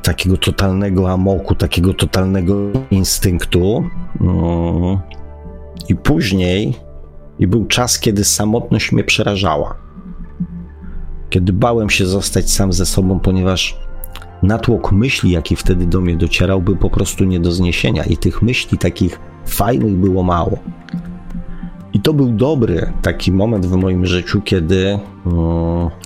takiego 0.03 0.37
totalnego 0.37 1.11
amoku, 1.11 1.55
takiego 1.55 1.93
totalnego 1.93 2.55
instynktu. 2.91 3.83
Mm. 4.21 4.97
I 5.89 5.95
później 5.95 6.86
i 7.39 7.47
był 7.47 7.65
czas, 7.65 7.99
kiedy 7.99 8.23
samotność 8.23 8.91
mnie 8.91 9.03
przerażała. 9.03 9.75
Kiedy 11.29 11.53
bałem 11.53 11.89
się 11.89 12.05
zostać 12.05 12.51
sam 12.51 12.73
ze 12.73 12.85
sobą, 12.85 13.19
ponieważ 13.19 13.79
natłok 14.43 14.91
myśli, 14.91 15.31
jaki 15.31 15.55
wtedy 15.55 15.85
do 15.85 16.01
mnie 16.01 16.17
docierał, 16.17 16.61
był 16.61 16.75
po 16.75 16.89
prostu 16.89 17.23
nie 17.23 17.39
do 17.39 17.51
zniesienia, 17.51 18.03
i 18.03 18.17
tych 18.17 18.41
myśli 18.41 18.77
takich 18.77 19.19
fajnych 19.45 19.93
było 19.93 20.23
mało. 20.23 20.57
I 21.93 21.99
to 21.99 22.13
był 22.13 22.29
dobry 22.29 22.93
taki 23.01 23.31
moment 23.31 23.65
w 23.65 23.75
moim 23.75 24.05
życiu, 24.05 24.41
kiedy 24.41 24.99
um, 25.25 25.35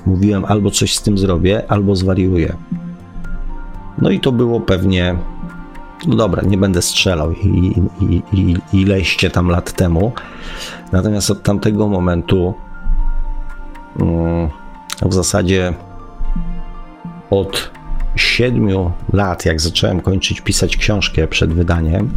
mówiłem 0.06 0.46
albo 0.46 0.72
coś 0.72 0.96
z 0.96 1.02
tym 1.02 1.18
zrobię, 1.18 1.64
albo 1.68 1.96
zwariuję. 1.96 2.56
No 3.98 4.10
i 4.10 4.20
to 4.20 4.32
było 4.32 4.60
pewnie, 4.60 5.16
no 6.08 6.16
dobra, 6.16 6.44
nie 6.44 6.58
będę 6.58 6.82
strzelał 6.82 7.32
i, 7.32 7.74
i, 8.02 8.22
i, 8.34 8.58
ileście 8.74 9.30
tam 9.30 9.50
lat 9.50 9.74
temu. 9.74 10.12
Natomiast 10.92 11.32
od 11.32 11.44
tamtego 11.44 11.88
momentu, 11.88 12.54
um, 14.00 14.50
w 15.02 15.14
zasadzie 15.14 15.74
od 17.30 17.72
siedmiu 18.16 18.92
lat, 19.14 19.46
jak 19.46 19.62
zacząłem 19.62 20.02
kończyć 20.02 20.42
pisać 20.42 20.78
książkę 20.78 21.28
przed 21.28 21.54
wydaniem, 21.54 22.10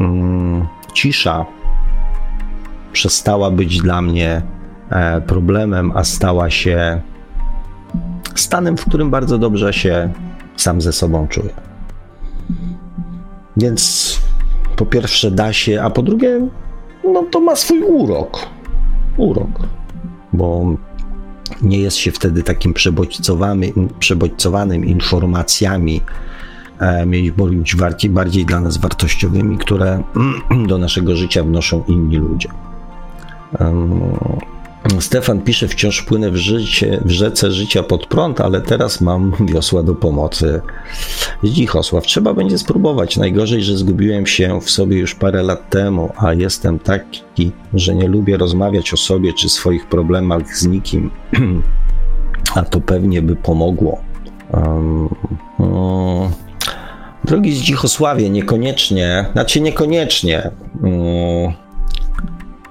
um, 0.00 0.66
cisza 0.94 1.46
przestała 2.92 3.50
być 3.50 3.78
dla 3.78 4.02
mnie 4.02 4.42
e, 4.90 5.20
problemem, 5.20 5.92
a 5.94 6.04
stała 6.04 6.50
się 6.50 7.00
stanem, 8.34 8.76
w 8.76 8.84
którym 8.84 9.10
bardzo 9.10 9.38
dobrze 9.38 9.72
się 9.72 10.12
sam 10.56 10.80
ze 10.80 10.92
sobą 10.92 11.28
czuję. 11.28 11.50
Więc 13.56 14.20
po 14.76 14.86
pierwsze 14.86 15.30
da 15.30 15.52
się, 15.52 15.82
a 15.82 15.90
po 15.90 16.02
drugie, 16.02 16.48
no 17.12 17.22
to 17.22 17.40
ma 17.40 17.56
swój 17.56 17.82
urok. 17.82 18.46
Urok, 19.16 19.60
bo 20.32 20.76
nie 21.62 21.78
jest 21.78 21.96
się 21.96 22.12
wtedy 22.12 22.42
takim 22.42 22.74
przebodźcowanym, 22.74 23.88
przebodźcowanym 23.98 24.84
informacjami, 24.84 26.00
e, 26.78 27.06
mieć 27.06 27.32
bardziej, 27.76 28.10
bardziej 28.10 28.46
dla 28.46 28.60
nas 28.60 28.76
wartościowymi, 28.76 29.58
które 29.58 30.02
do 30.68 30.78
naszego 30.78 31.16
życia 31.16 31.44
wnoszą 31.44 31.84
inni 31.88 32.16
ludzie. 32.16 32.48
Stefan 35.00 35.40
pisze, 35.40 35.68
wciąż 35.68 36.02
płynę 36.02 36.30
w, 36.30 36.36
życie, 36.36 37.00
w 37.04 37.10
rzece 37.10 37.52
życia 37.52 37.82
pod 37.82 38.06
prąd, 38.06 38.40
ale 38.40 38.60
teraz 38.60 39.00
mam 39.00 39.32
wiosła 39.40 39.82
do 39.82 39.94
pomocy. 39.94 40.60
Zdzichosław, 41.42 42.04
trzeba 42.04 42.34
będzie 42.34 42.58
spróbować. 42.58 43.16
Najgorzej, 43.16 43.62
że 43.62 43.76
zgubiłem 43.76 44.26
się 44.26 44.60
w 44.60 44.70
sobie 44.70 44.98
już 44.98 45.14
parę 45.14 45.42
lat 45.42 45.70
temu, 45.70 46.12
a 46.16 46.32
jestem 46.32 46.78
taki, 46.78 47.52
że 47.74 47.94
nie 47.94 48.08
lubię 48.08 48.36
rozmawiać 48.36 48.92
o 48.92 48.96
sobie 48.96 49.32
czy 49.32 49.48
swoich 49.48 49.86
problemach 49.88 50.56
z 50.56 50.66
nikim. 50.66 51.10
a 52.54 52.62
to 52.62 52.80
pewnie 52.80 53.22
by 53.22 53.36
pomogło. 53.36 54.00
Um, 54.52 55.08
um, 55.58 56.30
drogi 57.24 57.54
Zdzichosławie, 57.54 58.30
niekoniecznie, 58.30 59.26
znaczy 59.32 59.60
niekoniecznie. 59.60 60.50
Um, 60.82 61.65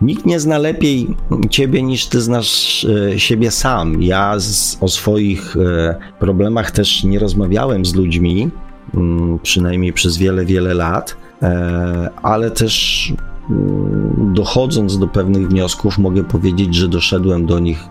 Nikt 0.06 0.26
nie 0.26 0.40
zna 0.40 0.58
lepiej 0.58 1.16
ciebie 1.50 1.84
niż 1.84 2.06
ty 2.06 2.22
znasz 2.22 2.86
e, 3.14 3.20
siebie 3.20 3.52
sam. 3.52 4.02
Ja 4.02 4.40
z, 4.40 4.78
o 4.82 4.88
swoich 4.88 5.58
e, 5.58 5.96
problemach 6.20 6.72
też 6.72 7.04
nie 7.04 7.20
rozmawiałem 7.20 7.86
z 7.86 7.96
ludźmi, 7.96 8.50
mm, 8.96 9.40
przynajmniej 9.40 9.94
przez 9.94 10.18
wiele, 10.18 10.46
wiele 10.46 10.74
lat, 10.74 11.18
e, 11.42 12.10
ale 12.24 12.52
też 12.52 13.14
mm, 13.50 14.34
dochodząc 14.34 15.00
do 15.00 15.08
pewnych 15.08 15.48
wniosków, 15.48 15.98
mogę 15.98 16.24
powiedzieć, 16.24 16.76
że 16.76 16.88
doszedłem 16.88 17.46
do 17.46 17.60
nich 17.60 17.84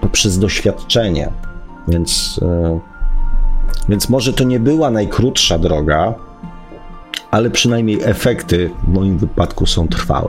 poprzez 0.00 0.38
doświadczenie. 0.38 1.30
Więc, 1.88 2.40
więc 3.88 4.08
może 4.08 4.32
to 4.32 4.44
nie 4.44 4.60
była 4.60 4.90
najkrótsza 4.90 5.58
droga, 5.58 6.14
ale 7.30 7.50
przynajmniej 7.50 7.98
efekty 8.02 8.70
w 8.84 8.88
moim 8.88 9.18
wypadku 9.18 9.66
są 9.66 9.88
trwałe. 9.88 10.28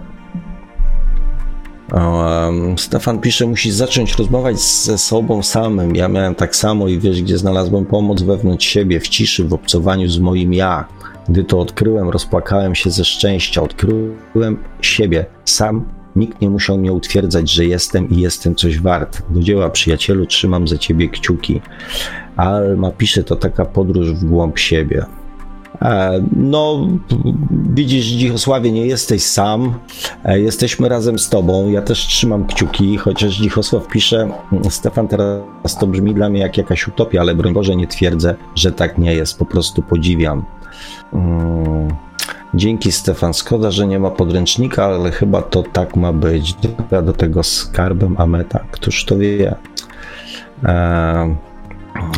Stefan 2.78 3.20
pisze, 3.20 3.48
musisz 3.48 3.74
zacząć 3.74 4.16
rozmawiać 4.16 4.60
ze 4.60 4.98
sobą 4.98 5.44
samym. 5.44 5.96
Ja 5.96 6.08
miałem 6.08 6.36
tak 6.36 6.56
samo 6.56 6.88
i 6.88 7.00
wiesz, 7.00 7.22
gdzie 7.22 7.38
znalazłem 7.38 7.86
pomoc 7.86 8.22
wewnątrz 8.22 8.66
siebie, 8.66 9.00
w 9.00 9.08
ciszy, 9.08 9.44
w 9.44 9.54
obcowaniu 9.54 10.10
z 10.10 10.20
moim 10.20 10.54
ja. 10.54 10.88
Gdy 11.30 11.44
to 11.44 11.60
odkryłem, 11.60 12.10
rozpłakałem 12.10 12.76
się 12.76 12.92
ze 12.92 13.06
szczęścia, 13.06 13.62
odkryłem 13.62 14.58
siebie 14.82 15.26
sam. 15.46 15.86
Nikt 16.16 16.42
nie 16.42 16.50
musiał 16.50 16.78
mnie 16.78 16.94
utwierdzać, 16.94 17.52
że 17.52 17.66
jestem 17.66 18.10
i 18.10 18.18
jestem 18.18 18.56
coś 18.56 18.80
wart. 18.80 19.22
Do 19.30 19.40
dzieła, 19.40 19.70
przyjacielu, 19.70 20.26
trzymam 20.26 20.68
za 20.68 20.78
ciebie 20.78 21.10
kciuki. 21.10 21.62
Alma 22.36 22.92
pisze, 22.92 23.24
to 23.24 23.36
taka 23.36 23.66
podróż 23.66 24.12
w 24.12 24.26
głąb 24.26 24.60
siebie. 24.60 25.06
E, 25.82 26.22
no, 26.36 26.88
widzisz, 27.74 28.06
Dzichosławie, 28.06 28.72
nie 28.72 28.86
jesteś 28.86 29.24
sam. 29.24 29.74
E, 30.24 30.40
jesteśmy 30.40 30.90
razem 30.90 31.20
z 31.20 31.30
tobą. 31.30 31.70
Ja 31.70 31.82
też 31.82 32.08
trzymam 32.08 32.48
kciuki, 32.48 32.98
chociaż 32.98 33.36
Dzichosław 33.36 33.88
pisze, 33.88 34.30
Stefan, 34.70 35.08
teraz 35.08 35.78
to 35.80 35.88
brzmi 35.88 36.14
dla 36.14 36.30
mnie 36.30 36.40
jak 36.40 36.58
jakaś 36.58 36.88
utopia, 36.88 37.22
ale 37.22 37.36
broń 37.36 37.54
Boże 37.54 37.76
nie 37.76 37.88
twierdzę, 37.88 38.36
że 38.56 38.72
tak 38.72 38.98
nie 38.98 39.14
jest. 39.14 39.40
Po 39.40 39.46
prostu 39.46 39.82
podziwiam. 39.82 40.46
Mm. 41.14 41.88
Dzięki 42.54 42.92
Stefan. 42.92 43.34
Szkoda, 43.34 43.72
że 43.72 43.88
nie 43.88 44.00
ma 44.00 44.12
podręcznika, 44.12 44.86
ale 44.86 45.12
chyba 45.12 45.42
to 45.42 45.64
tak 45.64 45.96
ma 45.96 46.14
być. 46.14 46.56
Do 47.04 47.14
tego 47.14 47.44
skarbem 47.44 48.16
Ameta. 48.18 48.60
Któż 48.72 49.06
to 49.06 49.18
wie? 49.18 49.56
Eee, 50.64 51.36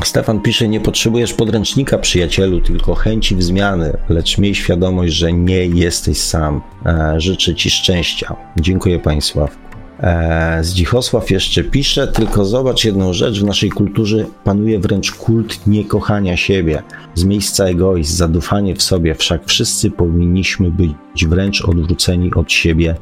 Stefan 0.03 0.39
pisze, 0.39 0.67
nie 0.67 0.79
potrzebujesz 0.79 1.33
podręcznika, 1.33 1.97
przyjacielu, 1.97 2.61
tylko 2.61 2.95
chęci 2.95 3.35
w 3.35 3.43
zmiany, 3.43 3.97
lecz 4.09 4.37
miej 4.37 4.55
świadomość, 4.55 5.13
że 5.13 5.33
nie 5.33 5.65
jesteś 5.65 6.17
sam. 6.17 6.61
E, 6.85 7.13
życzę 7.17 7.55
Ci 7.55 7.69
szczęścia. 7.69 8.35
Dziękuję 8.61 8.99
Państwu. 8.99 9.47
E, 9.99 10.59
Zdzichosław 10.61 11.31
jeszcze 11.31 11.63
pisze, 11.63 12.07
tylko 12.07 12.45
zobacz 12.45 12.85
jedną 12.85 13.13
rzecz, 13.13 13.39
w 13.39 13.43
naszej 13.43 13.69
kulturze 13.69 14.25
panuje 14.43 14.79
wręcz 14.79 15.11
kult 15.11 15.67
niekochania 15.67 16.37
siebie. 16.37 16.83
Z 17.15 17.23
miejsca 17.23 17.65
egoizm, 17.65 18.15
zadufanie 18.15 18.75
w 18.75 18.81
sobie, 18.81 19.15
wszak 19.15 19.41
wszyscy 19.45 19.91
powinniśmy 19.91 20.71
być 20.71 21.25
wręcz 21.27 21.65
odwróceni 21.65 22.33
od 22.33 22.51
siebie, 22.51 22.95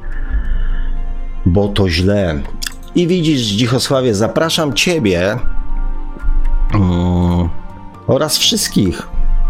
bo 1.46 1.68
to 1.68 1.90
źle. 1.90 2.42
I 2.96 3.08
widzisz, 3.08 3.42
Zdzichosławie, 3.46 4.16
zapraszam 4.16 4.74
Ciebie 4.74 5.38
Mm, 6.74 7.50
oraz 8.08 8.38
wszystkich 8.38 9.08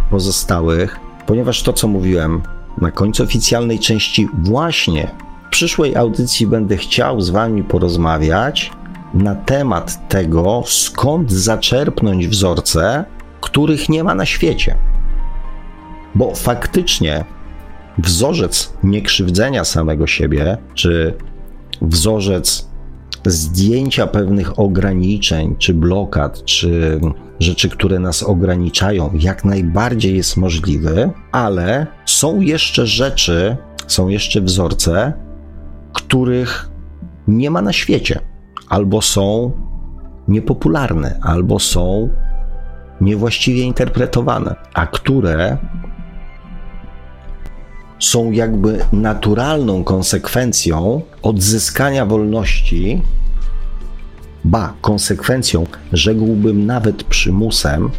pozostałych, 0.10 1.00
ponieważ 1.26 1.64
to, 1.64 1.74
co 1.74 1.88
mówiłem 1.88 2.42
na 2.82 2.92
końcu 2.92 3.24
oficjalnej 3.24 3.80
części, 3.80 4.28
właśnie 4.44 5.12
w 5.48 5.50
przyszłej 5.50 5.96
audycji 5.96 6.48
będę 6.48 6.78
chciał 6.78 7.22
z 7.22 7.30
Wami 7.30 7.64
porozmawiać 7.64 8.72
na 9.14 9.36
temat 9.36 10.10
tego, 10.10 10.64
skąd 10.66 11.32
zaczerpnąć 11.32 12.28
wzorce, 12.28 13.06
których 13.42 13.90
nie 13.90 14.04
ma 14.04 14.16
na 14.16 14.26
świecie. 14.26 14.76
Bo 16.16 16.36
faktycznie 16.36 17.26
wzorzec 17.98 18.74
niekrzywdzenia 18.84 19.64
samego 19.64 20.08
siebie, 20.08 20.58
czy 20.74 21.14
wzorzec 21.82 22.71
zdjęcia 23.26 24.08
pewnych 24.08 24.60
ograniczeń, 24.60 25.56
czy 25.60 25.74
blokad, 25.74 26.44
czy 26.46 27.00
rzeczy, 27.40 27.70
które 27.70 28.00
nas 28.00 28.24
ograniczają, 28.24 29.10
jak 29.14 29.46
najbardziej 29.46 30.16
jest 30.16 30.38
możliwy, 30.38 31.12
ale 31.32 31.88
są 32.06 32.42
jeszcze 32.42 32.88
rzeczy, 32.88 33.58
są 33.88 34.08
jeszcze 34.08 34.42
wzorce, 34.42 35.14
których 35.94 36.70
nie 37.28 37.52
ma 37.52 37.62
na 37.62 37.74
świecie, 37.74 38.20
albo 38.70 39.02
są 39.02 39.52
niepopularne, 40.28 41.20
albo 41.22 41.60
są 41.60 42.10
niewłaściwie 43.02 43.64
interpretowane, 43.64 44.56
a 44.74 44.88
które 44.88 45.58
są 48.02 48.32
jakby 48.32 48.86
naturalną 48.94 49.84
konsekwencją 49.84 51.02
odzyskania 51.22 52.06
wolności, 52.06 53.02
ba, 54.44 54.74
konsekwencją, 54.82 55.66
rzekłbym 55.94 56.66
nawet 56.66 57.04
przymusem, 57.04 57.90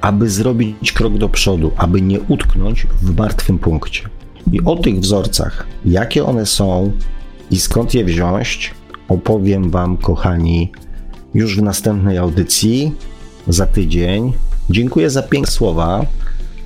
aby 0.00 0.30
zrobić 0.30 0.92
krok 0.92 1.18
do 1.18 1.28
przodu, 1.28 1.72
aby 1.76 2.02
nie 2.02 2.20
utknąć 2.20 2.86
w 3.02 3.16
martwym 3.16 3.58
punkcie. 3.58 4.08
I 4.52 4.60
o 4.64 4.76
tych 4.76 5.00
wzorcach, 5.00 5.66
jakie 5.84 6.24
one 6.24 6.46
są 6.46 6.92
i 7.50 7.60
skąd 7.60 7.94
je 7.94 8.04
wziąć, 8.04 8.74
opowiem 9.08 9.70
Wam, 9.70 9.96
kochani, 9.96 10.72
już 11.34 11.56
w 11.56 11.62
następnej 11.62 12.18
audycji 12.18 12.94
za 13.48 13.66
tydzień 13.66 14.32
Dziękuję 14.70 15.10
za 15.10 15.22
piękne 15.22 15.52
słowa. 15.52 16.06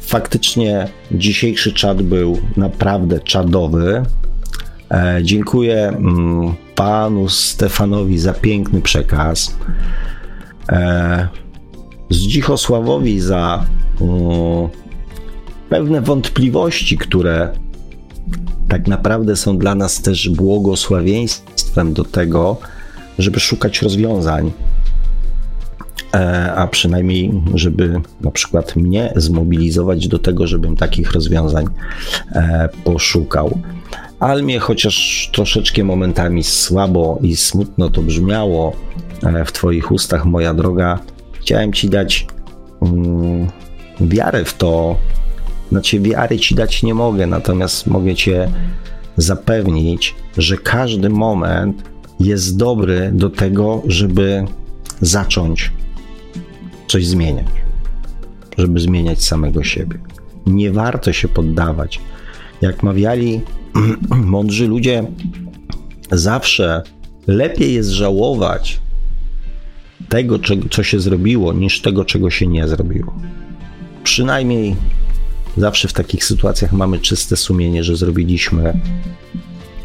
Faktycznie 0.06 0.88
dzisiejszy 1.12 1.72
czat 1.72 2.02
był 2.02 2.38
naprawdę 2.56 3.20
czadowy. 3.20 4.02
E, 4.90 5.20
dziękuję 5.22 5.88
mm, 5.88 6.54
panu 6.74 7.28
Stefanowi 7.28 8.18
za 8.18 8.32
piękny 8.32 8.80
przekaz. 8.80 9.56
E, 10.68 11.28
Zdzichosławowi 12.10 13.20
za 13.20 13.66
mm, 14.00 14.68
pewne 15.68 16.00
wątpliwości, 16.00 16.98
które 16.98 17.52
tak 18.68 18.88
naprawdę 18.88 19.36
są 19.36 19.58
dla 19.58 19.74
nas 19.74 20.02
też 20.02 20.28
błogosławieństwem 20.28 21.92
do 21.92 22.04
tego, 22.04 22.56
żeby 23.18 23.40
szukać 23.40 23.82
rozwiązań, 23.82 24.52
a 26.56 26.66
przynajmniej, 26.66 27.42
żeby 27.54 28.00
na 28.20 28.30
przykład 28.30 28.76
mnie 28.76 29.12
zmobilizować 29.16 30.08
do 30.08 30.18
tego, 30.18 30.46
żebym 30.46 30.76
takich 30.76 31.12
rozwiązań 31.12 31.64
e, 32.32 32.68
poszukał. 32.84 33.58
Almie, 34.20 34.58
chociaż 34.58 35.30
troszeczkę 35.32 35.84
momentami 35.84 36.44
słabo 36.44 37.18
i 37.22 37.36
smutno 37.36 37.90
to 37.90 38.02
brzmiało 38.02 38.72
e, 39.22 39.44
w 39.44 39.52
Twoich 39.52 39.92
ustach, 39.92 40.24
moja 40.24 40.54
droga, 40.54 40.98
chciałem 41.32 41.72
Ci 41.72 41.88
dać 41.88 42.26
mm, 42.82 43.48
wiarę 44.00 44.44
w 44.44 44.54
to, 44.54 44.98
znaczy 45.70 46.00
wiary 46.00 46.38
Ci 46.38 46.54
dać 46.54 46.82
nie 46.82 46.94
mogę, 46.94 47.26
natomiast 47.26 47.86
mogę 47.86 48.14
Cię 48.14 48.48
zapewnić, 49.16 50.14
że 50.38 50.56
każdy 50.56 51.10
moment 51.10 51.82
jest 52.20 52.56
dobry 52.56 53.10
do 53.14 53.30
tego, 53.30 53.82
żeby 53.86 54.44
zacząć 55.00 55.72
coś 56.88 57.06
zmieniać, 57.06 57.46
żeby 58.58 58.80
zmieniać 58.80 59.24
samego 59.24 59.64
siebie. 59.64 59.98
Nie 60.46 60.70
warto 60.70 61.12
się 61.12 61.28
poddawać. 61.28 62.00
Jak 62.60 62.82
mawiali 62.82 63.40
mądrzy 64.10 64.68
ludzie, 64.68 65.04
zawsze 66.12 66.82
lepiej 67.26 67.74
jest 67.74 67.90
żałować 67.90 68.80
tego, 70.08 70.38
co 70.70 70.82
się 70.82 71.00
zrobiło, 71.00 71.52
niż 71.52 71.80
tego, 71.80 72.04
czego 72.04 72.30
się 72.30 72.46
nie 72.46 72.68
zrobiło. 72.68 73.14
Przynajmniej 74.02 74.76
zawsze 75.56 75.88
w 75.88 75.92
takich 75.92 76.24
sytuacjach 76.24 76.72
mamy 76.72 76.98
czyste 76.98 77.36
sumienie, 77.36 77.84
że 77.84 77.96
zrobiliśmy 77.96 78.74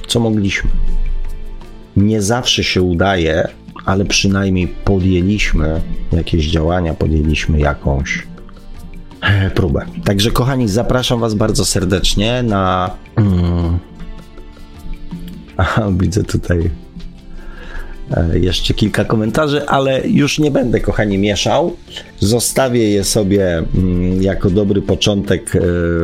co 0.09 0.19
mogliśmy. 0.19 0.69
Nie 1.97 2.21
zawsze 2.21 2.63
się 2.63 2.81
udaje, 2.81 3.47
ale 3.89 4.05
przynajmniej 4.05 4.67
podjęliśmy 4.67 5.81
jakieś 6.11 6.45
działania, 6.45 6.93
podjęliśmy 6.93 7.59
jakąś 7.59 8.27
e, 9.21 9.49
próbę. 9.49 9.85
Także, 10.03 10.31
kochani, 10.31 10.67
zapraszam 10.67 11.19
Was 11.19 11.33
bardzo 11.33 11.65
serdecznie 11.65 12.43
na. 12.43 12.95
Mm, 13.15 13.79
aha, 15.57 15.91
widzę 15.99 16.23
tutaj 16.23 16.69
e, 18.11 18.39
jeszcze 18.39 18.73
kilka 18.73 19.05
komentarzy, 19.05 19.67
ale 19.67 20.07
już 20.07 20.39
nie 20.39 20.51
będę, 20.51 20.79
kochani, 20.79 21.17
mieszał. 21.17 21.75
Zostawię 22.19 22.89
je 22.89 23.03
sobie 23.03 23.63
mm, 23.75 24.23
jako 24.23 24.49
dobry 24.49 24.81
początek 24.81 25.55
e, 25.55 25.59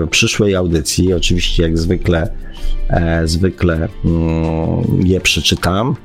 przyszłej 0.07 0.55
audycji. 0.55 1.13
Oczywiście, 1.13 1.63
jak 1.63 1.77
zwykle, 1.77 2.29
zwykle 3.25 3.87
mm, 4.05 5.01
je 5.03 5.21
przeczytam. 5.21 5.95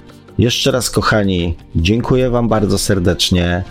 Jeszcze 0.41 0.71
raz, 0.71 0.91
kochani, 0.91 1.55
dziękuję 1.77 2.31
Wam 2.31 2.49
bardzo 2.49 2.79
serdecznie 2.79 3.65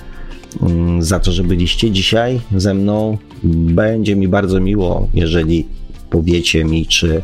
mm, 0.62 1.04
za 1.04 1.20
to, 1.20 1.32
że 1.32 1.44
byliście 1.44 1.92
dzisiaj 1.92 2.42
ze 2.56 2.74
mną. 2.74 3.18
Będzie 3.44 4.16
mi 4.16 4.28
bardzo 4.28 4.60
miło, 4.60 5.08
jeżeli 5.14 5.68
powiecie 6.10 6.66
mi, 6.66 6.86
czy 6.86 7.22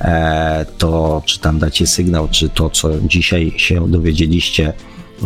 e, 0.00 0.66
to, 0.78 1.22
czy 1.26 1.40
tam 1.40 1.58
dacie 1.58 1.86
sygnał, 1.86 2.28
czy 2.28 2.48
to, 2.48 2.70
co 2.70 2.90
dzisiaj 3.00 3.52
się 3.56 3.88
dowiedzieliście, 3.88 4.72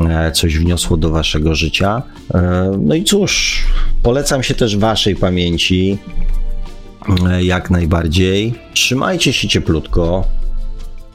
e, 0.09 0.33
coś 0.33 0.59
wniosło 0.59 0.97
do 0.97 1.11
Waszego 1.11 1.55
życia. 1.55 2.03
E, 2.35 2.73
no 2.79 2.95
i 2.95 3.05
cóż, 3.05 3.65
polecam 4.03 4.43
się 4.43 4.55
też 4.55 4.77
Waszej 4.77 5.17
pamięci. 5.17 5.99
Jak 7.41 7.71
najbardziej. 7.71 8.55
Trzymajcie 8.75 9.33
się 9.33 9.49
cieplutko. 9.49 10.25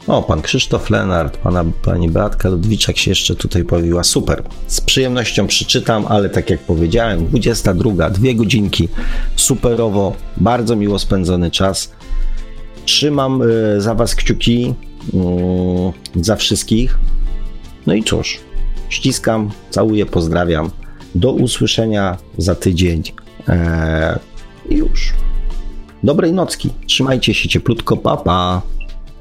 O, 0.08 0.24
pan 0.24 0.42
Krzysztof 0.42 0.90
Lenart, 0.90 1.38
pana, 1.38 1.66
pani 1.84 2.10
Beatka 2.10 2.50
Ludwiczak 2.50 2.98
się 2.98 3.12
jeszcze 3.12 3.36
tutaj 3.36 3.64
pojawiła. 3.64 4.04
Super. 4.04 4.44
Z 4.68 4.82
przyjemnością 4.82 5.48
przeczytam, 5.48 6.06
ale 6.08 6.30
tak 6.30 6.50
jak 6.50 6.60
powiedziałem, 6.60 7.26
22, 7.26 8.10
dwie 8.10 8.36
godzinki. 8.36 8.90
Superowo, 9.36 10.16
bardzo 10.38 10.76
miło 10.76 11.00
spędzony 11.00 11.52
czas. 11.52 11.92
Trzymam 12.86 13.42
y, 13.42 13.82
za 13.82 13.96
was 13.96 14.16
kciuki 14.16 14.74
y, 16.18 16.24
za 16.24 16.36
wszystkich. 16.36 16.98
No 17.88 17.94
i 17.94 18.04
cóż, 18.04 18.40
ściskam, 18.90 19.52
całuję, 19.70 20.06
pozdrawiam. 20.06 20.70
Do 21.16 21.32
usłyszenia 21.32 22.18
za 22.38 22.56
tydzień. 22.56 23.04
Eee, 23.48 24.20
już. 24.70 25.14
Dobrej 26.04 26.34
nocki. 26.34 26.70
Trzymajcie 26.88 27.34
się 27.34 27.50
cieplutko. 27.50 27.98
Pa, 27.98 28.18
pa. 28.18 28.62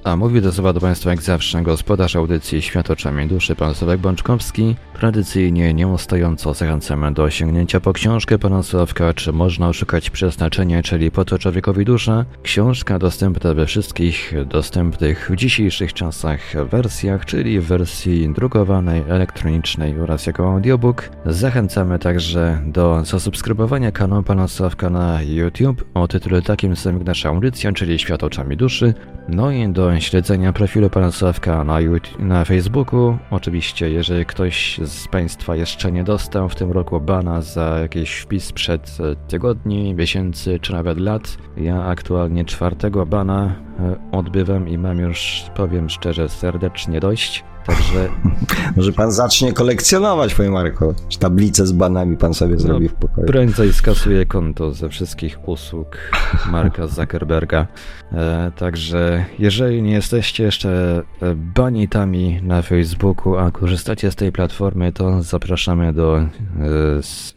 A 0.08 0.16
mówi 0.16 0.40
do 0.40 0.52
słowa 0.52 0.72
do 0.72 0.80
Państwa 0.80 1.10
jak 1.10 1.22
zawsze 1.22 1.62
gospodarz 1.62 2.16
audycji 2.16 2.62
Świat 2.62 2.90
oczami 2.90 3.26
duszy, 3.26 3.54
pan 3.54 3.74
Sławek 3.74 4.00
Bączkowski. 4.00 4.76
Tradycyjnie 4.94 5.74
nieustająco 5.74 6.54
zachęcamy 6.54 7.12
do 7.12 7.30
sięgnięcia 7.30 7.80
po 7.80 7.92
książkę 7.92 8.38
pana 8.38 8.62
Sławka, 8.62 9.14
czy 9.14 9.32
można 9.32 9.68
oszukać 9.68 10.10
przeznaczenie, 10.10 10.82
czyli 10.82 11.10
po 11.10 11.24
to 11.24 11.38
człowiekowi 11.38 11.84
dusza. 11.84 12.24
Książka 12.42 12.98
dostępna 12.98 13.54
we 13.54 13.66
wszystkich 13.66 14.34
dostępnych 14.46 15.30
w 15.32 15.36
dzisiejszych 15.36 15.92
czasach 15.92 16.40
wersjach, 16.70 17.24
czyli 17.24 17.60
w 17.60 17.64
wersji 17.64 18.32
drukowanej, 18.34 19.02
elektronicznej 19.08 20.00
oraz 20.00 20.26
jako 20.26 20.52
audiobook. 20.52 21.10
Zachęcamy 21.26 21.98
także 21.98 22.62
do 22.66 23.04
zasubskrybowania 23.04 23.92
kanału 23.92 24.22
pana 24.22 24.48
Sławka 24.48 24.90
na 24.90 25.22
YouTube 25.22 25.84
o 25.94 26.08
tytule 26.08 26.42
takim 26.42 26.76
samym 26.76 26.98
jak 26.98 27.06
nasza 27.06 27.28
audycja, 27.28 27.72
czyli 27.72 27.98
Świat 27.98 28.24
oczami 28.24 28.56
duszy. 28.56 28.94
No 29.28 29.50
i 29.50 29.68
do 29.68 29.97
śledzenia 30.00 30.52
profilu 30.52 30.90
pana 30.90 31.12
Sławka 31.12 31.64
na, 31.64 31.80
YouTube, 31.80 32.18
na 32.18 32.44
Facebooku. 32.44 33.18
Oczywiście, 33.30 33.90
jeżeli 33.90 34.26
ktoś 34.26 34.80
z 34.84 35.08
Państwa 35.08 35.56
jeszcze 35.56 35.92
nie 35.92 36.04
dostał 36.04 36.48
w 36.48 36.54
tym 36.54 36.72
roku 36.72 37.00
bana 37.00 37.42
za 37.42 37.78
jakiś 37.78 38.18
wpis 38.18 38.52
przed 38.52 38.98
tygodni, 39.28 39.94
miesięcy 39.94 40.58
czy 40.60 40.72
nawet 40.72 41.00
lat, 41.00 41.38
ja 41.56 41.84
aktualnie 41.84 42.44
czwartego 42.44 43.06
bana 43.06 43.54
e, 43.80 43.96
odbywam 44.12 44.68
i 44.68 44.78
mam 44.78 44.98
już, 44.98 45.44
powiem 45.54 45.90
szczerze, 45.90 46.28
serdecznie 46.28 47.00
dość. 47.00 47.44
Także... 47.68 48.08
Może 48.76 48.92
pan 48.92 49.12
zacznie 49.12 49.52
kolekcjonować, 49.52 50.34
panie 50.34 50.50
Marko. 50.50 50.94
Tablicę 51.18 51.66
z 51.66 51.72
banami 51.72 52.16
pan 52.16 52.34
sobie 52.34 52.54
no, 52.54 52.60
zrobi 52.60 52.88
w 52.88 52.94
pokoju. 52.94 53.26
Prędzej 53.26 53.72
skasuje 53.72 54.26
konto 54.26 54.74
ze 54.74 54.88
wszystkich 54.88 55.48
usług 55.48 55.98
Marka 56.50 56.86
Zuckerberga. 56.86 57.66
E, 58.12 58.52
także 58.56 59.24
jeżeli 59.38 59.82
nie 59.82 59.92
jesteście 59.92 60.44
jeszcze 60.44 61.02
e, 61.22 61.34
banitami 61.34 62.40
na 62.42 62.62
Facebooku, 62.62 63.36
a 63.36 63.50
korzystacie 63.50 64.10
z 64.10 64.16
tej 64.16 64.32
platformy, 64.32 64.92
to 64.92 65.22
zapraszamy 65.22 65.92
do 65.92 66.16
e, 66.16 66.28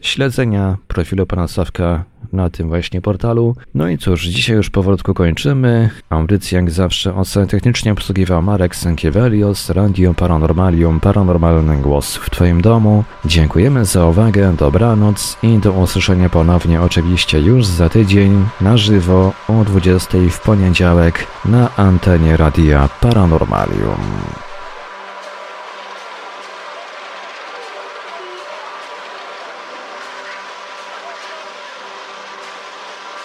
śledzenia 0.00 0.76
profilu 0.88 1.26
pana 1.26 1.48
Sawka 1.48 2.04
na 2.32 2.50
tym 2.50 2.68
właśnie 2.68 3.00
portalu. 3.00 3.56
No 3.74 3.88
i 3.88 3.98
cóż, 3.98 4.24
dzisiaj 4.24 4.56
już 4.56 4.70
powolutku 4.70 5.14
kończymy. 5.14 5.90
Audycję 6.10 6.56
jak 6.56 6.70
zawsze 6.70 7.14
ocen 7.14 7.46
technicznie 7.46 7.92
obsługiwał 7.92 8.42
Marek 8.42 8.76
Sankiewelios, 8.76 9.70
Radio 9.70 10.14
Paranormalium, 10.14 11.00
Paranormalny 11.00 11.76
Głos 11.76 12.16
w 12.16 12.30
Twoim 12.30 12.62
domu. 12.62 13.04
Dziękujemy 13.24 13.84
za 13.84 14.06
uwagę, 14.06 14.54
dobranoc 14.58 15.38
i 15.42 15.58
do 15.58 15.72
usłyszenia 15.72 16.28
ponownie 16.28 16.82
oczywiście 16.82 17.40
już 17.40 17.66
za 17.66 17.88
tydzień 17.88 18.44
na 18.60 18.76
żywo 18.76 19.32
o 19.48 19.64
20 19.64 20.18
w 20.30 20.40
poniedziałek 20.40 21.26
na 21.44 21.76
antenie 21.76 22.36
Radia 22.36 22.88
Paranormalium. 23.00 24.41